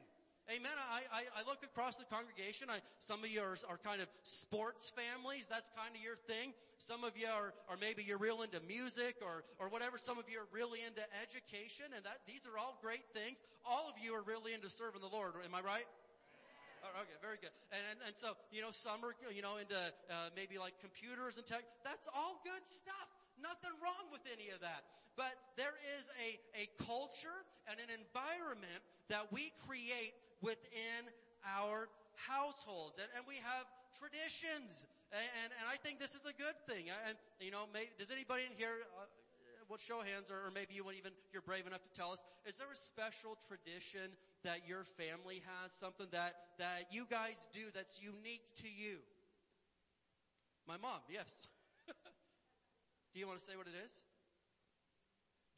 Amen. 0.49 0.73
I, 0.81 1.05
I, 1.13 1.21
I, 1.37 1.41
look 1.45 1.61
across 1.61 2.01
the 2.01 2.09
congregation. 2.09 2.73
I, 2.73 2.81
some 2.97 3.21
of 3.21 3.29
you 3.29 3.37
are, 3.37 3.53
are 3.69 3.77
kind 3.77 4.01
of 4.01 4.09
sports 4.25 4.89
families. 4.89 5.45
That's 5.45 5.69
kind 5.77 5.93
of 5.93 6.01
your 6.01 6.17
thing. 6.17 6.57
Some 6.81 7.05
of 7.05 7.13
you 7.13 7.29
are, 7.29 7.53
are 7.69 7.77
maybe 7.77 8.01
you're 8.01 8.17
real 8.17 8.41
into 8.41 8.57
music 8.65 9.21
or, 9.21 9.45
or 9.61 9.69
whatever. 9.69 10.01
Some 10.01 10.17
of 10.17 10.25
you 10.25 10.41
are 10.41 10.49
really 10.49 10.81
into 10.81 11.05
education 11.21 11.93
and 11.93 12.01
that, 12.01 12.25
these 12.25 12.49
are 12.49 12.57
all 12.57 12.81
great 12.81 13.05
things. 13.13 13.45
All 13.61 13.85
of 13.93 14.01
you 14.01 14.17
are 14.17 14.25
really 14.25 14.57
into 14.57 14.73
serving 14.73 15.05
the 15.05 15.13
Lord. 15.13 15.37
Am 15.37 15.53
I 15.53 15.61
right? 15.61 15.85
Oh, 16.81 16.97
okay, 17.05 17.17
very 17.21 17.37
good. 17.37 17.53
And, 17.69 17.85
and, 17.93 18.09
and 18.09 18.15
so, 18.17 18.33
you 18.49 18.65
know, 18.65 18.73
some 18.73 19.05
are, 19.05 19.13
you 19.29 19.45
know, 19.45 19.61
into, 19.61 19.77
uh, 19.77 20.33
maybe 20.33 20.57
like 20.57 20.73
computers 20.81 21.37
and 21.37 21.45
tech. 21.45 21.61
That's 21.85 22.09
all 22.09 22.41
good 22.41 22.65
stuff. 22.65 23.05
Nothing 23.37 23.77
wrong 23.85 24.09
with 24.09 24.25
any 24.25 24.49
of 24.49 24.65
that. 24.65 24.81
But 25.13 25.37
there 25.61 25.77
is 25.99 26.09
a, 26.17 26.41
a 26.57 26.65
culture 26.89 27.37
and 27.69 27.77
an 27.77 27.93
environment 27.93 28.81
that 29.13 29.29
we 29.29 29.53
create 29.69 30.17
within 30.41 31.07
our 31.43 31.87
households. 32.15 32.99
And, 32.99 33.07
and 33.15 33.23
we 33.27 33.39
have 33.43 33.65
traditions. 33.95 34.87
And, 35.11 35.25
and, 35.43 35.49
and, 35.57 35.65
I 35.65 35.79
think 35.81 35.97
this 35.97 36.13
is 36.13 36.23
a 36.27 36.35
good 36.35 36.57
thing. 36.69 36.91
And, 37.07 37.17
you 37.39 37.51
know, 37.51 37.65
may, 37.73 37.89
does 37.97 38.11
anybody 38.11 38.45
in 38.45 38.53
here, 38.53 38.85
uh, 38.99 39.07
well, 39.65 39.81
show 39.81 40.01
hands, 40.01 40.29
or, 40.29 40.45
or 40.45 40.51
maybe 40.53 40.73
you 40.73 40.85
even, 40.93 41.13
you're 41.33 41.45
brave 41.45 41.65
enough 41.65 41.81
to 41.81 41.93
tell 41.97 42.11
us, 42.11 42.25
is 42.45 42.57
there 42.57 42.69
a 42.69 42.77
special 42.77 43.37
tradition 43.47 44.13
that 44.43 44.65
your 44.67 44.85
family 44.97 45.41
has? 45.45 45.73
Something 45.73 46.07
that, 46.11 46.57
that 46.57 46.89
you 46.91 47.05
guys 47.09 47.47
do 47.53 47.69
that's 47.73 48.01
unique 48.01 48.45
to 48.61 48.69
you? 48.69 49.01
My 50.67 50.77
mom, 50.77 51.01
yes. 51.09 51.41
do 53.13 53.19
you 53.19 53.25
want 53.25 53.39
to 53.39 53.45
say 53.45 53.57
what 53.57 53.65
it 53.65 53.77
is? 53.85 54.03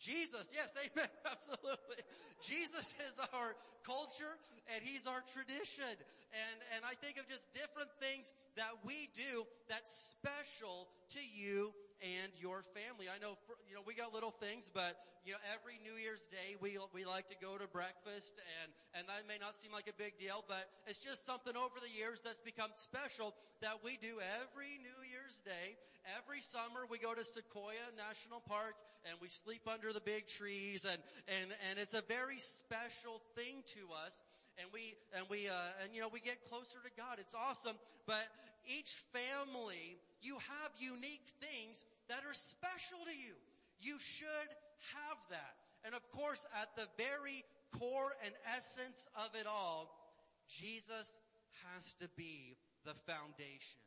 Jesus, 0.01 0.49
yes, 0.49 0.73
amen, 0.73 1.07
absolutely. 1.31 2.01
Jesus 2.41 2.97
is 3.05 3.21
our 3.33 3.53
culture 3.85 4.33
and 4.73 4.81
He's 4.81 5.05
our 5.05 5.21
tradition. 5.29 5.93
And, 6.33 6.57
and 6.75 6.81
I 6.81 6.97
think 6.97 7.21
of 7.21 7.29
just 7.29 7.53
different 7.53 7.93
things 8.01 8.33
that 8.57 8.73
we 8.83 9.13
do 9.13 9.45
that's 9.69 10.17
special 10.17 10.89
to 11.13 11.21
you 11.21 11.71
and 12.01 12.33
your 12.41 12.65
family. 12.73 13.05
I 13.05 13.21
know, 13.21 13.37
for, 13.45 13.53
you 13.69 13.77
know, 13.77 13.85
we 13.85 13.93
got 13.93 14.13
little 14.13 14.33
things, 14.33 14.69
but, 14.73 14.97
you 15.25 15.37
know, 15.37 15.41
every 15.53 15.77
New 15.85 15.95
Year's 16.01 16.25
Day 16.33 16.57
we, 16.57 16.81
we 16.93 17.05
like 17.05 17.29
to 17.29 17.37
go 17.37 17.57
to 17.57 17.69
breakfast 17.69 18.41
and, 18.61 18.73
and 18.97 19.05
that 19.05 19.29
may 19.29 19.37
not 19.37 19.53
seem 19.53 19.71
like 19.71 19.85
a 19.85 19.95
big 19.95 20.17
deal, 20.17 20.43
but 20.49 20.65
it's 20.89 20.99
just 20.99 21.25
something 21.25 21.53
over 21.53 21.77
the 21.77 21.93
years 21.93 22.21
that's 22.25 22.41
become 22.41 22.73
special 22.73 23.37
that 23.61 23.85
we 23.85 24.01
do 24.01 24.17
every 24.41 24.81
New 24.81 24.99
Year's 25.05 25.37
Day. 25.45 25.77
Every 26.17 26.41
summer 26.41 26.89
we 26.89 26.97
go 26.97 27.13
to 27.13 27.21
Sequoia 27.21 27.85
National 27.93 28.41
Park 28.41 28.73
and 29.05 29.13
we 29.21 29.29
sleep 29.29 29.69
under 29.69 29.93
the 29.93 30.01
big 30.01 30.25
trees 30.25 30.85
and, 30.85 30.97
and, 31.29 31.53
and 31.69 31.77
it's 31.77 31.93
a 31.93 32.01
very 32.09 32.41
special 32.41 33.21
thing 33.37 33.61
to 33.77 33.93
us 33.93 34.25
and 34.59 34.67
we 34.73 34.97
and 35.15 35.25
we 35.29 35.47
uh, 35.47 35.83
and 35.83 35.93
you 35.95 36.01
know 36.01 36.09
we 36.11 36.19
get 36.19 36.37
closer 36.49 36.77
to 36.83 36.91
God. 36.97 37.17
It's 37.19 37.35
awesome. 37.35 37.75
But 38.05 38.27
each 38.67 38.93
family, 39.13 39.97
you 40.21 40.35
have 40.35 40.71
unique 40.77 41.27
things 41.41 41.85
that 42.09 42.23
are 42.27 42.33
special 42.33 42.99
to 43.05 43.15
you. 43.15 43.35
You 43.79 43.97
should 43.99 44.49
have 44.97 45.17
that. 45.29 45.55
And 45.83 45.95
of 45.95 46.05
course, 46.11 46.45
at 46.61 46.75
the 46.75 46.87
very 46.97 47.43
core 47.77 48.13
and 48.23 48.33
essence 48.55 49.07
of 49.17 49.33
it 49.33 49.47
all, 49.47 49.89
Jesus 50.47 51.19
has 51.73 51.93
to 51.95 52.07
be 52.15 52.57
the 52.85 52.93
foundation. 52.93 53.81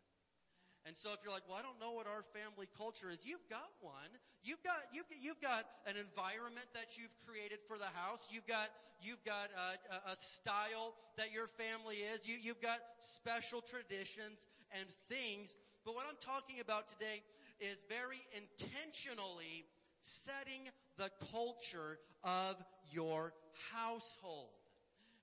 And 0.86 0.92
so 0.96 1.16
if 1.16 1.24
you're 1.24 1.32
like, 1.32 1.48
well, 1.48 1.56
I 1.56 1.64
don't 1.64 1.80
know 1.80 1.96
what 1.96 2.04
our 2.06 2.20
family 2.36 2.68
culture 2.76 3.08
is, 3.08 3.24
you've 3.24 3.48
got 3.48 3.72
one. 3.80 4.12
You've 4.44 4.60
got, 4.60 4.84
you've, 4.92 5.08
you've 5.16 5.40
got 5.40 5.64
an 5.88 5.96
environment 5.96 6.68
that 6.76 7.00
you've 7.00 7.14
created 7.24 7.64
for 7.64 7.80
the 7.80 7.88
house. 7.96 8.28
You've 8.28 8.46
got, 8.46 8.68
you've 9.00 9.24
got 9.24 9.48
a, 9.56 10.12
a 10.12 10.16
style 10.20 10.92
that 11.16 11.32
your 11.32 11.48
family 11.48 12.04
is. 12.04 12.28
You, 12.28 12.36
you've 12.36 12.60
got 12.60 12.84
special 13.00 13.64
traditions 13.64 14.44
and 14.76 14.84
things. 15.08 15.56
But 15.84 15.94
what 15.94 16.06
I'm 16.08 16.16
talking 16.20 16.60
about 16.60 16.88
today 16.88 17.22
is 17.60 17.84
very 17.88 18.24
intentionally 18.32 19.66
setting 20.00 20.68
the 20.96 21.10
culture 21.32 21.98
of 22.22 22.56
your 22.90 23.32
household. 23.72 24.50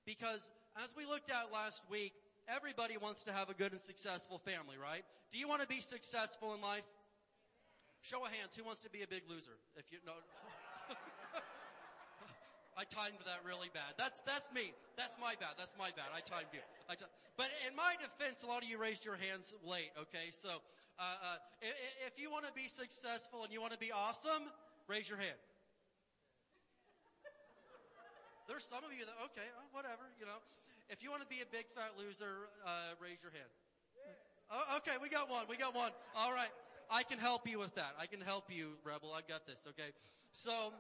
Because 0.05 0.49
as 0.84 0.95
we 0.95 1.05
looked 1.05 1.30
at 1.30 1.51
last 1.53 1.84
week, 1.89 2.14
everybody 2.47 2.97
wants 2.97 3.24
to 3.24 3.32
have 3.32 3.49
a 3.49 3.53
good 3.53 3.72
and 3.72 3.82
successful 3.82 4.38
family, 4.39 4.76
right? 4.82 5.03
Do 5.32 5.38
you 5.38 5.47
want 5.47 5.62
to 5.62 5.68
be 5.68 5.80
successful 5.80 6.53
in 6.53 6.62
life? 6.62 6.84
Show 8.01 8.26
of 8.26 8.32
hands, 8.32 8.55
who 8.55 8.64
wants 8.64 8.82
to 8.82 8.89
be 8.89 9.03
a 9.03 9.07
big 9.07 9.24
loser? 9.30 9.57
If 9.78 9.91
you 9.91 9.99
know. 10.05 10.14
I 12.78 12.88
timed 12.88 13.19
that 13.26 13.43
really 13.43 13.69
bad. 13.74 13.95
That's, 13.97 14.22
that's 14.22 14.51
me. 14.51 14.72
That's 14.95 15.15
my 15.19 15.36
bad. 15.39 15.59
That's 15.59 15.76
my 15.78 15.91
bad. 15.91 16.07
I 16.15 16.24
timed 16.24 16.51
you. 16.55 16.63
I 16.89 16.95
t- 16.95 17.05
but 17.36 17.51
in 17.67 17.76
my 17.76 17.95
defense, 17.99 18.43
a 18.43 18.47
lot 18.47 18.63
of 18.63 18.69
you 18.69 18.78
raised 18.78 19.03
your 19.03 19.15
hands 19.15 19.53
late, 19.65 19.91
okay? 20.07 20.32
So, 20.32 20.63
uh, 20.99 21.03
uh, 21.03 21.38
if, 21.61 21.76
if 22.07 22.15
you 22.15 22.32
want 22.32 22.47
to 22.47 22.53
be 22.53 22.67
successful 22.67 23.43
and 23.43 23.51
you 23.51 23.59
want 23.59 23.74
to 23.74 23.82
be 23.82 23.91
awesome, 23.91 24.47
raise 24.88 25.09
your 25.09 25.19
hand. 25.19 25.39
There's 28.47 28.63
some 28.63 28.84
of 28.84 28.91
you 28.91 29.03
that, 29.05 29.15
okay, 29.32 29.47
uh, 29.55 29.63
whatever, 29.72 30.07
you 30.19 30.26
know. 30.26 30.39
If 30.91 31.03
you 31.03 31.11
want 31.11 31.24
to 31.24 31.32
be 31.32 31.39
a 31.39 31.47
big 31.47 31.72
fat 31.72 31.95
loser, 31.95 32.51
uh, 32.67 32.99
raise 32.99 33.24
your 33.24 33.32
hand. 33.32 33.47
Oh, 34.51 34.78
okay, 34.84 34.99
we 35.01 35.07
got 35.07 35.30
one. 35.30 35.45
We 35.47 35.55
got 35.55 35.74
one. 35.74 35.91
All 36.15 36.34
right. 36.34 36.51
I 36.91 37.03
can 37.03 37.17
help 37.17 37.47
you 37.47 37.59
with 37.59 37.74
that. 37.76 37.95
I 37.97 38.05
can 38.05 38.19
help 38.19 38.51
you, 38.51 38.76
Rebel. 38.84 39.13
I've 39.15 39.28
got 39.28 39.47
this, 39.47 39.65
okay? 39.69 39.95
So, 40.34 40.74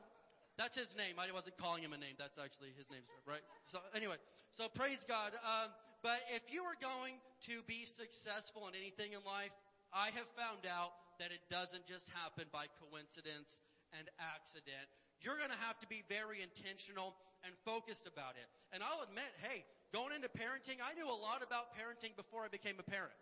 that's 0.61 0.77
his 0.77 0.93
name. 0.93 1.17
I 1.17 1.25
wasn't 1.33 1.57
calling 1.57 1.81
him 1.81 1.89
a 1.89 1.97
name. 1.97 2.13
That's 2.21 2.37
actually 2.37 2.69
his 2.77 2.93
name, 2.93 3.01
right? 3.25 3.41
So 3.65 3.81
anyway, 3.97 4.21
so 4.53 4.69
praise 4.69 5.01
God. 5.09 5.33
Um, 5.41 5.73
but 6.05 6.21
if 6.29 6.53
you 6.53 6.61
are 6.69 6.77
going 6.77 7.17
to 7.49 7.65
be 7.65 7.89
successful 7.89 8.69
in 8.69 8.77
anything 8.77 9.17
in 9.17 9.25
life, 9.25 9.49
I 9.89 10.13
have 10.13 10.29
found 10.37 10.69
out 10.69 10.93
that 11.17 11.33
it 11.33 11.41
doesn't 11.49 11.89
just 11.89 12.13
happen 12.13 12.45
by 12.53 12.69
coincidence 12.77 13.65
and 13.97 14.05
accident. 14.21 14.85
You're 15.25 15.41
going 15.41 15.53
to 15.53 15.63
have 15.65 15.81
to 15.81 15.89
be 15.89 16.05
very 16.05 16.45
intentional 16.45 17.17
and 17.41 17.57
focused 17.65 18.05
about 18.05 18.37
it. 18.37 18.45
And 18.69 18.85
I'll 18.85 19.01
admit, 19.01 19.33
hey, 19.41 19.65
going 19.89 20.13
into 20.13 20.29
parenting, 20.29 20.77
I 20.77 20.93
knew 20.93 21.09
a 21.09 21.17
lot 21.17 21.41
about 21.41 21.73
parenting 21.73 22.13
before 22.13 22.45
I 22.45 22.53
became 22.53 22.77
a 22.77 22.85
parent. 22.85 23.17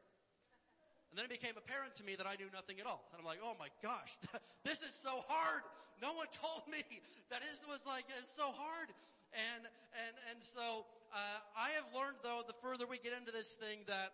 And 1.10 1.18
then 1.18 1.26
it 1.26 1.34
became 1.34 1.58
apparent 1.58 1.98
to 1.98 2.04
me 2.06 2.14
that 2.16 2.30
I 2.30 2.38
knew 2.38 2.50
nothing 2.54 2.78
at 2.80 2.86
all. 2.86 3.10
And 3.12 3.18
I'm 3.18 3.26
like, 3.26 3.42
oh 3.42 3.58
my 3.58 3.74
gosh, 3.82 4.14
this 4.66 4.82
is 4.82 4.94
so 4.94 5.26
hard. 5.28 5.66
No 6.02 6.14
one 6.14 6.30
told 6.44 6.70
me 6.70 6.86
that 7.30 7.42
this 7.42 7.66
was 7.66 7.82
like, 7.86 8.06
it's 8.18 8.30
so 8.30 8.46
hard. 8.46 8.94
And, 9.34 9.66
and, 10.06 10.16
and 10.34 10.40
so, 10.42 10.86
uh, 11.14 11.42
I 11.58 11.74
have 11.78 11.90
learned 11.94 12.22
though, 12.22 12.42
the 12.46 12.58
further 12.62 12.86
we 12.86 12.98
get 12.98 13.14
into 13.18 13.32
this 13.32 13.58
thing 13.58 13.86
that 13.88 14.14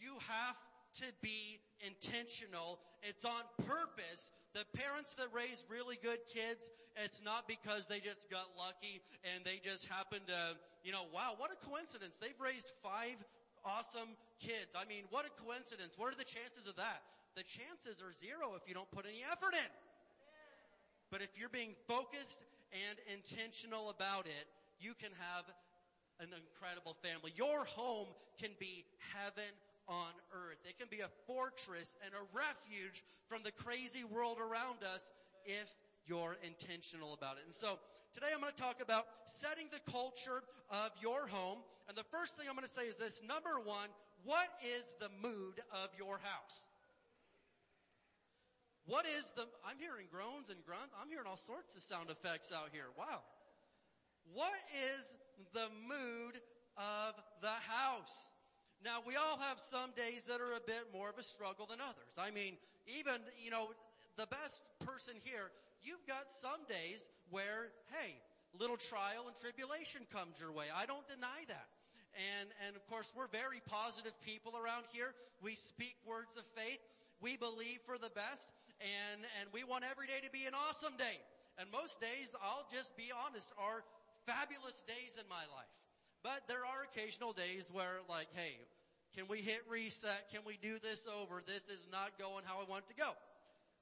you 0.00 0.16
have 0.28 0.56
to 1.00 1.06
be 1.20 1.60
intentional. 1.84 2.80
It's 3.02 3.24
on 3.24 3.44
purpose. 3.64 4.32
The 4.54 4.64
parents 4.76 5.14
that 5.16 5.28
raise 5.32 5.64
really 5.68 5.98
good 6.02 6.18
kids, 6.26 6.70
it's 6.96 7.22
not 7.22 7.46
because 7.46 7.86
they 7.86 8.00
just 8.00 8.28
got 8.30 8.48
lucky 8.58 9.00
and 9.22 9.44
they 9.44 9.60
just 9.62 9.86
happened 9.86 10.26
to, 10.26 10.56
you 10.82 10.92
know, 10.92 11.04
wow, 11.14 11.34
what 11.36 11.52
a 11.52 11.58
coincidence. 11.68 12.16
They've 12.16 12.40
raised 12.40 12.72
five 12.82 13.16
awesome 13.64 14.16
kids. 14.40 14.72
I 14.76 14.84
mean, 14.88 15.04
what 15.10 15.26
a 15.26 15.32
coincidence. 15.42 15.96
What 15.96 16.12
are 16.12 16.18
the 16.18 16.28
chances 16.28 16.66
of 16.66 16.76
that? 16.76 17.02
The 17.36 17.44
chances 17.44 18.02
are 18.02 18.12
zero 18.12 18.56
if 18.56 18.66
you 18.66 18.74
don't 18.74 18.90
put 18.90 19.06
any 19.06 19.22
effort 19.22 19.54
in. 19.54 19.70
But 21.10 21.22
if 21.22 21.30
you're 21.38 21.52
being 21.52 21.74
focused 21.86 22.44
and 22.72 22.96
intentional 23.10 23.90
about 23.90 24.26
it, 24.26 24.46
you 24.78 24.94
can 24.94 25.10
have 25.18 25.44
an 26.20 26.30
incredible 26.32 26.96
family. 27.02 27.32
Your 27.34 27.64
home 27.64 28.08
can 28.38 28.50
be 28.58 28.84
heaven 29.12 29.50
on 29.88 30.12
earth. 30.32 30.62
It 30.64 30.78
can 30.78 30.88
be 30.90 31.00
a 31.00 31.10
fortress 31.26 31.96
and 32.04 32.14
a 32.14 32.24
refuge 32.30 33.02
from 33.28 33.42
the 33.42 33.50
crazy 33.50 34.04
world 34.04 34.38
around 34.38 34.86
us 34.86 35.12
if 35.44 35.74
you're 36.10 36.36
intentional 36.42 37.14
about 37.14 37.38
it. 37.38 37.46
And 37.46 37.54
so 37.54 37.78
today 38.12 38.34
I'm 38.34 38.40
going 38.40 38.52
to 38.52 38.60
talk 38.60 38.82
about 38.82 39.06
setting 39.26 39.66
the 39.70 39.78
culture 39.86 40.42
of 40.68 40.90
your 41.00 41.28
home. 41.30 41.62
And 41.86 41.96
the 41.96 42.02
first 42.10 42.34
thing 42.34 42.50
I'm 42.50 42.56
going 42.58 42.66
to 42.66 42.74
say 42.74 42.90
is 42.90 42.96
this. 42.96 43.22
Number 43.22 43.62
one, 43.62 43.86
what 44.26 44.50
is 44.58 44.82
the 44.98 45.06
mood 45.22 45.62
of 45.70 45.94
your 45.96 46.18
house? 46.18 46.66
What 48.86 49.06
is 49.06 49.30
the, 49.38 49.46
I'm 49.62 49.78
hearing 49.78 50.10
groans 50.10 50.50
and 50.50 50.58
grunts. 50.66 50.98
I'm 51.00 51.08
hearing 51.08 51.30
all 51.30 51.38
sorts 51.38 51.76
of 51.76 51.82
sound 51.82 52.10
effects 52.10 52.50
out 52.50 52.70
here. 52.72 52.90
Wow. 52.98 53.22
What 54.34 54.58
is 54.74 55.14
the 55.54 55.70
mood 55.86 56.42
of 56.74 57.14
the 57.40 57.54
house? 57.70 58.34
Now 58.82 58.98
we 59.06 59.14
all 59.14 59.38
have 59.38 59.60
some 59.60 59.94
days 59.94 60.24
that 60.24 60.40
are 60.40 60.58
a 60.58 60.64
bit 60.66 60.90
more 60.92 61.08
of 61.08 61.18
a 61.18 61.22
struggle 61.22 61.70
than 61.70 61.78
others. 61.78 62.18
I 62.18 62.32
mean, 62.34 62.58
even, 62.98 63.22
you 63.38 63.52
know, 63.52 63.70
the 64.16 64.26
best 64.26 64.66
person 64.82 65.14
here, 65.22 65.54
you've 65.82 66.06
got 66.06 66.30
some 66.30 66.64
days 66.68 67.08
where, 67.30 67.72
hey, 67.90 68.16
little 68.58 68.76
trial 68.76 69.26
and 69.26 69.36
tribulation 69.36 70.02
comes 70.12 70.40
your 70.40 70.52
way. 70.52 70.66
I 70.74 70.86
don't 70.86 71.06
deny 71.08 71.46
that. 71.48 71.68
And, 72.38 72.50
and 72.66 72.74
of 72.74 72.86
course 72.86 73.12
we're 73.14 73.30
very 73.30 73.62
positive 73.66 74.12
people 74.22 74.58
around 74.58 74.84
here. 74.92 75.14
We 75.42 75.54
speak 75.54 75.94
words 76.06 76.36
of 76.36 76.44
faith. 76.58 76.80
We 77.20 77.36
believe 77.36 77.80
for 77.86 77.98
the 77.98 78.10
best 78.10 78.48
and, 78.80 79.22
and 79.38 79.46
we 79.52 79.62
want 79.62 79.84
every 79.84 80.08
day 80.08 80.24
to 80.24 80.32
be 80.32 80.48
an 80.48 80.56
awesome 80.56 80.96
day. 80.96 81.20
And 81.60 81.68
most 81.70 82.00
days, 82.00 82.34
I'll 82.40 82.66
just 82.72 82.96
be 82.96 83.12
honest, 83.12 83.52
are 83.60 83.84
fabulous 84.24 84.82
days 84.88 85.20
in 85.20 85.28
my 85.28 85.44
life. 85.52 85.70
But 86.24 86.48
there 86.48 86.64
are 86.64 86.88
occasional 86.88 87.32
days 87.32 87.68
where 87.72 88.00
like, 88.08 88.28
hey, 88.32 88.56
can 89.14 89.24
we 89.28 89.38
hit 89.38 89.60
reset? 89.68 90.30
Can 90.32 90.40
we 90.46 90.58
do 90.62 90.78
this 90.78 91.06
over? 91.06 91.42
This 91.44 91.68
is 91.68 91.86
not 91.92 92.16
going 92.18 92.44
how 92.44 92.60
I 92.60 92.64
want 92.68 92.84
it 92.88 92.96
to 92.96 93.00
go. 93.00 93.12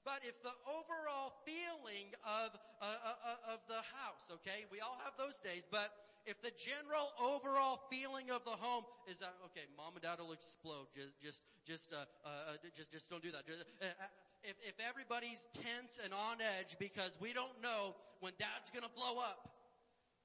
But 0.05 0.21
if 0.23 0.41
the 0.43 0.55
overall 0.67 1.35
feeling 1.45 2.15
of, 2.25 2.57
uh, 2.81 2.85
uh, 2.85 3.09
uh, 3.25 3.55
of 3.55 3.61
the 3.69 3.83
house, 3.99 4.31
okay, 4.41 4.65
we 4.73 4.81
all 4.81 4.97
have 5.05 5.13
those 5.19 5.39
days, 5.39 5.67
but 5.71 5.93
if 6.25 6.41
the 6.43 6.53
general 6.57 7.13
overall 7.21 7.81
feeling 7.91 8.31
of 8.31 8.45
the 8.45 8.57
home 8.57 8.85
is 9.09 9.19
that, 9.19 9.35
okay, 9.47 9.67
mom 9.77 9.95
and 9.95 10.03
dad 10.03 10.19
will 10.19 10.33
explode, 10.33 10.87
just, 10.95 11.21
just, 11.21 11.43
just, 11.65 11.93
uh, 11.93 12.05
uh, 12.25 12.29
uh 12.29 12.69
just, 12.77 12.93
just 12.93 13.11
don't 13.11 13.23
do 13.23 13.33
that. 13.33 13.47
Just, 13.47 13.65
if, 14.45 14.57
if 14.63 14.75
everybody's 14.89 15.49
tense 15.55 16.01
and 16.03 16.13
on 16.13 16.39
edge 16.41 16.77
because 16.79 17.17
we 17.21 17.33
don't 17.33 17.63
know 17.63 17.95
when 18.21 18.33
dad's 18.39 18.71
gonna 18.73 18.93
blow 18.95 19.19
up, 19.19 19.49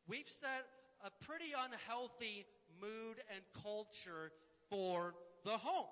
we've 0.07 0.29
set 0.29 0.67
a 1.05 1.11
pretty 1.25 1.53
unhealthy 1.65 2.45
mood 2.79 3.17
and 3.33 3.41
culture 3.63 4.31
for 4.69 5.15
the 5.43 5.57
home. 5.57 5.87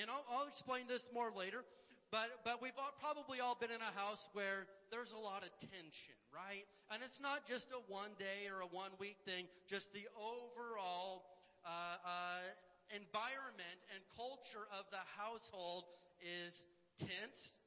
And 0.00 0.10
I'll, 0.10 0.24
I'll 0.30 0.46
explain 0.46 0.86
this 0.88 1.10
more 1.12 1.30
later. 1.36 1.64
But, 2.10 2.30
but 2.44 2.62
we've 2.62 2.78
all, 2.78 2.94
probably 3.00 3.40
all 3.40 3.56
been 3.58 3.70
in 3.70 3.80
a 3.80 3.98
house 3.98 4.28
where 4.32 4.66
there's 4.90 5.12
a 5.12 5.18
lot 5.18 5.42
of 5.42 5.50
tension, 5.58 6.14
right? 6.30 6.64
And 6.92 7.02
it's 7.02 7.20
not 7.20 7.46
just 7.46 7.70
a 7.72 7.80
one 7.90 8.14
day 8.18 8.46
or 8.46 8.62
a 8.62 8.70
one 8.70 8.92
week 9.00 9.16
thing, 9.24 9.46
just 9.66 9.92
the 9.92 10.06
overall, 10.14 11.24
uh, 11.64 11.98
uh, 12.04 12.44
environment 12.92 13.78
and 13.90 14.04
culture 14.14 14.68
of 14.78 14.84
the 14.90 15.02
household 15.16 15.84
is 16.20 16.66
tense 16.98 17.58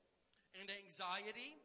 and 0.60 0.70
anxiety 0.86 1.58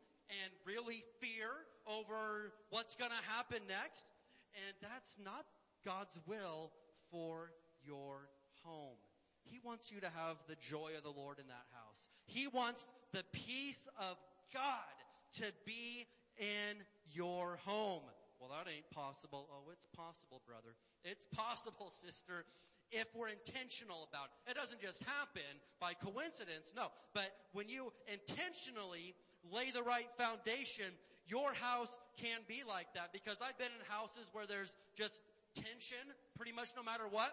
and 0.43 0.51
really 0.65 1.05
fear 1.21 1.69
over 1.87 2.53
what's 2.71 2.97
gonna 2.97 3.23
happen 3.29 3.61
next. 3.69 4.07
And 4.55 4.75
that's 4.81 5.19
not 5.23 5.45
God's 5.85 6.19
will 6.27 6.73
for 7.11 7.53
your 7.85 8.29
home. 8.65 8.99
He 9.45 9.59
wants 9.63 9.91
you 9.93 10.01
to 10.01 10.09
have 10.09 10.37
the 10.49 10.57
joy 10.57 10.93
of 10.97 11.03
the 11.03 11.13
Lord 11.13 11.39
in 11.39 11.47
that 11.49 11.67
house. 11.73 11.82
He 12.27 12.47
wants 12.47 12.93
the 13.13 13.25
peace 13.33 13.89
of 13.99 14.17
God 14.55 14.97
to 15.37 15.45
be 15.65 16.07
in 16.39 16.77
your 17.13 17.59
home. 17.65 18.03
Well, 18.41 18.51
that 18.51 18.71
ain't 18.71 18.91
possible. 18.91 19.49
Oh, 19.53 19.71
it's 19.71 19.87
possible, 19.97 20.41
brother. 20.47 20.75
It's 21.05 21.27
possible, 21.27 21.91
sister, 21.91 22.45
if 22.91 23.07
we're 23.15 23.29
intentional 23.29 24.09
about 24.11 24.29
it. 24.47 24.53
It 24.53 24.55
doesn't 24.55 24.81
just 24.81 25.03
happen 25.05 25.61
by 25.81 25.95
coincidence, 25.95 26.73
no. 26.77 26.89
But 27.15 27.31
when 27.53 27.69
you 27.69 27.93
intentionally 28.07 29.15
lay 29.51 29.71
the 29.71 29.83
right 29.83 30.09
foundation, 30.19 30.87
your 31.27 31.55
house 31.55 31.99
can 32.17 32.41
be 32.49 32.63
like 32.67 32.93
that 32.95 33.13
because 33.13 33.39
I've 33.41 33.59
been 33.59 33.73
in 33.79 33.85
houses 33.89 34.29
where 34.33 34.47
there's 34.47 34.75
just 34.97 35.23
tension 35.55 36.05
pretty 36.37 36.53
much 36.53 36.71
no 36.77 36.83
matter 36.83 37.05
what. 37.09 37.33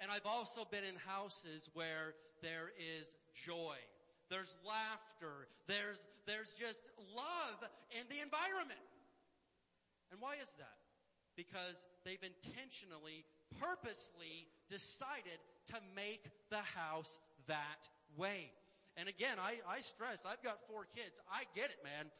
And 0.00 0.10
I've 0.10 0.26
also 0.26 0.66
been 0.70 0.84
in 0.84 0.94
houses 1.06 1.70
where 1.74 2.14
there. 2.42 2.70
There's 4.30 4.54
laughter. 4.66 5.48
There's, 5.66 6.06
there's 6.26 6.52
just 6.52 6.82
love 7.16 7.58
in 7.92 8.04
the 8.08 8.22
environment. 8.22 8.80
And 10.12 10.20
why 10.20 10.36
is 10.42 10.52
that? 10.58 10.78
Because 11.36 11.86
they've 12.04 12.22
intentionally, 12.22 13.24
purposely 13.60 14.48
decided 14.68 15.40
to 15.72 15.76
make 15.94 16.24
the 16.50 16.64
house 16.76 17.20
that 17.46 17.88
way. 18.16 18.52
And 18.96 19.08
again, 19.08 19.38
I, 19.40 19.60
I 19.68 19.80
stress, 19.80 20.26
I've 20.26 20.42
got 20.42 20.58
four 20.66 20.86
kids. 20.94 21.20
I 21.30 21.44
get 21.54 21.70
it, 21.70 21.78
man. 21.84 22.10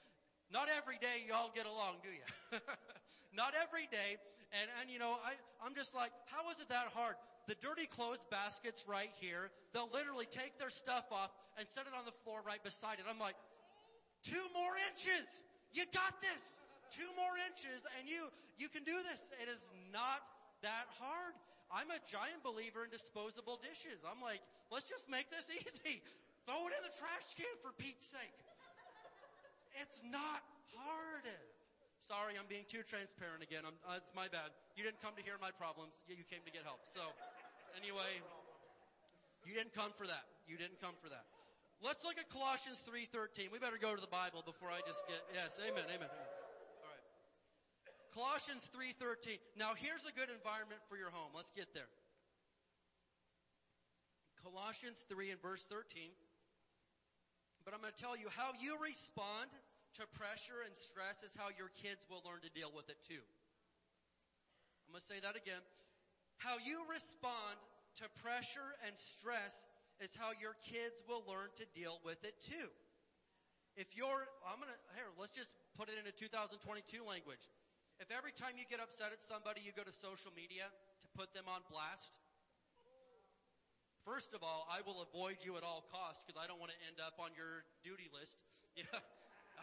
Not 0.51 0.69
every 0.77 0.97
day 0.97 1.27
y'all 1.29 1.51
get 1.55 1.67
along, 1.67 2.01
do 2.03 2.09
you? 2.09 2.61
Not 3.37 3.53
every 3.61 3.89
day. 3.91 4.17
And, 4.53 4.71
and 4.81 4.91
you 4.91 4.99
know, 4.99 5.17
I, 5.25 5.35
I'm 5.65 5.75
just 5.75 5.95
like, 5.95 6.13
how 6.27 6.49
is 6.51 6.61
it 6.61 6.69
that 6.69 6.89
hard? 6.95 7.17
The 7.49 7.57
dirty 7.61 7.87
clothes 7.87 8.25
basket's 8.31 8.87
right 8.89 9.11
here. 9.21 9.51
They'll 9.73 9.91
literally 9.93 10.27
take 10.31 10.59
their 10.59 10.71
stuff 10.71 11.05
off 11.11 11.31
and 11.59 11.67
set 11.67 11.91
it 11.91 11.95
on 11.95 12.07
the 12.07 12.15
floor 12.23 12.41
right 12.47 12.63
beside 12.63 13.03
it. 13.03 13.07
I'm 13.11 13.19
like, 13.19 13.37
two 14.23 14.41
more 14.55 14.75
inches. 14.89 15.45
You 15.75 15.85
got 15.91 16.17
this. 16.23 16.63
Two 16.89 17.11
more 17.21 17.37
inches 17.45 17.85
and 18.01 18.09
you, 18.09 18.33
you 18.57 18.73
can 18.73 18.87
do 18.87 18.97
this. 19.05 19.29
It 19.43 19.51
is 19.51 19.69
not 19.93 20.25
that 20.65 20.89
hard. 20.97 21.37
I'm 21.69 21.93
a 21.93 22.01
giant 22.09 22.41
believer 22.41 22.89
in 22.89 22.91
disposable 22.91 23.61
dishes. 23.61 24.01
I'm 24.09 24.25
like, 24.25 24.41
let's 24.73 24.89
just 24.89 25.11
make 25.11 25.29
this 25.29 25.53
easy. 25.59 26.01
Throw 26.49 26.65
it 26.65 26.73
in 26.73 26.81
the 26.81 26.95
trash 26.97 27.37
can 27.37 27.53
for 27.61 27.77
Pete's 27.77 28.09
sake. 28.09 28.39
It's 29.77 30.01
not 30.01 30.41
hard. 30.73 31.29
Sorry, 32.01 32.41
I'm 32.41 32.49
being 32.49 32.65
too 32.65 32.81
transparent 32.81 33.45
again. 33.45 33.69
Uh, 33.69 34.01
it's 34.01 34.17
my 34.17 34.33
bad. 34.33 34.49
You 34.73 34.81
didn't 34.81 35.05
come 35.05 35.13
to 35.21 35.25
hear 35.27 35.37
my 35.45 35.53
problems. 35.53 36.01
You 36.09 36.25
came 36.25 36.41
to 36.49 36.55
get 36.55 36.65
help. 36.65 36.81
So, 36.89 37.05
anyway, 37.77 38.23
you 39.45 39.53
didn't 39.53 39.77
come 39.77 39.93
for 39.93 40.09
that. 40.09 40.25
You 40.49 40.57
didn't 40.57 40.81
come 40.81 40.97
for 41.05 41.13
that. 41.13 41.29
Let's 41.79 42.03
look 42.03 42.19
at 42.19 42.29
Colossians 42.29 42.83
3.13. 42.83 43.53
We 43.53 43.59
better 43.59 43.79
go 43.79 43.95
to 43.95 44.01
the 44.01 44.11
Bible 44.11 44.43
before 44.43 44.69
I 44.69 44.83
just 44.87 45.07
get, 45.07 45.23
yes, 45.33 45.59
amen, 45.63 45.87
amen, 45.87 46.11
amen. 46.11 46.39
Colossians 48.19 48.69
3:13. 48.75 49.39
Now 49.55 49.79
here's 49.79 50.03
a 50.03 50.11
good 50.11 50.27
environment 50.27 50.81
for 50.89 50.97
your 50.97 51.11
home. 51.11 51.31
Let's 51.37 51.53
get 51.53 51.71
there. 51.71 51.87
Colossians 54.43 55.05
3 55.09 55.31
and 55.31 55.41
verse 55.41 55.63
13. 55.71 56.11
But 57.65 57.75
I'm 57.75 57.81
going 57.81 57.93
to 57.95 58.03
tell 58.03 58.17
you 58.17 58.27
how 58.35 58.57
you 58.59 58.75
respond 58.81 59.51
to 60.01 60.07
pressure 60.19 60.67
and 60.67 60.75
stress 60.75 61.23
is 61.23 61.37
how 61.37 61.55
your 61.55 61.71
kids 61.79 62.07
will 62.11 62.23
learn 62.25 62.41
to 62.43 62.51
deal 62.51 62.73
with 62.75 62.89
it 62.89 62.99
too. 63.07 63.23
I'm 64.89 64.97
going 64.97 65.05
to 65.05 65.07
say 65.07 65.21
that 65.21 65.37
again. 65.37 65.61
How 66.39 66.57
you 66.59 66.83
respond 66.91 67.61
to 68.01 68.09
pressure 68.25 68.75
and 68.87 68.97
stress 68.97 69.69
is 69.99 70.15
how 70.15 70.31
your 70.39 70.55
kids 70.63 71.03
will 71.07 71.27
learn 71.27 71.51
to 71.59 71.65
deal 71.75 71.99
with 72.07 72.23
it 72.23 72.39
too. 72.43 72.71
If 73.79 73.95
you're, 73.95 74.27
I'm 74.43 74.59
gonna, 74.59 74.75
here, 74.99 75.07
let's 75.15 75.31
just 75.31 75.55
put 75.79 75.87
it 75.87 75.99
into 75.99 76.11
2022 76.11 76.59
language. 77.07 77.43
If 78.03 78.11
every 78.11 78.35
time 78.35 78.59
you 78.59 78.67
get 78.67 78.79
upset 78.83 79.15
at 79.15 79.23
somebody, 79.23 79.63
you 79.63 79.75
go 79.75 79.87
to 79.87 79.95
social 79.95 80.31
media 80.35 80.67
to 80.71 81.09
put 81.15 81.35
them 81.35 81.47
on 81.51 81.63
blast, 81.71 82.15
first 84.07 84.35
of 84.35 84.43
all, 84.43 84.67
I 84.71 84.83
will 84.87 85.03
avoid 85.03 85.43
you 85.47 85.59
at 85.59 85.67
all 85.67 85.87
costs 85.91 86.23
because 86.23 86.39
I 86.39 86.47
don't 86.47 86.59
want 86.59 86.75
to 86.75 86.81
end 86.87 86.99
up 87.03 87.19
on 87.19 87.35
your 87.35 87.67
duty 87.83 88.11
list. 88.15 88.39
You 88.79 88.87
know, 88.95 89.03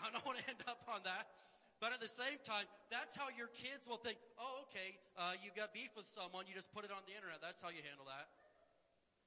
I 0.03 0.11
don't 0.11 0.27
want 0.27 0.43
to 0.43 0.47
end 0.51 0.59
up 0.67 0.83
on 0.91 0.99
that. 1.07 1.31
But 1.79 1.95
at 1.95 2.03
the 2.03 2.11
same 2.11 2.35
time, 2.43 2.67
that's 2.91 3.15
how 3.15 3.31
your 3.31 3.47
kids 3.47 3.87
will 3.87 3.95
think, 3.95 4.19
oh, 4.35 4.67
okay, 4.67 4.99
uh, 5.15 5.39
you 5.39 5.55
got 5.55 5.71
beef 5.71 5.95
with 5.95 6.03
someone, 6.03 6.51
you 6.51 6.55
just 6.55 6.67
put 6.75 6.83
it 6.83 6.91
on 6.91 6.99
the 7.07 7.15
internet. 7.15 7.39
That's 7.39 7.63
how 7.63 7.71
you 7.71 7.79
handle 7.79 8.03
that. 8.11 8.27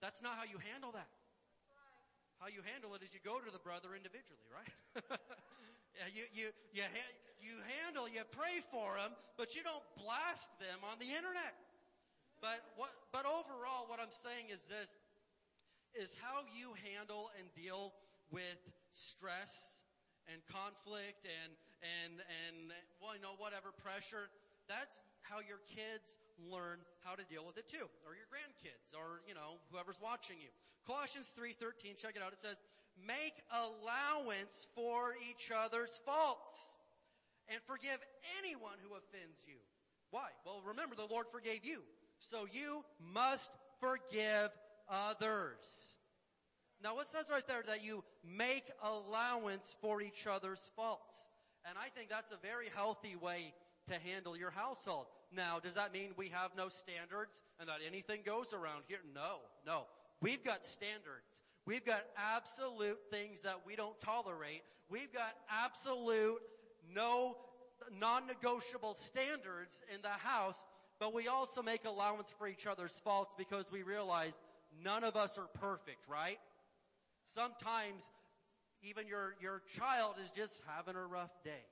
That's 0.01 0.23
not 0.23 0.39
how 0.39 0.47
you 0.47 0.59
handle 0.73 0.93
that. 0.93 1.11
How 2.39 2.47
you 2.47 2.63
handle 2.71 2.95
it 2.95 3.03
is 3.03 3.11
you 3.11 3.19
go 3.27 3.43
to 3.43 3.51
the 3.51 3.59
brother 3.59 3.99
individually, 3.99 4.47
right? 4.55 4.71
you, 6.15 6.23
you, 6.31 6.47
you, 6.71 6.87
you 7.43 7.55
handle, 7.83 8.07
you 8.07 8.23
pray 8.31 8.63
for 8.71 8.95
them, 8.95 9.11
but 9.35 9.59
you 9.59 9.67
don't 9.67 9.83
blast 9.99 10.55
them 10.63 10.79
on 10.87 11.03
the 11.03 11.11
internet. 11.11 11.59
But 12.39 12.63
what, 12.79 12.95
but 13.11 13.27
overall, 13.27 13.91
what 13.91 13.99
I'm 13.99 14.15
saying 14.15 14.55
is 14.55 14.63
this, 14.71 14.95
is 15.99 16.15
how 16.23 16.47
you 16.55 16.79
handle 16.95 17.35
and 17.35 17.51
deal 17.59 17.91
with 18.31 18.61
stress 18.95 19.83
and 20.31 20.39
conflict 20.47 21.27
and, 21.27 21.51
and, 21.83 22.23
and, 22.23 22.71
well, 23.03 23.19
you 23.19 23.23
know, 23.25 23.35
whatever 23.43 23.75
pressure. 23.75 24.31
That's 24.71 25.01
how 25.29 25.45
your 25.45 25.61
kids 25.69 26.19
learn 26.51 26.81
how 27.05 27.15
to 27.15 27.25
deal 27.29 27.45
with 27.47 27.57
it 27.59 27.69
too. 27.69 27.87
Or 28.07 28.17
your 28.17 28.27
grandkids, 28.33 28.97
or, 28.97 29.21
you 29.29 29.35
know, 29.35 29.61
whoever's 29.71 30.01
watching 30.01 30.37
you. 30.41 30.49
Colossians 30.87 31.33
3.13, 31.39 31.97
check 31.97 32.17
it 32.17 32.23
out. 32.23 32.33
It 32.33 32.41
says, 32.41 32.57
make 33.07 33.35
allowance 33.53 34.67
for 34.75 35.15
each 35.31 35.51
other's 35.53 36.01
faults 36.05 36.55
and 37.49 37.61
forgive 37.67 37.99
anyone 38.41 38.77
who 38.83 38.97
offends 38.97 39.39
you. 39.47 39.61
Why? 40.11 40.29
Well, 40.45 40.63
remember 40.67 40.97
the 40.97 41.07
Lord 41.07 41.27
forgave 41.31 41.65
you. 41.65 41.83
So 42.21 42.47
you 42.51 42.85
must 43.13 43.53
forgive 43.81 44.51
others. 44.89 45.97
Now 46.83 46.95
what 46.95 47.09
says 47.09 47.29
right 47.31 47.47
there 47.47 47.63
that 47.67 47.85
you 47.85 48.05
make 48.25 48.65
allowance 48.83 49.77
for 49.81 50.01
each 50.01 50.27
other's 50.27 50.63
faults. 50.77 51.27
And 51.69 51.77
I 51.79 51.89
think 51.89 52.09
that's 52.09 52.33
a 52.33 52.47
very 52.47 52.69
healthy 52.75 53.17
way 53.17 53.53
to 53.89 53.95
handle 53.95 54.37
your 54.37 54.51
household. 54.51 55.07
Now, 55.31 55.59
does 55.63 55.75
that 55.75 55.93
mean 55.93 56.11
we 56.17 56.29
have 56.29 56.53
no 56.57 56.69
standards 56.69 57.43
and 57.61 57.69
that 57.69 57.79
anything 57.87 58.21
goes 58.25 58.53
around 58.53 58.85
here? 58.89 59.01
No, 59.15 59.39
no. 59.67 59.85
We've 60.21 60.43
got 60.43 60.65
standards. 60.65 61.45
We've 61.67 61.85
got 61.85 62.05
absolute 62.17 62.99
things 63.11 63.43
that 63.43 63.61
we 63.67 63.77
don't 63.77 63.99
tolerate. 64.01 64.63
We've 64.89 65.13
got 65.13 65.35
absolute 65.51 66.41
no 66.95 67.37
non-negotiable 68.01 68.95
standards 68.95 69.83
in 69.95 70.01
the 70.03 70.09
house, 70.09 70.67
but 70.99 71.15
we 71.15 71.29
also 71.29 71.63
make 71.63 71.85
allowance 71.85 72.33
for 72.39 72.49
each 72.49 72.67
other's 72.67 72.99
faults 73.05 73.35
because 73.37 73.71
we 73.71 73.83
realize 73.83 74.37
none 74.83 75.05
of 75.05 75.15
us 75.15 75.39
are 75.39 75.49
perfect, 75.61 76.09
right? 76.09 76.39
Sometimes 77.25 78.09
even 78.83 79.07
your, 79.07 79.35
your 79.41 79.63
child 79.77 80.15
is 80.23 80.31
just 80.31 80.63
having 80.67 80.97
a 80.97 81.07
rough 81.07 81.33
day. 81.45 81.65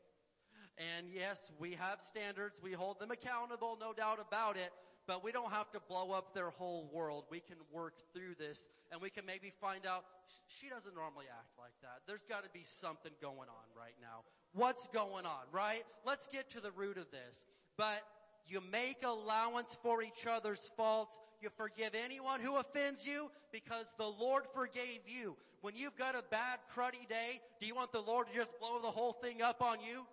And 0.78 1.06
yes, 1.14 1.50
we 1.58 1.72
have 1.72 2.02
standards. 2.02 2.60
We 2.62 2.72
hold 2.72 3.00
them 3.00 3.10
accountable, 3.10 3.78
no 3.80 3.92
doubt 3.92 4.18
about 4.20 4.56
it. 4.56 4.72
But 5.06 5.22
we 5.22 5.30
don't 5.30 5.52
have 5.52 5.70
to 5.70 5.80
blow 5.88 6.10
up 6.10 6.34
their 6.34 6.50
whole 6.50 6.90
world. 6.92 7.24
We 7.30 7.40
can 7.40 7.56
work 7.72 7.94
through 8.12 8.34
this 8.38 8.70
and 8.90 9.00
we 9.00 9.08
can 9.08 9.24
maybe 9.24 9.52
find 9.60 9.86
out 9.86 10.04
she 10.48 10.68
doesn't 10.68 10.94
normally 10.94 11.26
act 11.30 11.52
like 11.58 11.74
that. 11.82 12.02
There's 12.06 12.24
got 12.28 12.42
to 12.42 12.50
be 12.50 12.64
something 12.64 13.12
going 13.22 13.48
on 13.48 13.66
right 13.78 13.94
now. 14.00 14.22
What's 14.52 14.88
going 14.88 15.24
on, 15.24 15.44
right? 15.52 15.84
Let's 16.04 16.26
get 16.26 16.50
to 16.50 16.60
the 16.60 16.72
root 16.72 16.98
of 16.98 17.10
this. 17.12 17.46
But 17.76 18.02
you 18.48 18.60
make 18.72 19.04
allowance 19.04 19.76
for 19.82 20.02
each 20.02 20.26
other's 20.26 20.70
faults. 20.76 21.20
You 21.40 21.50
forgive 21.56 21.94
anyone 21.94 22.40
who 22.40 22.56
offends 22.56 23.06
you 23.06 23.30
because 23.52 23.86
the 23.98 24.06
Lord 24.06 24.44
forgave 24.54 25.00
you. 25.06 25.36
When 25.60 25.74
you've 25.76 25.96
got 25.96 26.14
a 26.14 26.22
bad, 26.30 26.58
cruddy 26.74 27.08
day, 27.08 27.40
do 27.60 27.66
you 27.66 27.74
want 27.74 27.92
the 27.92 28.00
Lord 28.00 28.28
to 28.28 28.34
just 28.34 28.58
blow 28.58 28.80
the 28.80 28.90
whole 28.90 29.12
thing 29.12 29.42
up 29.42 29.62
on 29.62 29.78
you? 29.80 30.06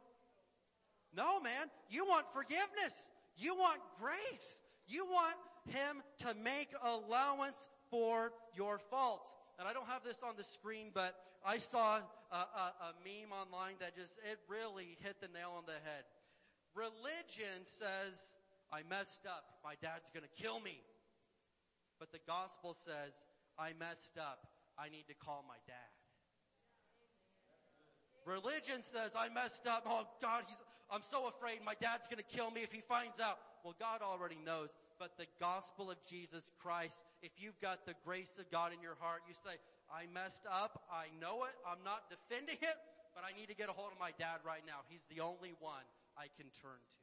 No, 1.16 1.40
man. 1.40 1.70
You 1.90 2.06
want 2.06 2.26
forgiveness. 2.34 3.10
You 3.38 3.56
want 3.56 3.80
grace. 4.00 4.62
You 4.88 5.06
want 5.06 5.36
Him 5.68 6.02
to 6.20 6.34
make 6.44 6.70
allowance 6.84 7.70
for 7.90 8.32
your 8.56 8.80
faults. 8.80 9.32
And 9.60 9.68
I 9.68 9.74
don't 9.74 9.88
have 9.88 10.04
this 10.04 10.24
on 10.24 10.34
the 10.36 10.44
screen, 10.44 10.88
but 10.94 11.16
I 11.46 11.58
saw 11.58 12.00
a, 12.32 12.36
a, 12.36 12.38
a 12.38 12.94
meme 13.04 13.32
online 13.32 13.76
that 13.80 13.96
just, 13.96 14.18
it 14.30 14.40
really 14.50 14.98
hit 15.02 15.22
the 15.22 15.28
nail 15.28 15.54
on 15.58 15.64
the 15.66 15.74
head. 15.86 16.06
Religion 16.74 17.66
says, 17.66 18.38
I 18.72 18.82
messed 18.90 19.28
up. 19.28 19.46
My 19.64 19.76
dad's 19.82 20.10
gonna 20.14 20.34
kill 20.36 20.60
me. 20.60 20.82
But 22.00 22.12
the 22.12 22.20
gospel 22.26 22.74
says, 22.74 23.14
I 23.60 23.72
messed 23.80 24.18
up. 24.18 24.48
I 24.78 24.90
need 24.90 25.06
to 25.08 25.14
call 25.14 25.46
my 25.48 25.62
dad. 25.68 25.94
Religion 28.26 28.82
says, 28.82 29.12
I 29.16 29.30
messed 29.30 29.68
up. 29.68 29.84
Oh 29.86 30.08
God, 30.22 30.44
he's, 30.48 30.58
I'm 30.94 31.02
so 31.02 31.26
afraid 31.26 31.58
my 31.66 31.74
dad's 31.82 32.08
gonna 32.08 32.22
kill 32.22 32.52
me 32.52 32.62
if 32.62 32.72
he 32.72 32.82
finds 32.86 33.20
out. 33.20 33.40
Well, 33.66 33.74
God 33.80 34.06
already 34.06 34.38
knows. 34.46 34.70
But 35.00 35.18
the 35.18 35.26
gospel 35.40 35.90
of 35.90 35.98
Jesus 36.06 36.52
Christ, 36.62 37.02
if 37.24 37.32
you've 37.42 37.60
got 37.60 37.88
the 37.90 37.98
grace 38.06 38.38
of 38.38 38.46
God 38.52 38.72
in 38.78 38.80
your 38.80 38.94
heart, 39.02 39.26
you 39.28 39.34
say, 39.34 39.58
I 39.90 40.06
messed 40.14 40.46
up. 40.46 40.86
I 40.94 41.10
know 41.18 41.50
it. 41.50 41.56
I'm 41.66 41.82
not 41.84 42.14
defending 42.14 42.62
it, 42.62 42.78
but 43.18 43.26
I 43.26 43.34
need 43.34 43.50
to 43.50 43.58
get 43.58 43.70
a 43.70 43.74
hold 43.74 43.90
of 43.92 43.98
my 43.98 44.14
dad 44.22 44.46
right 44.46 44.62
now. 44.70 44.86
He's 44.86 45.02
the 45.10 45.26
only 45.26 45.58
one 45.58 45.82
I 46.14 46.30
can 46.38 46.46
turn 46.62 46.78
to. 46.78 47.02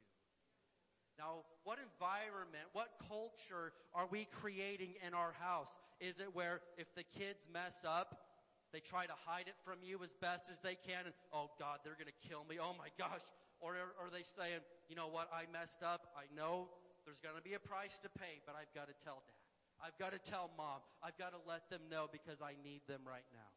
Now, 1.19 1.43
what 1.67 1.77
environment, 1.77 2.71
what 2.71 2.95
culture 3.11 3.75
are 3.93 4.07
we 4.07 4.25
creating 4.39 4.95
in 5.05 5.13
our 5.13 5.35
house? 5.37 5.77
Is 5.99 6.19
it 6.19 6.33
where 6.33 6.61
if 6.77 6.87
the 6.95 7.03
kids 7.03 7.45
mess 7.51 7.83
up, 7.83 8.31
they 8.71 8.79
try 8.79 9.05
to 9.05 9.13
hide 9.27 9.51
it 9.51 9.59
from 9.65 9.83
you 9.83 9.99
as 10.01 10.15
best 10.15 10.47
as 10.49 10.59
they 10.63 10.79
can 10.79 11.03
and, 11.05 11.13
oh 11.33 11.51
God, 11.59 11.83
they're 11.83 11.99
gonna 11.99 12.15
kill 12.27 12.45
me. 12.47 12.55
Oh 12.55 12.71
my 12.79 12.87
gosh. 12.97 13.21
Or 13.61 13.77
are 13.77 14.09
they 14.11 14.23
saying, 14.23 14.61
you 14.89 14.95
know 14.95 15.07
what, 15.07 15.29
I 15.31 15.45
messed 15.53 15.83
up. 15.83 16.07
I 16.17 16.25
know 16.35 16.67
there's 17.05 17.19
gonna 17.19 17.41
be 17.41 17.53
a 17.53 17.59
price 17.59 17.97
to 17.99 18.09
pay, 18.09 18.41
but 18.45 18.55
I've 18.55 18.73
gotta 18.73 18.93
tell 19.03 19.21
dad. 19.25 19.37
I've 19.85 19.97
gotta 19.97 20.19
tell 20.19 20.49
mom. 20.57 20.81
I've 21.01 21.17
gotta 21.17 21.37
let 21.47 21.69
them 21.69 21.81
know 21.89 22.07
because 22.11 22.41
I 22.41 22.53
need 22.63 22.81
them 22.87 23.01
right 23.05 23.25
now. 23.33 23.49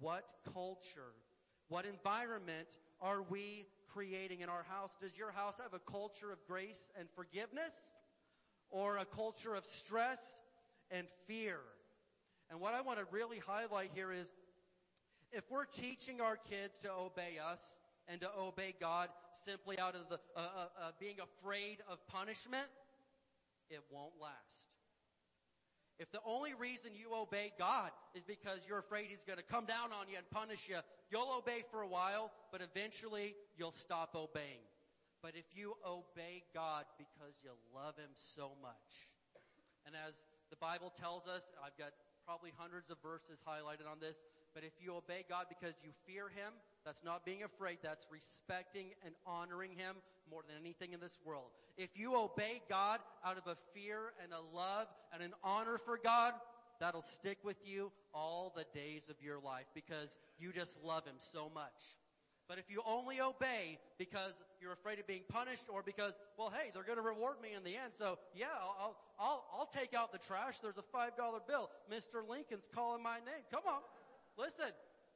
What 0.00 0.24
culture, 0.52 1.12
what 1.68 1.84
environment 1.84 2.68
are 3.00 3.22
we 3.22 3.66
creating 3.92 4.40
in 4.40 4.48
our 4.48 4.64
house? 4.68 4.96
Does 5.00 5.16
your 5.16 5.32
house 5.32 5.58
have 5.62 5.74
a 5.74 5.90
culture 5.90 6.32
of 6.32 6.38
grace 6.46 6.90
and 6.98 7.08
forgiveness 7.14 7.72
or 8.70 8.98
a 8.98 9.04
culture 9.04 9.54
of 9.54 9.64
stress 9.64 10.42
and 10.90 11.06
fear? 11.26 11.58
And 12.50 12.60
what 12.60 12.74
I 12.74 12.80
want 12.80 12.98
to 12.98 13.06
really 13.10 13.38
highlight 13.38 13.90
here 13.94 14.12
is 14.12 14.32
if 15.32 15.50
we're 15.50 15.66
teaching 15.66 16.20
our 16.20 16.36
kids 16.36 16.78
to 16.82 16.90
obey 16.90 17.38
us 17.38 17.78
and 18.08 18.20
to 18.22 18.28
obey 18.38 18.74
God 18.80 19.08
simply 19.44 19.78
out 19.78 19.94
of 19.94 20.08
the 20.08 20.18
uh, 20.34 20.40
uh, 20.40 20.42
uh, 20.80 20.90
being 20.98 21.16
afraid 21.20 21.78
of 21.90 22.04
punishment, 22.08 22.66
it 23.70 23.80
won't 23.90 24.14
last. 24.20 24.72
If 25.98 26.12
the 26.12 26.20
only 26.24 26.54
reason 26.54 26.92
you 26.94 27.10
obey 27.12 27.52
God 27.58 27.90
is 28.14 28.22
because 28.22 28.60
you're 28.66 28.78
afraid 28.78 29.06
He's 29.10 29.26
going 29.26 29.38
to 29.38 29.44
come 29.44 29.66
down 29.66 29.92
on 29.92 30.08
you 30.08 30.16
and 30.16 30.30
punish 30.30 30.68
you, 30.68 30.78
you'll 31.10 31.34
obey 31.36 31.64
for 31.70 31.82
a 31.82 31.88
while, 31.88 32.30
but 32.52 32.62
eventually 32.62 33.34
you'll 33.58 33.74
stop 33.74 34.14
obeying. 34.14 34.62
But 35.22 35.34
if 35.34 35.44
you 35.58 35.74
obey 35.84 36.44
God 36.54 36.84
because 36.96 37.34
you 37.42 37.50
love 37.74 37.98
Him 37.98 38.14
so 38.14 38.52
much, 38.62 39.10
and 39.84 39.96
as 40.06 40.22
the 40.50 40.56
Bible 40.56 40.94
tells 40.94 41.26
us, 41.26 41.50
I've 41.58 41.76
got 41.76 41.90
probably 42.24 42.52
hundreds 42.54 42.90
of 42.90 43.02
verses 43.02 43.42
highlighted 43.42 43.90
on 43.90 43.98
this, 43.98 44.22
but 44.54 44.62
if 44.62 44.72
you 44.78 44.94
obey 44.94 45.26
God 45.28 45.46
because 45.48 45.74
you 45.82 45.90
fear 46.06 46.30
Him, 46.30 46.54
that's 46.88 47.04
not 47.04 47.22
being 47.22 47.42
afraid, 47.42 47.76
that's 47.82 48.06
respecting 48.10 48.86
and 49.04 49.14
honoring 49.26 49.72
Him 49.72 49.96
more 50.30 50.40
than 50.48 50.56
anything 50.58 50.94
in 50.94 51.00
this 51.00 51.18
world. 51.22 51.50
If 51.76 51.90
you 51.94 52.16
obey 52.16 52.62
God 52.66 53.00
out 53.22 53.36
of 53.36 53.46
a 53.46 53.56
fear 53.74 54.14
and 54.22 54.32
a 54.32 54.56
love 54.56 54.86
and 55.12 55.22
an 55.22 55.34
honor 55.44 55.76
for 55.76 56.00
God, 56.02 56.32
that'll 56.80 57.02
stick 57.02 57.36
with 57.44 57.58
you 57.62 57.92
all 58.14 58.54
the 58.56 58.64
days 58.72 59.10
of 59.10 59.16
your 59.22 59.38
life 59.38 59.66
because 59.74 60.16
you 60.38 60.50
just 60.50 60.82
love 60.82 61.04
Him 61.04 61.16
so 61.18 61.50
much. 61.52 61.98
But 62.48 62.56
if 62.56 62.70
you 62.70 62.80
only 62.86 63.20
obey 63.20 63.78
because 63.98 64.32
you're 64.58 64.72
afraid 64.72 64.98
of 64.98 65.06
being 65.06 65.24
punished 65.28 65.66
or 65.68 65.82
because, 65.82 66.14
well, 66.38 66.48
hey, 66.48 66.70
they're 66.72 66.84
going 66.84 66.96
to 66.96 67.02
reward 67.02 67.36
me 67.42 67.50
in 67.54 67.64
the 67.64 67.76
end. 67.76 67.92
So 67.92 68.18
yeah, 68.34 68.46
I'll, 68.80 68.96
I'll, 69.20 69.44
I'll 69.52 69.70
take 69.76 69.92
out 69.92 70.10
the 70.10 70.18
trash. 70.18 70.60
There's 70.60 70.78
a 70.78 70.96
$5 70.96 71.10
bill. 71.46 71.68
Mr. 71.92 72.26
Lincoln's 72.26 72.66
calling 72.74 73.02
my 73.02 73.16
name. 73.16 73.44
Come 73.52 73.64
on. 73.68 73.80
Listen. 74.38 74.72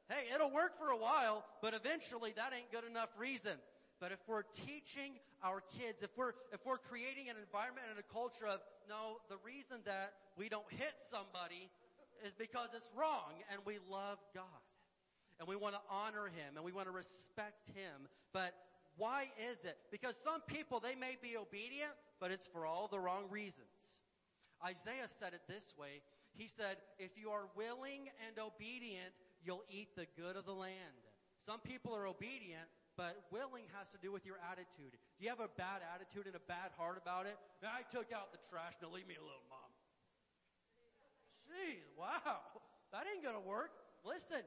Hey, 0.09 0.33
it'll 0.33 0.51
work 0.51 0.77
for 0.77 0.89
a 0.89 0.97
while, 0.97 1.45
but 1.61 1.73
eventually 1.73 2.33
that 2.35 2.51
ain't 2.53 2.71
good 2.71 2.89
enough 2.89 3.09
reason. 3.17 3.57
But 3.99 4.11
if 4.11 4.19
we're 4.27 4.43
teaching 4.67 5.15
our 5.43 5.63
kids, 5.79 6.03
if 6.03 6.09
we're, 6.17 6.33
if 6.51 6.65
we're 6.65 6.77
creating 6.77 7.29
an 7.29 7.37
environment 7.39 7.87
and 7.89 7.99
a 7.99 8.13
culture 8.13 8.45
of, 8.45 8.59
no, 8.89 9.23
the 9.29 9.37
reason 9.45 9.77
that 9.85 10.13
we 10.37 10.49
don't 10.49 10.67
hit 10.69 10.93
somebody 11.09 11.69
is 12.25 12.33
because 12.33 12.69
it's 12.75 12.89
wrong 12.95 13.31
and 13.51 13.61
we 13.65 13.79
love 13.89 14.17
God. 14.33 14.63
And 15.39 15.47
we 15.47 15.55
want 15.55 15.75
to 15.75 15.81
honor 15.89 16.27
Him 16.27 16.55
and 16.55 16.65
we 16.65 16.71
want 16.71 16.87
to 16.87 16.91
respect 16.91 17.67
Him. 17.73 18.07
But 18.33 18.53
why 18.97 19.31
is 19.49 19.63
it? 19.63 19.77
Because 19.89 20.17
some 20.17 20.41
people, 20.41 20.79
they 20.79 20.95
may 20.95 21.17
be 21.21 21.37
obedient, 21.37 21.91
but 22.19 22.31
it's 22.31 22.45
for 22.45 22.65
all 22.65 22.87
the 22.87 22.99
wrong 22.99 23.23
reasons. 23.29 23.97
Isaiah 24.65 25.07
said 25.07 25.33
it 25.33 25.41
this 25.47 25.73
way. 25.77 26.01
He 26.35 26.47
said, 26.47 26.77
if 26.99 27.11
you 27.17 27.29
are 27.29 27.47
willing 27.55 28.09
and 28.27 28.37
obedient, 28.39 29.13
you'll 29.43 29.63
eat 29.69 29.95
the 29.95 30.07
good 30.17 30.35
of 30.35 30.45
the 30.45 30.53
land. 30.53 31.03
Some 31.37 31.59
people 31.59 31.95
are 31.95 32.07
obedient, 32.07 32.67
but 32.95 33.17
willing 33.31 33.63
has 33.77 33.89
to 33.91 33.97
do 34.01 34.11
with 34.11 34.25
your 34.25 34.37
attitude. 34.51 34.95
Do 35.17 35.23
you 35.23 35.29
have 35.29 35.39
a 35.39 35.51
bad 35.57 35.81
attitude 35.93 36.27
and 36.27 36.35
a 36.35 36.45
bad 36.47 36.71
heart 36.77 36.97
about 37.01 37.25
it? 37.25 37.37
I 37.63 37.83
took 37.91 38.13
out 38.13 38.31
the 38.31 38.39
trash. 38.49 38.73
Now 38.81 38.89
leave 38.93 39.07
me 39.07 39.15
alone, 39.15 39.43
mom. 39.49 39.71
Gee, 41.47 41.83
wow. 41.97 42.39
That 42.91 43.05
ain't 43.11 43.23
gonna 43.23 43.41
work. 43.41 43.71
Listen, 44.05 44.41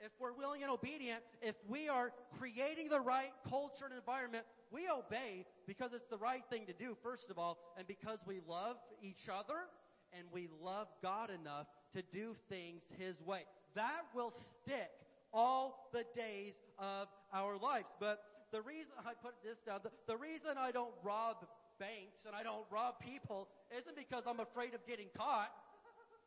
if 0.00 0.10
we're 0.18 0.32
willing 0.32 0.62
and 0.62 0.72
obedient, 0.72 1.22
if 1.42 1.54
we 1.68 1.88
are 1.88 2.12
creating 2.38 2.88
the 2.88 3.00
right 3.00 3.32
culture 3.48 3.84
and 3.84 3.94
environment, 3.94 4.44
we 4.70 4.88
obey 4.88 5.44
because 5.66 5.92
it's 5.92 6.08
the 6.08 6.16
right 6.16 6.42
thing 6.48 6.66
to 6.66 6.72
do, 6.72 6.96
first 7.02 7.30
of 7.30 7.38
all, 7.38 7.58
and 7.76 7.86
because 7.86 8.18
we 8.26 8.40
love 8.48 8.76
each 9.02 9.28
other 9.28 9.68
and 10.16 10.26
we 10.32 10.48
love 10.62 10.88
God 11.02 11.30
enough 11.30 11.66
to 11.92 12.02
do 12.02 12.34
things 12.48 12.84
His 12.98 13.20
way. 13.22 13.42
That 13.74 14.02
will 14.14 14.30
stick 14.30 14.90
all 15.32 15.90
the 15.92 16.04
days 16.14 16.60
of 16.78 17.08
our 17.32 17.56
lives. 17.56 17.88
But 17.98 18.22
the 18.52 18.62
reason 18.62 18.92
I 19.06 19.12
put 19.14 19.34
this 19.44 19.58
down, 19.60 19.80
the, 19.82 19.90
the 20.06 20.16
reason 20.16 20.58
I 20.58 20.70
don't 20.70 20.94
rob 21.02 21.46
banks 21.78 22.26
and 22.26 22.34
I 22.34 22.42
don't 22.42 22.64
rob 22.70 23.00
people 23.00 23.48
isn't 23.76 23.96
because 23.96 24.24
I'm 24.26 24.40
afraid 24.40 24.74
of 24.74 24.86
getting 24.86 25.08
caught. 25.16 25.50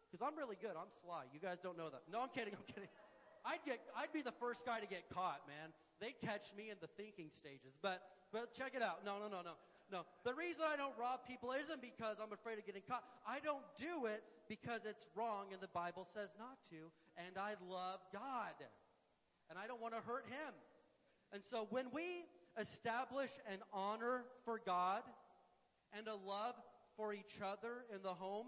Because 0.10 0.26
I'm 0.26 0.38
really 0.38 0.58
good. 0.62 0.78
I'm 0.78 0.92
sly. 1.04 1.26
You 1.34 1.40
guys 1.40 1.58
don't 1.62 1.78
know 1.78 1.90
that. 1.90 2.04
No, 2.12 2.22
I'm 2.22 2.30
kidding. 2.30 2.54
I'm 2.54 2.66
kidding. 2.68 2.90
I'd 3.46 3.64
get, 3.66 3.82
I'd 3.98 4.14
be 4.14 4.22
the 4.22 4.36
first 4.40 4.66
guy 4.66 4.80
to 4.80 4.88
get 4.88 5.10
caught, 5.10 5.42
man. 5.48 5.74
They'd 6.00 6.16
catch 6.24 6.54
me 6.56 6.70
in 6.70 6.78
the 6.80 6.88
thinking 6.96 7.30
stages. 7.30 7.76
But, 7.82 8.02
but 8.32 8.54
check 8.54 8.74
it 8.76 8.82
out. 8.82 9.04
No, 9.04 9.20
no, 9.20 9.28
no, 9.28 9.42
no. 9.42 9.58
No. 9.94 10.02
The 10.26 10.34
reason 10.34 10.66
I 10.68 10.76
don't 10.76 10.98
rob 10.98 11.20
people 11.28 11.52
isn't 11.52 11.80
because 11.80 12.18
I'm 12.18 12.34
afraid 12.34 12.58
of 12.58 12.66
getting 12.66 12.82
caught. 12.90 13.04
I 13.28 13.38
don't 13.40 13.62
do 13.78 14.08
it 14.08 14.24
because 14.50 14.82
it's 14.90 15.06
wrong 15.16 15.54
and 15.54 15.62
the 15.62 15.70
Bible 15.70 16.08
says 16.16 16.34
not 16.40 16.58
to. 16.72 16.90
And 17.16 17.38
I 17.38 17.54
love 17.70 18.00
God 18.12 18.58
and 19.52 19.60
I 19.60 19.68
don't 19.68 19.80
want 19.80 19.94
to 19.94 20.02
hurt 20.02 20.26
him. 20.26 20.54
And 21.32 21.44
so 21.44 21.68
when 21.70 21.86
we 21.94 22.26
establish 22.60 23.30
an 23.52 23.60
honor 23.72 24.26
for 24.46 24.60
God 24.66 25.04
and 25.96 26.08
a 26.08 26.16
love 26.16 26.56
for 26.98 27.14
each 27.14 27.38
other 27.46 27.86
in 27.94 28.02
the 28.02 28.16
home, 28.16 28.48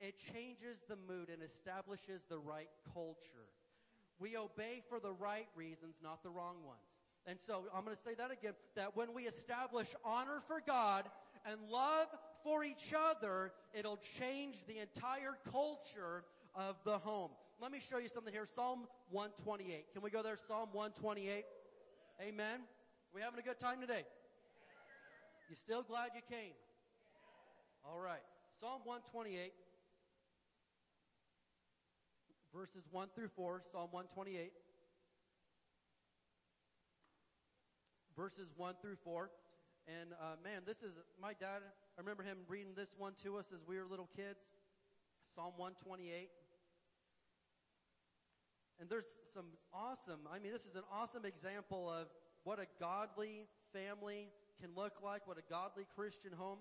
it 0.00 0.16
changes 0.34 0.84
the 0.86 0.96
mood 1.08 1.30
and 1.32 1.42
establishes 1.42 2.20
the 2.28 2.38
right 2.38 2.68
culture. 2.92 3.48
We 4.18 4.36
obey 4.36 4.82
for 4.90 5.00
the 5.00 5.12
right 5.12 5.48
reasons, 5.56 5.96
not 6.02 6.22
the 6.22 6.30
wrong 6.30 6.56
ones. 6.66 7.03
And 7.26 7.38
so 7.46 7.64
I'm 7.74 7.84
going 7.84 7.96
to 7.96 8.02
say 8.02 8.14
that 8.14 8.30
again, 8.30 8.52
that 8.76 8.96
when 8.96 9.14
we 9.14 9.22
establish 9.24 9.88
honor 10.04 10.42
for 10.46 10.60
God 10.66 11.04
and 11.46 11.58
love 11.70 12.08
for 12.42 12.64
each 12.64 12.92
other, 12.94 13.52
it'll 13.72 13.98
change 14.18 14.56
the 14.66 14.78
entire 14.78 15.36
culture 15.50 16.24
of 16.54 16.76
the 16.84 16.98
home. 16.98 17.30
Let 17.60 17.72
me 17.72 17.80
show 17.80 17.98
you 17.98 18.08
something 18.08 18.32
here. 18.32 18.46
Psalm 18.46 18.86
128. 19.10 19.92
Can 19.92 20.02
we 20.02 20.10
go 20.10 20.22
there? 20.22 20.36
Psalm 20.36 20.68
128. 20.72 21.44
Amen. 22.20 22.60
We 23.14 23.22
having 23.22 23.40
a 23.40 23.42
good 23.42 23.58
time 23.58 23.80
today? 23.80 24.04
You 25.48 25.56
still 25.56 25.82
glad 25.82 26.10
you 26.14 26.22
came? 26.28 26.52
All 27.84 28.00
right. 28.00 28.22
Psalm 28.60 28.80
128 28.84 29.52
verses 32.54 32.84
1 32.92 33.08
through 33.16 33.28
4, 33.34 33.62
Psalm 33.72 33.88
128. 33.90 34.52
Verses 38.16 38.52
1 38.56 38.74
through 38.80 38.96
4. 39.02 39.30
And 39.86 40.12
uh, 40.14 40.36
man, 40.42 40.62
this 40.66 40.82
is 40.82 40.92
my 41.20 41.32
dad. 41.34 41.60
I 41.98 42.00
remember 42.00 42.22
him 42.22 42.38
reading 42.48 42.72
this 42.76 42.94
one 42.96 43.12
to 43.22 43.36
us 43.36 43.46
as 43.52 43.60
we 43.66 43.76
were 43.76 43.86
little 43.86 44.08
kids. 44.16 44.40
Psalm 45.34 45.52
128. 45.56 46.30
And 48.80 48.90
there's 48.90 49.06
some 49.32 49.46
awesome, 49.72 50.26
I 50.30 50.38
mean, 50.38 50.52
this 50.52 50.66
is 50.66 50.74
an 50.74 50.86
awesome 50.92 51.24
example 51.24 51.90
of 51.90 52.08
what 52.42 52.58
a 52.58 52.66
godly 52.80 53.46
family 53.72 54.28
can 54.60 54.70
look 54.76 54.94
like, 55.02 55.26
what 55.26 55.38
a 55.38 55.46
godly 55.48 55.86
Christian 55.94 56.32
home 56.32 56.58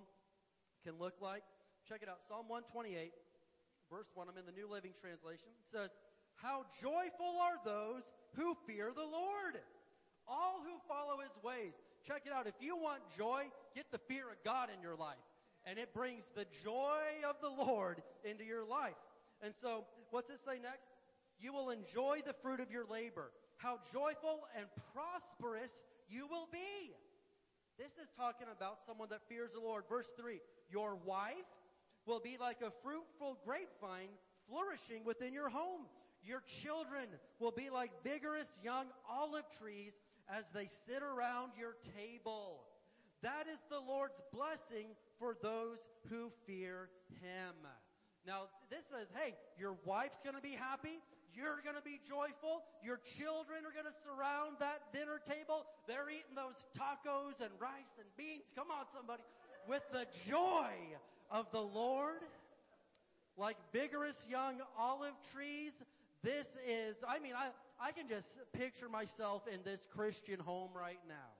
can 0.84 0.98
look 1.00 1.22
like. 1.22 1.44
Check 1.88 2.02
it 2.02 2.10
out. 2.10 2.20
Psalm 2.28 2.48
128, 2.48 3.12
verse 3.90 4.08
1. 4.14 4.28
I'm 4.30 4.38
in 4.38 4.46
the 4.46 4.56
New 4.56 4.70
Living 4.70 4.94
Translation. 5.02 5.50
It 5.60 5.70
says, 5.72 5.90
How 6.36 6.66
joyful 6.82 7.36
are 7.42 7.60
those 7.66 8.04
who 8.36 8.56
fear 8.66 8.92
the 8.96 9.04
Lord, 9.04 9.60
all 10.28 10.62
who 10.64 10.78
follow 10.88 11.22
his 11.22 11.32
ways. 11.44 11.74
Check 12.08 12.24
it 12.26 12.34
out. 12.34 12.48
If 12.48 12.56
you 12.60 12.76
want 12.76 13.02
joy, 13.18 13.44
get 13.76 13.86
the 13.92 13.98
fear 13.98 14.30
of 14.30 14.44
God 14.44 14.70
in 14.76 14.82
your 14.82 14.96
life. 14.96 15.18
And 15.66 15.80
it 15.80 15.94
brings 15.94 16.24
the 16.36 16.46
joy 16.64 17.24
of 17.28 17.36
the 17.42 17.50
Lord 17.50 18.02
into 18.24 18.44
your 18.44 18.66
life. 18.66 19.00
And 19.42 19.54
so, 19.62 19.86
what's 20.12 20.30
it 20.30 20.40
say 20.46 20.60
next? 20.62 20.92
You 21.40 21.54
will 21.54 21.70
enjoy 21.70 22.20
the 22.26 22.34
fruit 22.34 22.60
of 22.60 22.72
your 22.72 22.86
labor. 22.86 23.32
How 23.58 23.80
joyful 23.92 24.42
and 24.58 24.66
prosperous 24.94 25.72
you 26.10 26.28
will 26.28 26.48
be. 26.52 26.94
This 27.78 27.94
is 27.94 28.10
talking 28.18 28.48
about 28.56 28.80
someone 28.86 29.10
that 29.10 29.28
fears 29.28 29.52
the 29.54 29.60
Lord. 29.60 29.84
Verse 29.90 30.12
3 30.20 30.40
Your 30.70 30.96
wife 31.06 31.34
will 32.06 32.20
be 32.20 32.38
like 32.40 32.62
a 32.62 32.72
fruitful 32.84 33.38
grapevine 33.46 34.10
flourishing 34.48 35.04
within 35.06 35.34
your 35.34 35.50
home. 35.50 35.88
Your 36.24 36.42
children 36.62 37.08
will 37.40 37.52
be 37.52 37.70
like 37.70 37.92
vigorous 38.04 38.48
young 38.64 38.88
olive 39.10 39.46
trees 39.60 39.94
as 40.30 40.50
they 40.52 40.66
sit 40.66 41.02
around 41.02 41.54
your 41.58 41.76
table. 41.98 42.64
That 43.22 43.48
is 43.48 43.60
the 43.70 43.80
Lord's 43.80 44.22
blessing 44.34 44.88
for 45.18 45.38
those 45.42 45.80
who 46.10 46.32
fear 46.46 46.90
Him. 47.22 47.56
Now, 48.26 48.48
this 48.70 48.84
says, 48.86 49.08
hey, 49.16 49.36
your 49.58 49.76
wife's 49.86 50.20
gonna 50.24 50.42
be 50.42 50.52
happy. 50.52 51.00
You're 51.34 51.62
gonna 51.66 51.84
be 51.84 52.00
joyful. 52.08 52.64
Your 52.84 53.00
children 53.18 53.66
are 53.66 53.74
gonna 53.76 53.96
surround 54.04 54.58
that 54.60 54.94
dinner 54.94 55.20
table. 55.28 55.66
They're 55.88 56.10
eating 56.10 56.36
those 56.36 56.56
tacos 56.78 57.42
and 57.42 57.52
rice 57.60 57.96
and 57.98 58.08
beans. 58.18 58.44
Come 58.56 58.72
on, 58.72 58.86
somebody. 58.94 59.24
With 59.68 59.84
the 59.92 60.06
joy 60.30 60.72
of 61.32 61.52
the 61.52 61.62
Lord, 61.62 62.22
like 63.38 63.58
vigorous 63.72 64.18
young 64.30 64.62
olive 64.78 65.16
trees. 65.34 65.74
This 66.24 66.48
is, 66.68 66.96
I 67.08 67.20
mean, 67.20 67.34
I, 67.36 67.48
I 67.80 67.92
can 67.92 68.08
just 68.08 68.28
picture 68.54 68.90
myself 68.90 69.44
in 69.52 69.60
this 69.64 69.88
Christian 69.94 70.40
home 70.40 70.70
right 70.76 71.00
now. 71.08 71.32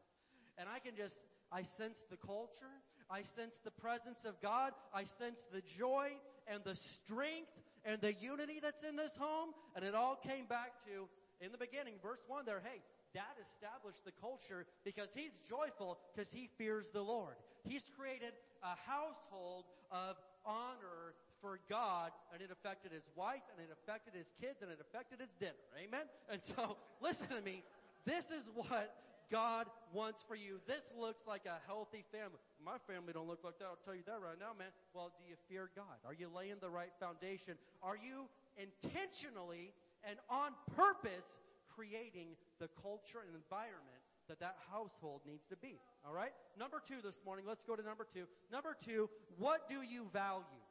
And 0.58 0.68
I 0.70 0.80
can 0.80 0.96
just, 0.96 1.26
I 1.52 1.64
sense 1.64 2.06
the 2.10 2.18
culture. 2.18 2.82
I 3.10 3.22
sense 3.22 3.60
the 3.64 3.72
presence 3.72 4.26
of 4.26 4.40
God. 4.42 4.74
I 4.94 5.04
sense 5.04 5.40
the 5.52 5.62
joy 5.78 6.12
and 6.48 6.64
the 6.64 6.76
strength 6.76 7.52
and 7.86 8.02
the 8.02 8.14
unity 8.14 8.60
that's 8.62 8.84
in 8.84 8.96
this 8.96 9.16
home. 9.18 9.50
And 9.76 9.84
it 9.86 9.96
all 9.96 10.16
came 10.16 10.46
back 10.46 10.74
to, 10.86 11.08
in 11.44 11.52
the 11.52 11.58
beginning, 11.58 11.96
verse 12.02 12.22
1 12.28 12.46
there, 12.46 12.62
hey, 12.64 12.82
Dad 13.14 13.38
established 13.42 14.04
the 14.06 14.12
culture 14.20 14.66
because 14.84 15.10
he's 15.14 15.38
joyful 15.48 16.00
because 16.16 16.32
he 16.32 16.50
fears 16.58 16.90
the 16.90 17.02
Lord. 17.02 17.36
He's 17.64 17.86
created 17.98 18.34
a 18.64 18.76
household 18.90 19.66
of 19.92 20.18
honor 20.46 21.14
for 21.44 21.60
God 21.68 22.16
and 22.32 22.42
it 22.42 22.48
affected 22.56 22.96
his 22.96 23.04
wife 23.20 23.44
and 23.52 23.60
it 23.60 23.68
affected 23.68 24.16
his 24.16 24.32
kids 24.40 24.64
and 24.64 24.72
it 24.72 24.80
affected 24.80 25.20
his 25.20 25.36
dinner. 25.36 25.68
Amen? 25.76 26.08
And 26.32 26.40
so, 26.40 26.80
listen 27.04 27.28
to 27.36 27.44
me. 27.44 27.68
This 28.08 28.32
is 28.32 28.48
what 28.56 28.96
God 29.28 29.68
wants 29.92 30.24
for 30.24 30.40
you. 30.40 30.64
This 30.68 30.96
looks 30.96 31.28
like 31.28 31.44
a 31.44 31.60
healthy 31.68 32.08
family. 32.16 32.40
My 32.64 32.80
family 32.88 33.12
don't 33.12 33.28
look 33.28 33.44
like 33.44 33.60
that. 33.60 33.68
I'll 33.68 33.84
tell 33.84 33.96
you 33.96 34.08
that 34.08 34.24
right 34.24 34.40
now, 34.40 34.56
man. 34.56 34.72
Well, 34.96 35.12
do 35.20 35.28
you 35.28 35.36
fear 35.52 35.68
God? 35.76 36.00
Are 36.08 36.16
you 36.16 36.32
laying 36.32 36.64
the 36.64 36.72
right 36.72 36.96
foundation? 37.00 37.60
Are 37.84 38.00
you 38.00 38.32
intentionally 38.56 39.76
and 40.08 40.16
on 40.32 40.56
purpose 40.80 41.44
creating 41.68 42.40
the 42.64 42.72
culture 42.80 43.20
and 43.28 43.36
environment 43.36 44.00
that 44.32 44.40
that 44.40 44.56
household 44.72 45.22
needs 45.28 45.44
to 45.52 45.58
be? 45.60 45.76
All 46.08 46.14
right? 46.14 46.32
Number 46.58 46.80
two 46.80 47.04
this 47.04 47.20
morning. 47.26 47.44
Let's 47.48 47.64
go 47.64 47.76
to 47.76 47.84
number 47.84 48.08
two. 48.08 48.32
Number 48.52 48.78
two, 48.80 49.10
what 49.38 49.68
do 49.68 49.82
you 49.84 50.08
value? 50.14 50.63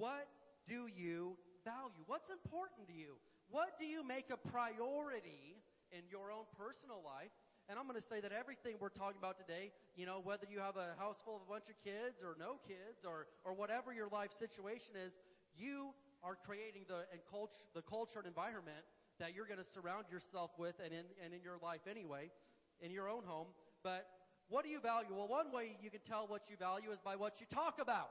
What 0.00 0.32
do 0.64 0.88
you 0.88 1.36
value? 1.60 2.08
What's 2.08 2.32
important 2.32 2.88
to 2.88 2.96
you? 2.96 3.20
What 3.52 3.76
do 3.76 3.84
you 3.84 4.00
make 4.00 4.32
a 4.32 4.40
priority 4.48 5.60
in 5.92 6.08
your 6.08 6.32
own 6.32 6.48
personal 6.56 7.04
life? 7.04 7.36
And 7.68 7.76
I'm 7.76 7.84
going 7.84 8.00
to 8.00 8.08
say 8.08 8.16
that 8.24 8.32
everything 8.32 8.80
we're 8.80 8.88
talking 8.88 9.20
about 9.20 9.36
today, 9.36 9.76
you 9.94 10.06
know, 10.06 10.24
whether 10.24 10.48
you 10.48 10.58
have 10.58 10.80
a 10.80 10.96
house 10.96 11.20
full 11.20 11.36
of 11.36 11.42
a 11.44 11.50
bunch 11.52 11.68
of 11.68 11.76
kids 11.84 12.24
or 12.24 12.32
no 12.40 12.56
kids 12.64 13.04
or, 13.04 13.28
or 13.44 13.52
whatever 13.52 13.92
your 13.92 14.08
life 14.08 14.32
situation 14.32 14.96
is, 14.96 15.12
you 15.52 15.92
are 16.24 16.32
creating 16.48 16.88
the, 16.88 17.04
and 17.12 17.20
culture, 17.28 17.68
the 17.76 17.84
culture 17.84 18.24
and 18.24 18.26
environment 18.26 18.80
that 19.20 19.36
you're 19.36 19.44
going 19.44 19.60
to 19.60 19.68
surround 19.68 20.08
yourself 20.08 20.50
with 20.56 20.80
and 20.80 20.96
in, 20.96 21.04
and 21.22 21.36
in 21.36 21.44
your 21.44 21.60
life 21.60 21.84
anyway, 21.84 22.32
in 22.80 22.90
your 22.90 23.04
own 23.04 23.20
home. 23.28 23.52
But 23.84 24.08
what 24.48 24.64
do 24.64 24.70
you 24.72 24.80
value? 24.80 25.12
Well, 25.12 25.28
one 25.28 25.52
way 25.52 25.76
you 25.84 25.90
can 25.90 26.00
tell 26.08 26.24
what 26.26 26.48
you 26.48 26.56
value 26.56 26.88
is 26.88 27.04
by 27.04 27.16
what 27.16 27.36
you 27.36 27.44
talk 27.52 27.76
about. 27.82 28.08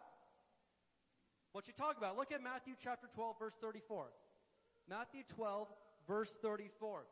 What 1.52 1.68
you 1.68 1.74
talk 1.74 1.98
about. 1.98 2.16
Look 2.18 2.32
at 2.32 2.44
Matthew 2.44 2.74
chapter 2.82 3.08
12 3.14 3.40
verse 3.40 3.56
34. 3.60 4.06
Matthew 4.88 5.24
12 5.36 5.68
verse 6.08 6.36
34. 6.42 7.06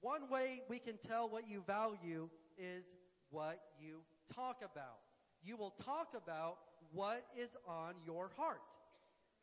One 0.00 0.28
way 0.30 0.62
we 0.68 0.78
can 0.78 0.96
tell 0.98 1.28
what 1.28 1.48
you 1.48 1.62
value 1.66 2.28
is 2.58 2.84
what 3.30 3.60
you 3.78 4.00
talk 4.34 4.58
about. 4.58 5.00
You 5.42 5.56
will 5.56 5.74
talk 5.84 6.08
about 6.16 6.58
what 6.92 7.24
is 7.36 7.56
on 7.66 7.94
your 8.06 8.30
heart. 8.36 8.62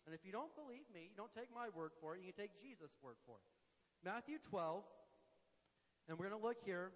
And 0.05 0.15
if 0.15 0.25
you 0.25 0.31
don't 0.31 0.53
believe 0.55 0.85
me, 0.93 1.01
you 1.09 1.17
don't 1.17 1.33
take 1.33 1.49
my 1.53 1.67
word 1.75 1.91
for 1.99 2.15
it, 2.15 2.21
you 2.25 2.31
can 2.33 2.43
take 2.43 2.61
Jesus' 2.61 2.91
word 3.03 3.17
for 3.25 3.35
it. 3.35 4.07
Matthew 4.07 4.37
12, 4.49 4.83
and 6.09 6.17
we're 6.17 6.27
going 6.27 6.39
to 6.39 6.47
look 6.47 6.57
here 6.65 6.91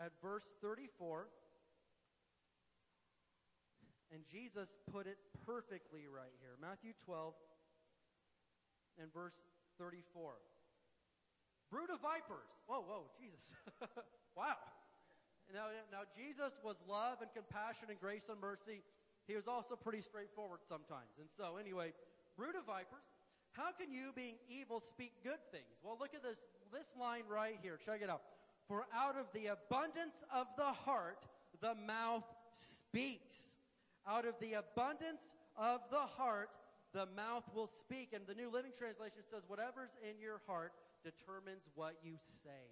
at 0.00 0.10
verse 0.20 0.44
34. 0.60 1.28
And 4.12 4.22
Jesus 4.30 4.68
put 4.90 5.06
it 5.06 5.18
perfectly 5.46 6.10
right 6.10 6.34
here. 6.42 6.58
Matthew 6.60 6.92
12 7.04 7.34
and 9.00 9.12
verse 9.14 9.38
34. 9.78 10.34
Brood 11.70 11.90
of 11.90 12.02
vipers. 12.02 12.50
Whoa, 12.66 12.82
whoa, 12.82 13.06
Jesus. 13.14 13.54
wow. 14.36 14.58
Now, 15.54 15.66
now, 15.90 16.06
Jesus 16.14 16.58
was 16.62 16.76
love 16.86 17.18
and 17.22 17.30
compassion 17.34 17.90
and 17.90 17.98
grace 17.98 18.30
and 18.30 18.40
mercy. 18.40 18.82
He 19.26 19.34
was 19.34 19.48
also 19.48 19.74
pretty 19.74 20.00
straightforward 20.00 20.60
sometimes. 20.68 21.18
And 21.18 21.28
so, 21.36 21.56
anyway, 21.58 21.92
brood 22.36 22.54
of 22.54 22.66
vipers, 22.66 23.06
how 23.52 23.72
can 23.72 23.92
you, 23.92 24.12
being 24.14 24.36
evil, 24.48 24.80
speak 24.80 25.12
good 25.22 25.42
things? 25.50 25.78
Well, 25.82 25.96
look 25.98 26.14
at 26.14 26.22
this, 26.22 26.38
this 26.72 26.86
line 26.98 27.22
right 27.28 27.58
here. 27.62 27.78
Check 27.84 28.00
it 28.02 28.10
out. 28.10 28.22
For 28.68 28.86
out 28.94 29.16
of 29.18 29.26
the 29.34 29.46
abundance 29.46 30.22
of 30.32 30.46
the 30.56 30.70
heart, 30.70 31.26
the 31.60 31.74
mouth 31.74 32.26
speaks. 32.52 33.36
Out 34.08 34.26
of 34.26 34.34
the 34.40 34.54
abundance 34.54 35.36
of 35.56 35.80
the 35.90 36.04
heart, 36.16 36.50
the 36.92 37.06
mouth 37.14 37.44
will 37.54 37.68
speak. 37.68 38.12
And 38.12 38.26
the 38.26 38.34
New 38.34 38.50
Living 38.50 38.72
Translation 38.76 39.22
says, 39.28 39.42
whatever's 39.46 39.94
in 40.02 40.18
your 40.20 40.40
heart 40.46 40.72
determines 41.04 41.68
what 41.74 41.96
you 42.02 42.16
say. 42.44 42.64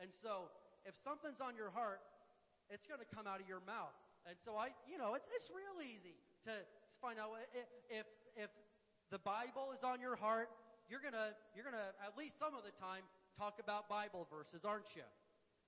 And 0.00 0.10
so, 0.22 0.50
if 0.84 0.94
something's 1.02 1.40
on 1.40 1.54
your 1.54 1.70
heart, 1.70 2.00
it's 2.70 2.86
going 2.86 2.98
to 2.98 3.10
come 3.14 3.26
out 3.26 3.40
of 3.40 3.46
your 3.46 3.62
mouth. 3.66 3.94
And 4.26 4.36
so 4.38 4.54
I, 4.54 4.70
you 4.86 4.98
know, 4.98 5.14
it's, 5.14 5.26
it's 5.34 5.50
real 5.50 5.82
easy 5.82 6.14
to 6.46 6.54
find 7.02 7.18
out 7.18 7.34
if, 7.90 8.06
if 8.38 8.50
the 9.10 9.18
Bible 9.18 9.74
is 9.74 9.82
on 9.82 10.00
your 10.00 10.14
heart, 10.14 10.48
you're 10.88 11.02
gonna, 11.02 11.34
you're 11.54 11.64
gonna, 11.64 11.90
at 12.02 12.16
least 12.16 12.38
some 12.38 12.54
of 12.54 12.62
the 12.62 12.74
time, 12.78 13.02
talk 13.38 13.58
about 13.58 13.88
Bible 13.88 14.26
verses, 14.30 14.64
aren't 14.64 14.94
you? 14.94 15.06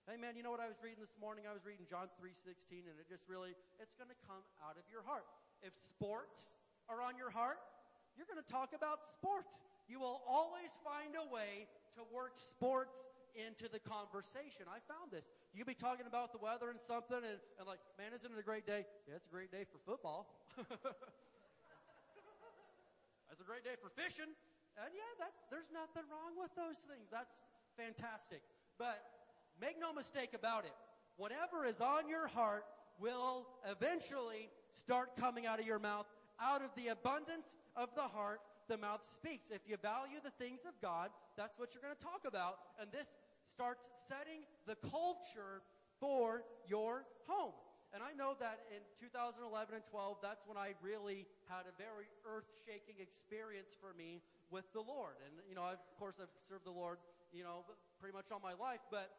Hey 0.05 0.20
man, 0.20 0.36
you 0.36 0.44
know 0.44 0.52
what 0.52 0.60
I 0.60 0.68
was 0.68 0.76
reading 0.85 1.01
this 1.01 1.16
morning? 1.16 1.48
I 1.48 1.56
was 1.56 1.64
reading 1.64 1.89
John 1.89 2.12
3.16 2.20 2.85
and 2.93 3.01
it 3.01 3.09
just 3.09 3.24
really, 3.24 3.56
it's 3.81 3.97
gonna 3.97 4.12
come 4.28 4.44
out 4.60 4.76
of 4.76 4.85
your 4.93 5.01
heart. 5.01 5.24
If 5.64 5.72
sports 5.81 6.52
are 6.93 7.01
on 7.01 7.16
your 7.16 7.32
heart, 7.32 7.56
you're 8.12 8.28
gonna 8.28 8.44
talk 8.44 8.76
about 8.76 9.09
sports. 9.09 9.64
You 9.89 10.05
will 10.05 10.20
always 10.28 10.76
find 10.85 11.16
a 11.16 11.24
way 11.32 11.64
to 11.97 12.05
work 12.12 12.36
sports 12.36 13.01
into 13.32 13.64
the 13.64 13.81
conversation. 13.81 14.68
I 14.68 14.85
found 14.85 15.09
this. 15.09 15.24
You 15.56 15.64
could 15.64 15.72
be 15.72 15.81
talking 15.81 16.05
about 16.05 16.36
the 16.36 16.43
weather 16.44 16.68
and 16.68 16.76
something 16.85 17.24
and, 17.24 17.40
and 17.56 17.64
like, 17.64 17.81
man, 17.97 18.12
isn't 18.12 18.28
it 18.28 18.36
a 18.36 18.44
great 18.44 18.68
day? 18.68 18.85
Yeah, 19.09 19.16
it's 19.16 19.24
a 19.24 19.32
great 19.32 19.48
day 19.48 19.64
for 19.64 19.81
football. 19.89 20.28
That's 23.32 23.40
a 23.40 23.48
great 23.48 23.64
day 23.64 23.81
for 23.81 23.89
fishing. 23.89 24.36
And 24.76 24.93
yeah, 24.93 25.32
there's 25.48 25.72
nothing 25.72 26.05
wrong 26.12 26.36
with 26.36 26.52
those 26.52 26.76
things. 26.85 27.09
That's 27.09 27.32
fantastic. 27.81 28.44
But 28.76 29.14
make 29.60 29.81
no 29.81 29.93
mistake 29.93 30.31
about 30.35 30.64
it. 30.64 30.72
Whatever 31.16 31.64
is 31.64 31.81
on 31.81 32.09
your 32.09 32.26
heart 32.26 32.64
will 32.98 33.47
eventually 33.70 34.51
start 34.70 35.16
coming 35.16 35.47
out 35.47 35.60
of 35.60 35.66
your 35.66 35.78
mouth. 35.78 36.06
Out 36.40 36.62
of 36.62 36.70
the 36.76 36.89
abundance 36.89 37.56
of 37.76 37.94
the 37.94 38.02
heart, 38.02 38.40
the 38.68 38.76
mouth 38.76 39.02
speaks. 39.12 39.51
If 39.51 39.62
you 39.68 39.76
value 39.76 40.18
the 40.22 40.35
things 40.43 40.60
of 40.66 40.74
God, 40.82 41.10
that's 41.36 41.59
what 41.59 41.74
you're 41.74 41.82
going 41.82 41.94
to 41.94 42.02
talk 42.02 42.22
about. 42.26 42.59
And 42.81 42.90
this 42.90 43.09
starts 43.47 43.86
setting 44.09 44.43
the 44.66 44.74
culture 44.90 45.62
for 46.01 46.43
your 46.66 47.05
home. 47.28 47.55
And 47.94 48.02
I 48.02 48.10
know 48.18 48.35
that 48.43 48.66
in 48.74 48.82
2011 48.98 49.47
and 49.70 49.86
12, 49.86 50.18
that's 50.18 50.43
when 50.51 50.59
I 50.59 50.74
really 50.82 51.31
had 51.47 51.70
a 51.70 51.74
very 51.78 52.10
earth-shaking 52.26 52.98
experience 52.98 53.70
for 53.78 53.94
me 53.94 54.18
with 54.51 54.66
the 54.74 54.82
Lord. 54.82 55.14
And, 55.22 55.39
you 55.47 55.55
know, 55.55 55.62
I've, 55.62 55.78
of 55.78 55.94
course, 55.94 56.18
I've 56.18 56.35
served 56.51 56.66
the 56.66 56.74
Lord, 56.74 56.98
you 57.31 57.47
know, 57.47 57.62
pretty 58.02 58.10
much 58.10 58.35
all 58.35 58.43
my 58.43 58.59
life, 58.59 58.82
but 58.90 59.14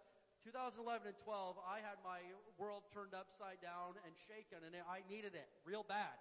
2011 0.45 1.09
and 1.09 1.17
12, 1.25 1.57
I 1.65 1.81
had 1.81 1.97
my 2.05 2.21
world 2.61 2.85
turned 2.93 3.17
upside 3.17 3.57
down 3.65 3.97
and 4.05 4.13
shaken, 4.29 4.61
and 4.61 4.77
I 4.85 5.01
needed 5.09 5.33
it 5.33 5.49
real 5.65 5.81
bad. 5.81 6.13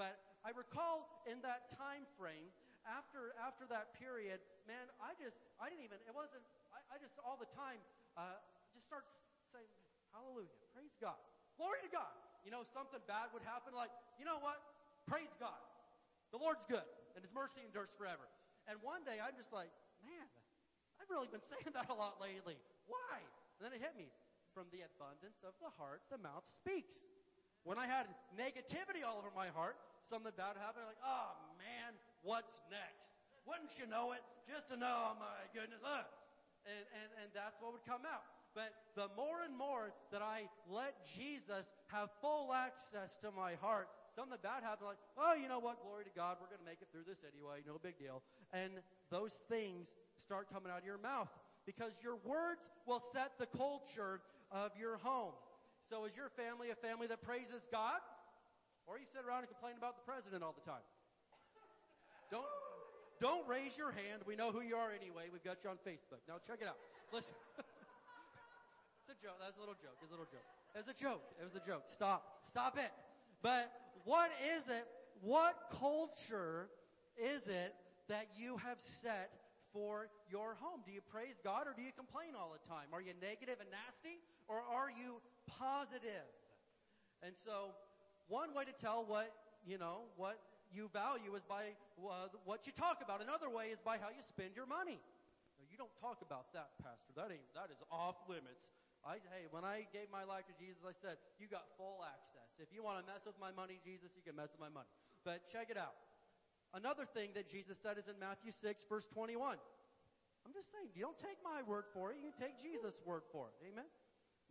But 0.00 0.16
I 0.40 0.56
recall 0.56 1.22
in 1.28 1.44
that 1.44 1.68
time 1.76 2.08
frame, 2.16 2.48
after 2.88 3.36
after 3.36 3.66
that 3.68 3.92
period, 3.98 4.40
man, 4.64 4.88
I 5.02 5.12
just 5.20 5.36
I 5.60 5.68
didn't 5.68 5.84
even 5.84 5.98
it 6.06 6.14
wasn't 6.14 6.44
I, 6.70 6.78
I 6.94 6.96
just 7.02 7.18
all 7.20 7.36
the 7.36 7.50
time 7.52 7.82
uh, 8.16 8.38
just 8.72 8.86
start 8.88 9.04
saying 9.52 9.68
Hallelujah, 10.16 10.56
praise 10.72 10.96
God. 10.96 11.20
Glory 11.60 11.84
to 11.84 11.92
God. 11.92 12.08
You 12.40 12.48
know, 12.48 12.64
something 12.72 13.04
bad 13.04 13.28
would 13.36 13.44
happen, 13.44 13.76
like, 13.76 13.92
you 14.16 14.24
know 14.24 14.40
what? 14.40 14.56
Praise 15.04 15.34
God. 15.36 15.60
The 16.32 16.40
Lord's 16.40 16.64
good, 16.64 16.88
and 17.12 17.20
His 17.20 17.34
mercy 17.36 17.60
endures 17.60 17.92
forever. 17.92 18.24
And 18.64 18.80
one 18.80 19.04
day 19.04 19.20
I'm 19.20 19.36
just 19.36 19.52
like, 19.52 19.68
man, 20.00 20.24
I've 20.96 21.10
really 21.12 21.28
been 21.28 21.44
saying 21.44 21.68
that 21.76 21.92
a 21.92 21.96
lot 21.96 22.16
lately. 22.16 22.56
Why? 22.88 23.20
And 23.56 23.64
then 23.64 23.72
it 23.72 23.80
hit 23.80 23.96
me. 23.96 24.12
from 24.56 24.72
the 24.72 24.88
abundance 24.88 25.44
of 25.44 25.52
the 25.60 25.68
heart, 25.76 26.00
the 26.08 26.16
mouth 26.16 26.48
speaks. 26.48 27.04
When 27.60 27.76
I 27.76 27.84
had 27.84 28.08
negativity 28.32 29.04
all 29.04 29.20
over 29.20 29.28
my 29.36 29.52
heart, 29.52 29.76
something 30.08 30.32
bad 30.32 30.56
happened, 30.56 30.88
like, 30.88 31.04
oh 31.04 31.36
man, 31.60 31.92
what's 32.24 32.56
next? 32.72 33.12
Wouldn't 33.44 33.76
you 33.76 33.84
know 33.84 34.16
it? 34.16 34.24
Just 34.48 34.72
to 34.72 34.80
know, 34.80 35.12
oh 35.12 35.20
my 35.20 35.44
goodness, 35.52 35.84
uh. 35.84 36.08
And, 36.64 36.84
and, 36.96 37.08
and 37.20 37.28
that's 37.36 37.60
what 37.60 37.76
would 37.76 37.84
come 37.84 38.08
out. 38.08 38.24
But 38.56 38.72
the 38.96 39.12
more 39.12 39.44
and 39.44 39.52
more 39.52 39.92
that 40.08 40.24
I 40.24 40.48
let 40.72 41.04
Jesus 41.04 41.76
have 41.92 42.08
full 42.24 42.56
access 42.56 43.20
to 43.20 43.28
my 43.36 43.60
heart, 43.60 43.92
something 44.16 44.40
bad 44.40 44.64
happened, 44.64 44.88
like, 44.88 45.04
oh, 45.20 45.36
you 45.36 45.52
know 45.52 45.60
what, 45.60 45.84
glory 45.84 46.08
to 46.08 46.14
God, 46.16 46.40
we're 46.40 46.48
going 46.48 46.64
to 46.64 46.70
make 46.70 46.80
it 46.80 46.88
through 46.88 47.04
this 47.04 47.20
anyway, 47.28 47.60
no 47.68 47.76
big 47.76 48.00
deal. 48.00 48.24
And 48.56 48.80
those 49.12 49.36
things 49.52 49.92
start 50.16 50.48
coming 50.48 50.72
out 50.72 50.80
of 50.80 50.88
your 50.88 50.96
mouth 50.96 51.28
because 51.66 51.92
your 52.02 52.16
words 52.24 52.62
will 52.86 53.02
set 53.12 53.34
the 53.38 53.46
culture 53.46 54.22
of 54.50 54.70
your 54.78 54.96
home. 55.02 55.34
So 55.90 56.06
is 56.06 56.16
your 56.16 56.30
family 56.30 56.70
a 56.70 56.78
family 56.78 57.06
that 57.08 57.22
praises 57.22 57.66
God? 57.70 57.98
Or 58.86 58.98
you 58.98 59.06
sit 59.10 59.26
around 59.26 59.42
and 59.42 59.50
complain 59.50 59.74
about 59.76 59.98
the 59.98 60.06
president 60.06 60.46
all 60.46 60.54
the 60.54 60.62
time? 60.62 60.86
Don't, 62.30 62.46
don't 63.20 63.42
raise 63.50 63.74
your 63.74 63.90
hand. 63.90 64.22
We 64.26 64.38
know 64.38 64.54
who 64.54 64.62
you 64.62 64.78
are 64.78 64.94
anyway. 64.94 65.26
We've 65.30 65.42
got 65.42 65.58
you 65.66 65.70
on 65.70 65.78
Facebook. 65.82 66.22
Now 66.30 66.38
check 66.46 66.62
it 66.62 66.70
out. 66.70 66.78
Listen. 67.12 67.34
it's 69.02 69.10
a 69.10 69.18
joke. 69.18 69.42
That's 69.42 69.58
a 69.58 69.60
little 69.60 69.74
joke. 69.74 69.98
It's 70.02 70.10
a 70.10 70.14
little 70.14 70.30
joke. 70.30 70.46
It's 70.78 70.88
a 70.88 70.94
joke. 70.94 71.22
It 71.38 71.44
was 71.44 71.58
a 71.58 71.64
joke. 71.66 71.90
Stop. 71.90 72.46
Stop 72.46 72.78
it. 72.78 72.94
But 73.42 73.70
what 74.04 74.30
is 74.54 74.68
it? 74.68 74.86
What 75.20 75.54
culture 75.80 76.68
is 77.18 77.48
it 77.48 77.74
that 78.08 78.28
you 78.38 78.56
have 78.58 78.78
set 78.78 79.30
for 79.76 80.08
your 80.32 80.56
home? 80.56 80.80
Do 80.88 80.92
you 80.96 81.04
praise 81.04 81.36
God 81.44 81.68
or 81.68 81.76
do 81.76 81.84
you 81.84 81.92
complain 81.92 82.32
all 82.32 82.56
the 82.56 82.64
time? 82.64 82.88
Are 82.96 83.04
you 83.04 83.12
negative 83.20 83.60
and 83.60 83.68
nasty 83.68 84.24
or 84.48 84.64
are 84.64 84.88
you 84.88 85.20
positive? 85.44 86.24
And 87.20 87.36
so 87.36 87.76
one 88.32 88.56
way 88.56 88.64
to 88.64 88.72
tell 88.72 89.04
what, 89.04 89.28
you 89.68 89.76
know, 89.76 90.08
what 90.16 90.40
you 90.72 90.88
value 90.96 91.36
is 91.36 91.44
by 91.44 91.76
uh, 92.00 92.32
what 92.48 92.64
you 92.64 92.72
talk 92.72 93.04
about. 93.04 93.20
Another 93.20 93.52
way 93.52 93.68
is 93.68 93.78
by 93.84 94.00
how 94.00 94.08
you 94.08 94.24
spend 94.24 94.56
your 94.56 94.66
money. 94.66 94.96
Now, 95.60 95.68
you 95.68 95.76
don't 95.76 95.92
talk 96.00 96.24
about 96.24 96.56
that, 96.56 96.72
Pastor. 96.80 97.12
That 97.12 97.28
ain't, 97.28 97.44
that 97.52 97.68
is 97.68 97.78
off 97.92 98.16
limits. 98.32 98.72
I, 99.04 99.20
hey, 99.30 99.46
when 99.52 99.62
I 99.62 99.84
gave 99.92 100.08
my 100.08 100.24
life 100.24 100.48
to 100.48 100.56
Jesus, 100.56 100.82
I 100.82 100.96
said, 100.96 101.20
you 101.36 101.46
got 101.46 101.68
full 101.76 102.00
access. 102.02 102.48
If 102.56 102.72
you 102.72 102.80
want 102.80 102.98
to 102.98 103.04
mess 103.06 103.22
with 103.28 103.36
my 103.36 103.52
money, 103.52 103.78
Jesus, 103.84 104.16
you 104.16 104.24
can 104.24 104.34
mess 104.34 104.50
with 104.56 104.58
my 104.58 104.72
money. 104.72 104.88
But 105.22 105.46
check 105.52 105.68
it 105.68 105.78
out. 105.78 105.94
Another 106.76 107.06
thing 107.08 107.30
that 107.32 107.48
Jesus 107.50 107.78
said 107.82 107.96
is 107.96 108.04
in 108.06 108.20
Matthew 108.20 108.52
6 108.52 108.84
verse 108.86 109.06
21. 109.08 109.56
I'm 110.44 110.52
just 110.52 110.70
saying, 110.70 110.90
you 110.94 111.00
don't 111.00 111.18
take 111.18 111.38
my 111.42 111.62
word 111.64 111.84
for 111.94 112.12
it, 112.12 112.18
you 112.22 112.28
take 112.38 112.60
Jesus' 112.60 113.00
word 113.06 113.22
for 113.32 113.48
it. 113.48 113.54
Amen? 113.72 113.86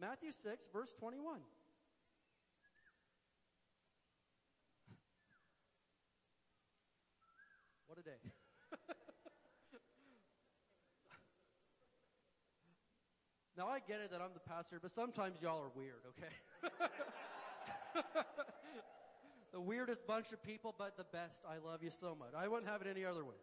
Matthew 0.01 0.31
6 0.31 0.65
verse 0.73 0.91
21. 0.99 1.39
What 7.85 7.99
a 7.99 8.01
day. 8.01 8.17
now 13.55 13.67
I 13.67 13.77
get 13.87 14.01
it 14.01 14.09
that 14.09 14.19
I'm 14.19 14.33
the 14.33 14.39
pastor, 14.39 14.79
but 14.81 14.91
sometimes 14.95 15.37
y'all 15.43 15.61
are 15.61 15.69
weird, 15.77 16.01
okay? 16.09 16.33
the 19.55 19.61
weirdest 19.61 20.05
bunch 20.05 20.33
of 20.33 20.43
people, 20.43 20.75
but 20.77 20.97
the 20.97 21.05
best. 21.15 21.39
I 21.47 21.65
love 21.65 21.81
you 21.81 21.89
so 21.89 22.13
much. 22.19 22.35
I 22.35 22.49
wouldn't 22.49 22.69
have 22.69 22.81
it 22.81 22.87
any 22.91 23.05
other 23.05 23.23
way. 23.23 23.39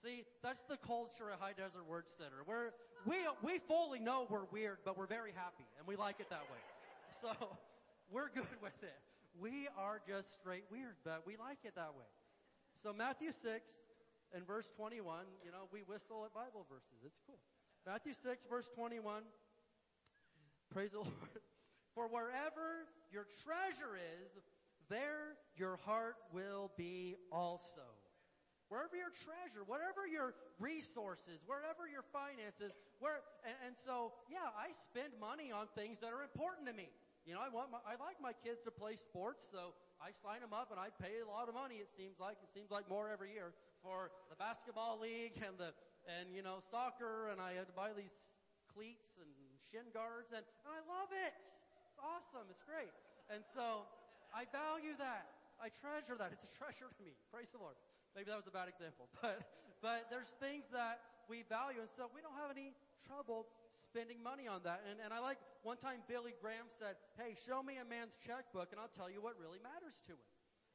See, 0.00 0.22
that's 0.40 0.62
the 0.62 0.76
culture 0.76 1.32
at 1.32 1.40
High 1.40 1.52
Desert 1.52 1.82
Word 1.88 2.04
Center. 2.06 2.46
We're, 2.46 2.70
we, 3.04 3.16
we 3.42 3.58
fully 3.58 3.98
know 3.98 4.28
we're 4.30 4.46
weird, 4.52 4.78
but 4.84 4.96
we're 4.96 5.08
very 5.08 5.32
happy, 5.34 5.66
and 5.78 5.86
we 5.86 5.96
like 5.96 6.20
it 6.20 6.30
that 6.30 6.46
way. 6.46 6.62
So, 7.20 7.28
we're 8.12 8.28
good 8.28 8.54
with 8.62 8.80
it. 8.84 8.94
We 9.40 9.66
are 9.76 10.00
just 10.06 10.32
straight 10.34 10.64
weird, 10.70 10.94
but 11.04 11.26
we 11.26 11.36
like 11.36 11.58
it 11.64 11.74
that 11.74 11.94
way. 11.96 12.06
So 12.74 12.92
Matthew 12.92 13.32
6 13.32 13.72
and 14.32 14.46
verse 14.46 14.70
21, 14.76 15.24
you 15.44 15.50
know, 15.50 15.66
we 15.72 15.80
whistle 15.80 16.24
at 16.24 16.32
Bible 16.32 16.66
verses. 16.70 17.02
It's 17.04 17.18
cool. 17.26 17.38
Matthew 17.86 18.12
6 18.12 18.46
verse 18.48 18.70
21. 18.76 19.22
Praise 20.72 20.92
the 20.92 20.98
Lord. 21.00 21.40
For 21.94 22.08
wherever 22.08 22.88
your 23.12 23.26
treasure 23.44 23.96
is, 23.96 24.32
there 24.92 25.40
your 25.56 25.80
heart 25.88 26.20
will 26.32 26.70
be 26.76 27.16
also. 27.32 27.88
Wherever 28.68 28.96
your 28.96 29.12
treasure, 29.12 29.64
whatever 29.68 30.08
your 30.08 30.32
resources, 30.56 31.44
wherever 31.44 31.84
your 31.84 32.04
finances, 32.08 32.72
where, 33.04 33.20
and, 33.44 33.56
and 33.68 33.74
so, 33.76 34.16
yeah, 34.32 34.48
I 34.56 34.72
spend 34.72 35.12
money 35.20 35.52
on 35.52 35.68
things 35.76 36.00
that 36.00 36.08
are 36.08 36.24
important 36.24 36.64
to 36.68 36.76
me. 36.76 36.88
You 37.28 37.36
know, 37.36 37.44
I 37.44 37.52
want 37.52 37.68
my, 37.68 37.84
I 37.84 38.00
like 38.00 38.16
my 38.16 38.32
kids 38.32 38.64
to 38.64 38.72
play 38.72 38.96
sports, 38.96 39.44
so 39.44 39.76
I 40.00 40.10
sign 40.10 40.40
them 40.40 40.56
up 40.56 40.72
and 40.72 40.80
I 40.80 40.88
pay 40.88 41.20
a 41.20 41.28
lot 41.28 41.46
of 41.46 41.54
money. 41.54 41.78
It 41.78 41.92
seems 41.92 42.18
like 42.18 42.40
it 42.42 42.50
seems 42.50 42.72
like 42.72 42.88
more 42.90 43.12
every 43.12 43.30
year 43.30 43.54
for 43.84 44.10
the 44.32 44.34
basketball 44.34 44.98
league 44.98 45.38
and 45.38 45.54
the 45.54 45.70
and 46.18 46.34
you 46.34 46.42
know 46.42 46.58
soccer. 46.66 47.30
And 47.30 47.38
I 47.38 47.54
had 47.54 47.70
to 47.70 47.76
buy 47.78 47.94
these 47.94 48.18
cleats 48.74 49.22
and 49.22 49.30
shin 49.70 49.86
guards 49.94 50.34
and, 50.34 50.42
and 50.42 50.70
I 50.74 50.82
love 50.90 51.14
it. 51.14 51.36
It's 51.86 52.00
awesome. 52.02 52.50
It's 52.50 52.66
great. 52.66 52.90
And 53.30 53.46
so 53.46 53.86
I 54.32 54.48
value 54.50 54.96
that. 54.98 55.28
I 55.60 55.68
treasure 55.68 56.18
that. 56.18 56.32
It's 56.32 56.44
a 56.44 56.52
treasure 56.56 56.90
to 56.90 57.02
me. 57.04 57.14
Praise 57.30 57.52
the 57.52 57.60
Lord. 57.60 57.76
Maybe 58.16 58.28
that 58.28 58.36
was 58.36 58.48
a 58.48 58.54
bad 58.54 58.68
example, 58.68 59.08
but 59.22 59.40
but 59.80 60.10
there's 60.10 60.32
things 60.36 60.68
that 60.72 61.00
we 61.28 61.44
value, 61.48 61.80
and 61.80 61.90
so 61.90 62.10
we 62.12 62.20
don't 62.20 62.36
have 62.36 62.50
any 62.52 62.74
trouble 63.06 63.46
spending 63.68 64.22
money 64.22 64.46
on 64.46 64.62
that. 64.64 64.80
And, 64.88 65.02
and 65.02 65.10
I 65.12 65.18
like 65.18 65.36
one 65.66 65.76
time 65.76 66.00
Billy 66.06 66.32
Graham 66.40 66.70
said, 66.70 66.96
Hey, 67.18 67.34
show 67.34 67.62
me 67.62 67.76
a 67.82 67.86
man's 67.86 68.16
checkbook 68.22 68.70
and 68.70 68.78
I'll 68.78 68.92
tell 68.94 69.10
you 69.10 69.20
what 69.20 69.36
really 69.36 69.58
matters 69.60 70.00
to 70.08 70.14
him. 70.14 70.22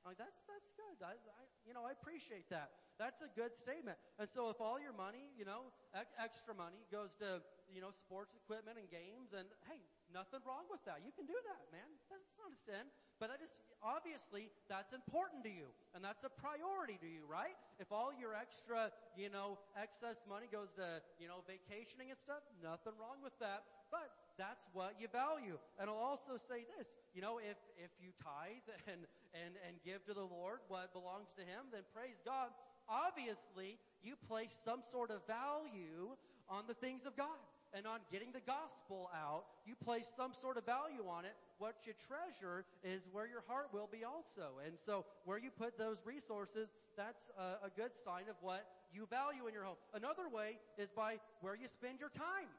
I'm 0.03 0.13
like, 0.13 0.21
that's, 0.21 0.39
that's 0.47 0.69
good. 0.77 1.03
I, 1.03 1.17
I, 1.17 1.43
you 1.65 1.73
know, 1.73 1.83
I 1.83 1.91
appreciate 1.91 2.47
that. 2.53 2.71
That's 2.95 3.19
a 3.21 3.29
good 3.33 3.57
statement. 3.57 3.97
And 4.21 4.29
so 4.29 4.49
if 4.49 4.61
all 4.61 4.79
your 4.79 4.93
money, 4.93 5.33
you 5.35 5.43
know, 5.45 5.73
extra 6.17 6.53
money 6.53 6.85
goes 6.93 7.11
to, 7.19 7.41
you 7.69 7.81
know, 7.81 7.91
sports 7.91 8.33
equipment 8.37 8.77
and 8.79 8.87
games 8.87 9.33
and 9.33 9.45
hey, 9.67 9.81
nothing 10.13 10.41
wrong 10.43 10.67
with 10.71 10.83
that. 10.85 11.03
You 11.03 11.11
can 11.15 11.25
do 11.25 11.35
that, 11.35 11.63
man. 11.71 11.87
That's 12.09 12.31
not 12.39 12.51
a 12.51 12.59
sin. 12.59 12.85
But 13.17 13.33
that 13.33 13.41
is, 13.41 13.55
obviously, 13.81 14.53
that's 14.69 14.93
important 14.93 15.41
to 15.43 15.51
you. 15.51 15.73
And 15.97 16.05
that's 16.05 16.21
a 16.21 16.29
priority 16.29 17.01
to 17.01 17.09
you, 17.09 17.25
right? 17.25 17.57
If 17.81 17.89
all 17.89 18.13
your 18.13 18.37
extra, 18.37 18.93
you 19.17 19.33
know, 19.33 19.57
excess 19.73 20.21
money 20.29 20.45
goes 20.51 20.69
to, 20.77 21.01
you 21.17 21.25
know, 21.25 21.41
vacationing 21.49 22.13
and 22.13 22.19
stuff, 22.19 22.45
nothing 22.61 22.93
wrong 23.01 23.19
with 23.25 23.33
that. 23.41 23.65
But 23.89 24.13
that's 24.37 24.69
what 24.71 24.95
you 25.01 25.09
value. 25.09 25.57
And 25.81 25.89
I'll 25.89 26.03
also 26.03 26.37
say 26.37 26.69
this, 26.77 26.87
you 27.17 27.25
know, 27.25 27.41
if, 27.41 27.57
if 27.81 27.89
you 27.97 28.13
tithe 28.21 28.65
and, 28.91 29.01
and, 29.33 29.57
and 29.65 29.81
give 29.81 30.05
to 30.05 30.13
the 30.13 30.25
Lord 30.25 30.61
what 30.69 30.93
belongs 30.93 31.33
to 31.41 31.43
Him, 31.43 31.73
then 31.73 31.83
praise 31.91 32.21
God. 32.21 32.53
Obviously, 32.87 33.81
you 34.05 34.15
place 34.29 34.53
some 34.63 34.79
sort 34.93 35.11
of 35.11 35.25
value 35.27 36.15
on 36.47 36.63
the 36.69 36.77
things 36.77 37.03
of 37.03 37.17
God 37.17 37.35
and 37.77 37.85
on 37.85 38.01
getting 38.11 38.33
the 38.33 38.41
gospel 38.41 39.05
out, 39.13 39.45
you 39.61 39.77
place 39.77 40.09
some 40.17 40.33
sort 40.33 40.57
of 40.57 40.65
value 40.65 41.05
on 41.05 41.25
it. 41.29 41.37
What 41.61 41.85
you 41.85 41.93
treasure 41.93 42.65
is 42.81 43.05
where 43.13 43.29
your 43.29 43.45
heart 43.45 43.69
will 43.69 43.85
be 43.85 44.01
also. 44.01 44.57
And 44.65 44.73
so 44.73 45.05
where 45.25 45.37
you 45.37 45.53
put 45.53 45.77
those 45.77 46.01
resources, 46.01 46.73
that's 46.97 47.29
a, 47.37 47.69
a 47.69 47.71
good 47.77 47.93
sign 47.93 48.33
of 48.33 48.35
what 48.41 48.65
you 48.89 49.05
value 49.05 49.45
in 49.45 49.53
your 49.53 49.63
home. 49.63 49.77
Another 49.93 50.25
way 50.25 50.57
is 50.81 50.89
by 50.89 51.21
where 51.45 51.53
you 51.53 51.69
spend 51.69 52.01
your 52.01 52.09
time. 52.09 52.49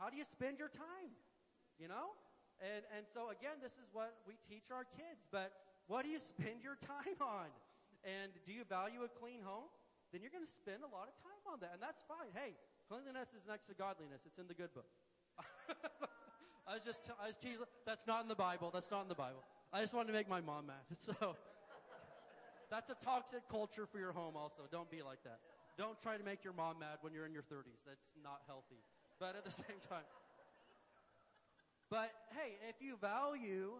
How 0.00 0.08
do 0.08 0.16
you 0.16 0.24
spend 0.24 0.56
your 0.56 0.72
time? 0.72 1.12
You 1.76 1.92
know? 1.92 2.16
And, 2.64 2.88
and 2.96 3.04
so 3.12 3.28
again, 3.28 3.60
this 3.60 3.76
is 3.76 3.92
what 3.92 4.16
we 4.24 4.40
teach 4.48 4.72
our 4.72 4.88
kids, 4.96 5.28
but 5.28 5.52
what 5.84 6.04
do 6.04 6.08
you 6.08 6.20
spend 6.32 6.64
your 6.64 6.80
time 6.80 7.20
on? 7.20 7.52
And 8.08 8.32
do 8.48 8.56
you 8.56 8.64
value 8.64 9.04
a 9.04 9.12
clean 9.12 9.44
home? 9.44 9.68
Then 10.12 10.24
you're 10.24 10.32
going 10.32 10.48
to 10.48 10.56
spend 10.64 10.80
a 10.80 10.90
lot 10.90 11.12
of 11.12 11.14
time 11.20 11.44
on 11.44 11.60
that. 11.60 11.76
And 11.76 11.82
that's 11.84 12.02
fine. 12.08 12.32
Hey, 12.32 12.56
Cleanliness 12.90 13.30
is 13.38 13.46
next 13.46 13.70
to 13.70 13.74
godliness. 13.74 14.26
It's 14.26 14.38
in 14.42 14.50
the 14.50 14.54
good 14.54 14.74
book. 14.74 14.90
I 16.66 16.74
was 16.74 16.82
just, 16.82 16.98
I 17.22 17.28
was 17.28 17.36
teasing. 17.36 17.62
That's 17.86 18.04
not 18.04 18.22
in 18.22 18.28
the 18.28 18.34
Bible. 18.34 18.70
That's 18.74 18.90
not 18.90 19.02
in 19.02 19.08
the 19.08 19.14
Bible. 19.14 19.46
I 19.72 19.80
just 19.80 19.94
wanted 19.94 20.08
to 20.08 20.12
make 20.12 20.28
my 20.28 20.40
mom 20.40 20.66
mad. 20.66 20.82
So, 20.98 21.36
that's 22.68 22.90
a 22.90 22.98
toxic 23.04 23.46
culture 23.48 23.86
for 23.86 23.98
your 23.98 24.10
home 24.10 24.34
also. 24.34 24.62
Don't 24.70 24.90
be 24.90 25.02
like 25.02 25.22
that. 25.22 25.38
Don't 25.78 26.00
try 26.00 26.16
to 26.16 26.24
make 26.24 26.42
your 26.42 26.52
mom 26.52 26.80
mad 26.80 26.98
when 27.00 27.12
you're 27.12 27.26
in 27.26 27.32
your 27.32 27.46
30s. 27.46 27.86
That's 27.86 28.10
not 28.22 28.42
healthy. 28.46 28.82
But 29.20 29.36
at 29.36 29.44
the 29.44 29.50
same 29.66 29.78
time. 29.88 30.06
But 31.90 32.10
hey, 32.34 32.58
if 32.68 32.82
you 32.82 32.96
value 33.00 33.74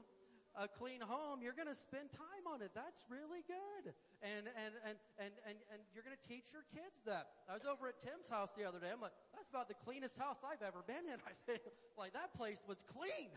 a 0.58 0.66
clean 0.66 0.98
home, 0.98 1.42
you're 1.42 1.56
going 1.56 1.70
to 1.70 1.78
spend 1.78 2.10
time 2.10 2.44
on 2.50 2.62
it. 2.62 2.74
That's 2.74 3.06
really 3.06 3.46
good. 3.46 3.94
And, 4.22 4.50
and, 4.50 4.74
and, 4.82 4.96
and, 5.18 5.32
and, 5.46 5.56
and 5.70 5.80
you're 5.94 6.02
going 6.02 6.16
to 6.16 6.26
teach 6.26 6.50
your 6.50 6.66
kids 6.74 6.98
that. 7.06 7.46
I 7.46 7.54
was 7.54 7.62
over 7.64 7.86
at 7.86 8.02
Tim's 8.02 8.26
house 8.26 8.52
the 8.58 8.66
other 8.66 8.82
day. 8.82 8.90
I'm 8.90 9.00
like, 9.00 9.14
that's 9.30 9.48
about 9.48 9.70
the 9.70 9.78
cleanest 9.78 10.18
house 10.18 10.42
I've 10.42 10.62
ever 10.62 10.82
been 10.82 11.06
in. 11.06 11.18
I 11.30 11.34
think, 11.46 11.62
like, 11.94 12.12
that 12.18 12.34
place 12.34 12.62
was 12.66 12.82
clean. 12.82 13.30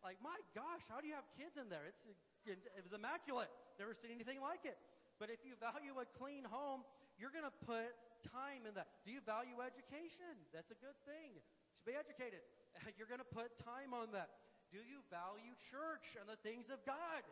Like, 0.00 0.16
my 0.24 0.38
gosh, 0.56 0.80
how 0.88 1.02
do 1.02 1.10
you 1.10 1.16
have 1.18 1.28
kids 1.36 1.60
in 1.60 1.68
there? 1.68 1.84
It's, 1.84 2.00
it 2.48 2.82
was 2.86 2.96
immaculate. 2.96 3.52
Never 3.76 3.92
seen 3.92 4.14
anything 4.14 4.40
like 4.40 4.64
it. 4.64 4.78
But 5.20 5.28
if 5.28 5.44
you 5.44 5.52
value 5.60 6.00
a 6.00 6.08
clean 6.16 6.48
home, 6.48 6.86
you're 7.20 7.34
going 7.34 7.44
to 7.44 7.52
put 7.68 7.92
time 8.24 8.64
in 8.64 8.72
that. 8.80 8.88
Do 9.04 9.12
you 9.12 9.20
value 9.20 9.60
education? 9.60 10.32
That's 10.56 10.72
a 10.72 10.78
good 10.80 10.96
thing. 11.04 11.36
should 11.76 11.88
be 11.88 11.96
educated. 11.96 12.40
You're 12.96 13.08
going 13.10 13.20
to 13.20 13.28
put 13.28 13.56
time 13.60 13.92
on 13.92 14.12
that. 14.16 14.30
Do 14.70 14.78
you 14.78 15.02
value 15.10 15.54
church 15.70 16.14
and 16.14 16.30
the 16.30 16.38
things 16.46 16.70
of 16.70 16.78
God? 16.86 17.22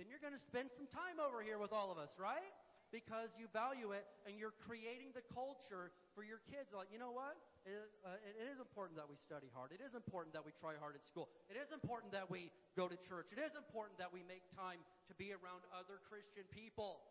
Then 0.00 0.08
you're 0.08 0.20
going 0.20 0.36
to 0.36 0.40
spend 0.40 0.72
some 0.72 0.88
time 0.88 1.20
over 1.20 1.40
here 1.40 1.56
with 1.60 1.72
all 1.72 1.92
of 1.92 1.96
us, 1.96 2.16
right? 2.16 2.52
Because 2.92 3.32
you 3.36 3.48
value 3.52 3.92
it 3.92 4.04
and 4.28 4.36
you're 4.36 4.56
creating 4.64 5.12
the 5.12 5.24
culture 5.32 5.92
for 6.16 6.24
your 6.24 6.40
kids. 6.48 6.72
Like, 6.72 6.88
you 6.92 7.00
know 7.00 7.12
what? 7.12 7.36
It, 7.66 7.76
uh, 8.06 8.16
it 8.22 8.46
is 8.48 8.62
important 8.62 8.94
that 9.00 9.08
we 9.10 9.18
study 9.18 9.50
hard. 9.50 9.74
It 9.74 9.82
is 9.82 9.96
important 9.96 10.36
that 10.38 10.44
we 10.44 10.54
try 10.56 10.78
hard 10.78 10.94
at 10.94 11.02
school. 11.02 11.28
It 11.50 11.58
is 11.58 11.74
important 11.74 12.14
that 12.14 12.30
we 12.30 12.48
go 12.78 12.86
to 12.86 12.96
church. 12.96 13.32
It 13.34 13.42
is 13.42 13.58
important 13.58 13.98
that 13.98 14.12
we 14.12 14.22
make 14.24 14.44
time 14.54 14.80
to 15.10 15.14
be 15.18 15.34
around 15.34 15.66
other 15.74 15.98
Christian 16.06 16.46
people. 16.48 17.02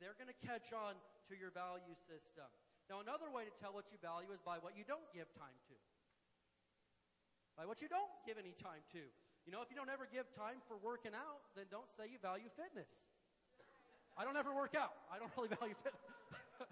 They're 0.00 0.16
going 0.16 0.32
to 0.32 0.40
catch 0.42 0.72
on 0.72 0.96
to 1.28 1.34
your 1.36 1.52
value 1.52 1.94
system. 2.08 2.48
Now, 2.88 3.04
another 3.04 3.28
way 3.28 3.44
to 3.44 3.52
tell 3.60 3.76
what 3.76 3.90
you 3.92 4.00
value 4.00 4.32
is 4.32 4.40
by 4.40 4.56
what 4.64 4.72
you 4.78 4.86
don't 4.86 5.04
give 5.12 5.28
time 5.36 5.58
to. 5.68 5.76
By 7.58 7.68
what 7.68 7.84
you 7.84 7.90
don't 7.90 8.14
give 8.24 8.40
any 8.40 8.56
time 8.56 8.80
to. 8.96 9.02
You 9.48 9.56
know, 9.56 9.64
if 9.64 9.72
you 9.72 9.80
don't 9.80 9.88
ever 9.88 10.04
give 10.04 10.28
time 10.36 10.60
for 10.68 10.76
working 10.76 11.16
out, 11.16 11.40
then 11.56 11.72
don't 11.72 11.88
say 11.96 12.04
you 12.04 12.20
value 12.20 12.52
fitness. 12.52 12.92
I 14.12 14.28
don't 14.28 14.36
ever 14.36 14.52
work 14.52 14.76
out. 14.76 14.92
I 15.08 15.16
don't 15.16 15.32
really 15.40 15.48
value 15.48 15.72
fitness. 15.80 16.04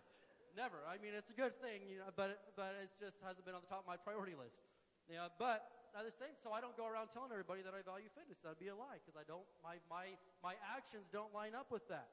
Never. 0.61 0.85
I 0.85 1.01
mean, 1.01 1.17
it's 1.17 1.33
a 1.33 1.39
good 1.41 1.57
thing, 1.65 1.89
you 1.89 2.05
know, 2.05 2.13
but 2.13 2.53
but 2.53 2.77
it 2.77 2.93
just 3.01 3.17
hasn't 3.25 3.49
been 3.49 3.57
on 3.57 3.65
the 3.65 3.73
top 3.73 3.81
of 3.81 3.89
my 3.89 3.97
priority 3.97 4.37
list. 4.37 4.61
Yeah, 5.09 5.33
but 5.41 5.89
at 5.97 6.05
the 6.05 6.13
same, 6.21 6.37
so 6.37 6.53
I 6.53 6.61
don't 6.61 6.77
go 6.77 6.85
around 6.85 7.17
telling 7.17 7.33
everybody 7.33 7.65
that 7.65 7.73
I 7.73 7.81
value 7.81 8.13
fitness. 8.13 8.45
That'd 8.45 8.61
be 8.61 8.69
a 8.69 8.77
lie 8.77 9.01
because 9.01 9.17
I 9.17 9.25
don't. 9.25 9.49
My 9.65 9.81
my 9.89 10.13
my 10.45 10.61
actions 10.61 11.09
don't 11.09 11.33
line 11.33 11.57
up 11.57 11.73
with 11.73 11.89
that. 11.89 12.13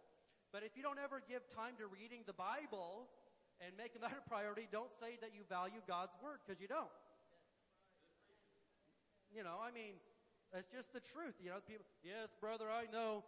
But 0.55 0.63
if 0.63 0.79
you 0.79 0.83
don't 0.85 0.95
ever 0.95 1.19
give 1.19 1.43
time 1.51 1.75
to 1.83 1.91
reading 1.91 2.23
the 2.23 2.39
Bible 2.39 3.11
and 3.59 3.75
making 3.75 3.99
that 3.99 4.15
a 4.15 4.23
priority, 4.31 4.71
don't 4.71 4.95
say 4.95 5.19
that 5.19 5.35
you 5.35 5.43
value 5.43 5.83
God's 5.83 6.15
word 6.23 6.39
because 6.39 6.63
you 6.63 6.71
don't. 6.71 6.87
You 9.27 9.43
know, 9.43 9.59
I 9.59 9.75
mean, 9.75 9.99
that's 10.53 10.69
just 10.69 10.93
the 10.93 11.01
truth. 11.01 11.33
You 11.41 11.49
know, 11.49 11.65
people, 11.65 11.81
yes, 12.05 12.29
brother, 12.37 12.69
I 12.69 12.85
know. 12.93 13.25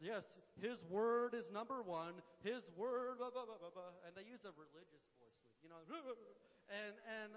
Yes, 0.00 0.24
his 0.56 0.80
word 0.88 1.36
is 1.36 1.52
number 1.52 1.84
one. 1.84 2.24
His 2.40 2.64
word, 2.80 3.20
blah, 3.20 3.28
blah, 3.28 3.44
blah, 3.44 3.60
blah, 3.60 3.72
blah. 3.72 3.92
And 4.08 4.16
they 4.16 4.24
use 4.24 4.40
a 4.48 4.52
religious 4.56 5.04
voice, 5.20 5.44
you 5.60 5.68
know, 5.68 5.80
and, 6.72 6.96
and, 7.04 7.30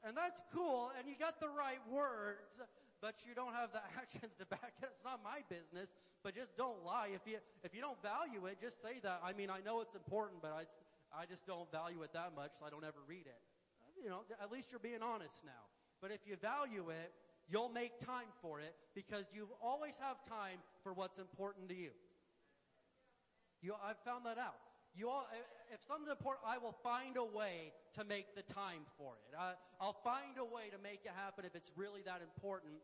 and 0.00 0.16
that's 0.16 0.40
cool. 0.48 0.92
And 0.96 1.04
you 1.04 1.12
got 1.20 1.40
the 1.44 1.52
right 1.52 1.80
words, 1.92 2.64
but 3.04 3.20
you 3.28 3.36
don't 3.36 3.52
have 3.52 3.68
the 3.76 3.84
actions 4.00 4.32
to 4.40 4.48
back 4.48 4.72
it. 4.80 4.88
It's 4.88 5.04
not 5.04 5.20
my 5.20 5.44
business, 5.52 5.92
but 6.24 6.32
just 6.32 6.56
don't 6.56 6.80
lie. 6.80 7.12
If 7.12 7.28
you, 7.28 7.36
if 7.60 7.76
you 7.76 7.84
don't 7.84 8.00
value 8.00 8.48
it, 8.48 8.64
just 8.64 8.80
say 8.80 8.96
that. 9.04 9.20
I 9.20 9.36
mean, 9.36 9.52
I 9.52 9.60
know 9.60 9.84
it's 9.84 9.94
important, 9.94 10.40
but 10.40 10.56
I, 10.56 10.64
I 11.12 11.28
just 11.28 11.44
don't 11.44 11.68
value 11.68 12.00
it 12.00 12.16
that 12.16 12.32
much, 12.32 12.56
so 12.56 12.64
I 12.64 12.72
don't 12.72 12.84
ever 12.84 13.04
read 13.04 13.28
it. 13.28 13.40
You 14.00 14.08
know, 14.08 14.24
at 14.40 14.48
least 14.48 14.72
you're 14.72 14.80
being 14.80 15.04
honest 15.04 15.44
now. 15.44 15.68
But 16.00 16.12
if 16.12 16.24
you 16.24 16.36
value 16.40 16.88
it, 16.88 17.12
You'll 17.50 17.68
make 17.68 17.98
time 17.98 18.30
for 18.40 18.60
it 18.60 18.74
because 18.94 19.26
you 19.34 19.48
always 19.60 19.98
have 19.98 20.22
time 20.24 20.62
for 20.84 20.94
what's 20.94 21.18
important 21.18 21.68
to 21.68 21.74
you. 21.74 21.90
You, 23.60 23.74
I've 23.74 23.98
found 24.06 24.24
that 24.24 24.38
out. 24.38 24.54
You 24.94 25.10
all, 25.10 25.26
if 25.74 25.82
something's 25.82 26.10
important, 26.10 26.46
I 26.46 26.58
will 26.58 26.74
find 26.82 27.18
a 27.18 27.26
way 27.26 27.74
to 27.94 28.02
make 28.06 28.34
the 28.34 28.42
time 28.42 28.86
for 28.98 29.18
it. 29.18 29.34
I, 29.34 29.54
I'll 29.82 29.98
find 30.02 30.38
a 30.38 30.46
way 30.46 30.70
to 30.70 30.78
make 30.78 31.02
it 31.04 31.14
happen 31.14 31.44
if 31.44 31.54
it's 31.54 31.70
really 31.74 32.02
that 32.06 32.22
important. 32.22 32.78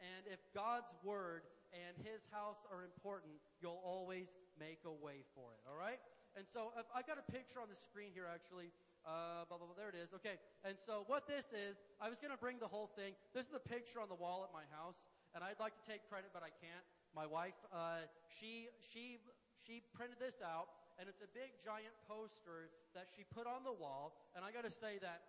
And 0.00 0.28
if 0.28 0.40
God's 0.52 0.92
word 1.04 1.44
and 1.72 1.96
His 2.04 2.28
house 2.32 2.60
are 2.72 2.84
important, 2.84 3.36
you'll 3.60 3.80
always 3.84 4.32
make 4.60 4.84
a 4.84 4.92
way 4.92 5.24
for 5.32 5.52
it. 5.56 5.60
All 5.68 5.76
right? 5.76 6.00
And 6.36 6.44
so 6.44 6.72
I've 6.92 7.08
got 7.08 7.16
a 7.16 7.24
picture 7.32 7.60
on 7.64 7.68
the 7.72 7.80
screen 7.80 8.12
here 8.12 8.28
actually 8.28 8.72
uh, 9.06 9.46
blah, 9.46 9.56
blah, 9.56 9.70
blah. 9.70 9.78
There 9.78 9.88
it 9.88 9.96
is. 9.96 10.10
Okay. 10.18 10.36
And 10.66 10.74
so 10.74 11.06
what 11.06 11.30
this 11.30 11.54
is, 11.54 11.86
I 12.02 12.10
was 12.10 12.18
going 12.18 12.34
to 12.34 12.42
bring 12.42 12.58
the 12.58 12.66
whole 12.66 12.90
thing. 12.90 13.14
This 13.30 13.46
is 13.46 13.54
a 13.54 13.62
picture 13.62 14.02
on 14.02 14.10
the 14.10 14.18
wall 14.18 14.42
at 14.42 14.50
my 14.50 14.66
house, 14.74 15.06
and 15.32 15.46
I'd 15.46 15.62
like 15.62 15.78
to 15.78 15.84
take 15.86 16.02
credit, 16.10 16.34
but 16.34 16.42
I 16.42 16.50
can't. 16.58 16.84
My 17.14 17.24
wife, 17.24 17.56
uh, 17.70 18.04
she, 18.26 18.68
she, 18.82 19.22
she 19.62 19.80
printed 19.94 20.18
this 20.18 20.42
out, 20.42 20.68
and 20.98 21.08
it's 21.08 21.22
a 21.22 21.30
big 21.30 21.54
giant 21.62 21.94
poster 22.04 22.74
that 22.98 23.08
she 23.14 23.22
put 23.22 23.46
on 23.46 23.62
the 23.62 23.72
wall, 23.72 24.18
and 24.34 24.42
I 24.42 24.50
got 24.50 24.66
to 24.66 24.74
say 24.74 24.98
that 25.00 25.22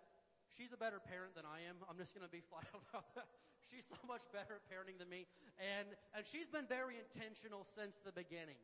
she's 0.50 0.74
a 0.74 0.80
better 0.80 0.98
parent 0.98 1.38
than 1.38 1.46
I 1.46 1.64
am. 1.70 1.78
I'm 1.86 1.96
just 1.96 2.12
going 2.12 2.26
to 2.26 2.32
be 2.32 2.42
flat 2.50 2.66
out 2.74 2.82
about 2.90 3.14
that. 3.14 3.30
She's 3.70 3.86
so 3.86 4.00
much 4.08 4.24
better 4.32 4.58
at 4.58 4.64
parenting 4.66 4.96
than 4.96 5.12
me, 5.12 5.28
and 5.60 5.92
and 6.16 6.24
she's 6.24 6.48
been 6.48 6.64
very 6.64 6.96
intentional 6.96 7.68
since 7.68 8.00
the 8.00 8.14
beginning. 8.14 8.56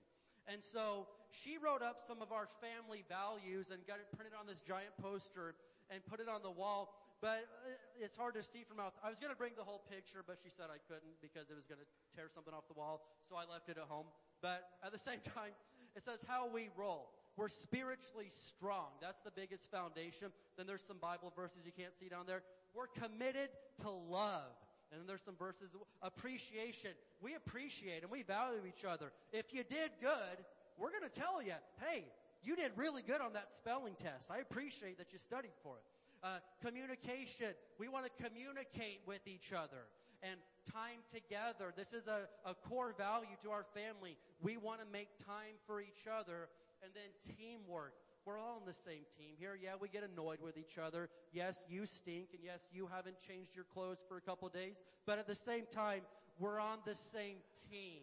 And 0.47 0.63
so 0.63 1.09
she 1.31 1.57
wrote 1.57 1.83
up 1.83 2.05
some 2.07 2.21
of 2.21 2.31
our 2.31 2.49
family 2.61 3.05
values 3.09 3.73
and 3.73 3.81
got 3.87 3.99
it 3.99 4.09
printed 4.13 4.37
on 4.37 4.47
this 4.47 4.61
giant 4.61 4.93
poster 5.01 5.57
and 5.89 6.05
put 6.05 6.21
it 6.21 6.29
on 6.29 6.43
the 6.43 6.51
wall. 6.51 6.95
But 7.21 7.49
uh, 7.65 8.05
it's 8.05 8.17
hard 8.17 8.35
to 8.35 8.45
see 8.45 8.65
from 8.69 8.81
out. 8.81 8.93
I 9.01 9.09
was 9.09 9.19
going 9.19 9.33
to 9.33 9.39
bring 9.39 9.57
the 9.57 9.65
whole 9.65 9.81
picture, 9.89 10.21
but 10.21 10.37
she 10.45 10.53
said 10.53 10.69
I 10.69 10.77
couldn't 10.85 11.17
because 11.25 11.49
it 11.49 11.57
was 11.57 11.65
going 11.65 11.81
to 11.81 11.89
tear 12.13 12.29
something 12.29 12.53
off 12.53 12.69
the 12.69 12.77
wall. 12.77 13.01
So 13.29 13.37
I 13.37 13.49
left 13.49 13.73
it 13.73 13.81
at 13.81 13.89
home. 13.89 14.07
But 14.43 14.69
at 14.85 14.93
the 14.93 15.01
same 15.09 15.25
time, 15.35 15.57
it 15.97 16.03
says 16.03 16.21
how 16.29 16.49
we 16.53 16.69
roll. 16.77 17.09
We're 17.37 17.49
spiritually 17.49 18.29
strong. 18.29 18.95
That's 19.01 19.19
the 19.21 19.33
biggest 19.35 19.71
foundation. 19.71 20.29
Then 20.57 20.67
there's 20.67 20.85
some 20.85 20.99
Bible 20.99 21.33
verses 21.35 21.67
you 21.67 21.73
can't 21.73 21.95
see 21.99 22.09
down 22.09 22.27
there. 22.27 22.43
We're 22.75 22.87
committed 22.87 23.51
to 23.83 23.91
love. 23.91 24.55
And 24.95 25.03
then 25.03 25.09
there's 25.09 25.27
some 25.27 25.35
verses, 25.35 25.75
appreciation. 26.03 26.93
We 27.21 27.35
appreciate 27.35 28.03
and 28.03 28.13
we 28.13 28.23
value 28.23 28.63
each 28.63 28.85
other. 28.85 29.11
If 29.33 29.53
you 29.53 29.65
did 29.65 29.91
good, 30.01 30.39
we're 30.79 30.91
going 30.91 31.03
to 31.03 31.21
tell 31.21 31.43
you, 31.43 31.59
hey, 31.83 32.05
you 32.45 32.55
did 32.55 32.71
really 32.77 33.03
good 33.03 33.21
on 33.21 33.33
that 33.33 33.53
spelling 33.59 33.95
test. 34.01 34.31
I 34.31 34.39
appreciate 34.39 34.99
that 34.99 35.13
you 35.13 35.19
studied 35.19 35.59
for 35.65 35.75
it. 35.75 35.83
Uh, 36.23 36.39
communication. 36.65 37.59
We 37.77 37.89
want 37.89 38.07
to 38.07 38.23
communicate 38.23 39.01
with 39.05 39.27
each 39.27 39.53
other. 39.53 39.91
And 40.23 40.39
time 40.71 41.03
together. 41.13 41.75
This 41.77 41.93
is 41.93 42.07
a, 42.07 42.31
a 42.49 42.55
core 42.55 42.95
value 42.97 43.35
to 43.43 43.51
our 43.51 43.67
family. 43.75 44.17
We 44.41 44.59
want 44.59 44.79
to 44.79 44.87
make 44.87 45.09
time 45.27 45.59
for 45.67 45.81
each 45.81 46.07
other. 46.07 46.47
And 46.85 46.93
then 46.95 47.11
teamwork. 47.35 47.95
We're 48.27 48.39
all 48.39 48.57
on 48.57 48.67
the 48.67 48.73
same 48.73 49.05
team 49.19 49.35
here. 49.39 49.59
Yeah, 49.61 49.73
we 49.79 49.89
get 49.89 50.03
annoyed 50.03 50.39
with 50.43 50.57
each 50.57 50.79
other. 50.79 51.11
Yes, 51.33 51.65
you 51.69 51.85
stink, 51.85 52.29
and 52.33 52.41
yes, 52.43 52.67
you 52.73 52.89
haven't 52.93 53.17
changed 53.21 53.55
your 53.55 53.67
clothes 53.73 53.99
for 54.09 54.17
a 54.17 54.21
couple 54.21 54.49
days. 54.49 54.77
But 55.05 55.19
at 55.19 55.27
the 55.27 55.35
same 55.35 55.65
time, 55.71 56.01
we're 56.39 56.59
on 56.59 56.79
the 56.87 56.95
same 56.95 57.37
team. 57.71 58.01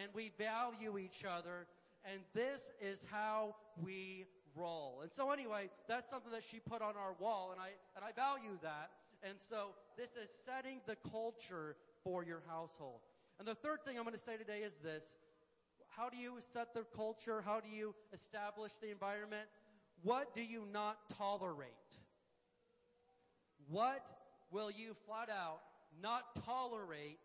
And 0.00 0.10
we 0.14 0.32
value 0.38 0.98
each 0.98 1.24
other, 1.24 1.66
and 2.04 2.20
this 2.34 2.72
is 2.80 3.06
how 3.10 3.54
we 3.82 4.26
roll. 4.56 5.00
And 5.02 5.10
so 5.10 5.30
anyway, 5.30 5.70
that's 5.88 6.08
something 6.10 6.32
that 6.32 6.42
she 6.48 6.58
put 6.58 6.82
on 6.82 6.94
our 6.96 7.14
wall, 7.18 7.50
and 7.52 7.60
I, 7.60 7.70
and 7.96 8.04
I 8.04 8.12
value 8.12 8.58
that. 8.62 8.90
And 9.22 9.34
so 9.48 9.70
this 9.96 10.10
is 10.10 10.30
setting 10.44 10.80
the 10.86 10.96
culture 11.10 11.76
for 12.02 12.24
your 12.24 12.42
household. 12.48 13.00
And 13.38 13.48
the 13.48 13.54
third 13.54 13.84
thing 13.84 13.96
I'm 13.98 14.04
going 14.04 14.14
to 14.14 14.20
say 14.20 14.36
today 14.36 14.60
is 14.60 14.78
this. 14.78 15.16
How 15.96 16.08
do 16.08 16.16
you 16.16 16.34
set 16.52 16.74
the 16.74 16.84
culture? 16.96 17.42
How 17.44 17.60
do 17.60 17.68
you 17.68 17.94
establish 18.12 18.72
the 18.80 18.90
environment? 18.90 19.48
What 20.02 20.34
do 20.34 20.42
you 20.42 20.64
not 20.72 20.98
tolerate? 21.16 21.70
What 23.68 24.04
will 24.50 24.70
you 24.70 24.94
flat 25.06 25.30
out 25.30 25.60
not 26.02 26.44
tolerate 26.44 27.18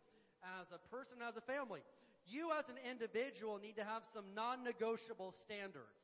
as 0.44 0.68
a 0.72 0.96
person, 0.96 1.18
as 1.28 1.36
a 1.36 1.42
family? 1.42 1.82
You 2.28 2.52
as 2.58 2.70
an 2.70 2.76
individual 2.90 3.60
need 3.60 3.76
to 3.78 3.84
have 3.84 4.04
some 4.14 4.26
non-negotiable 4.36 5.32
standards. 5.32 6.00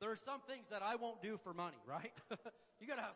There 0.00 0.10
are 0.10 0.16
some 0.16 0.40
things 0.48 0.66
that 0.70 0.82
I 0.82 0.96
won't 0.96 1.22
do 1.22 1.38
for 1.42 1.54
money, 1.54 1.76
right? 1.86 2.12
you 2.80 2.86
gotta 2.86 3.02
have 3.02 3.10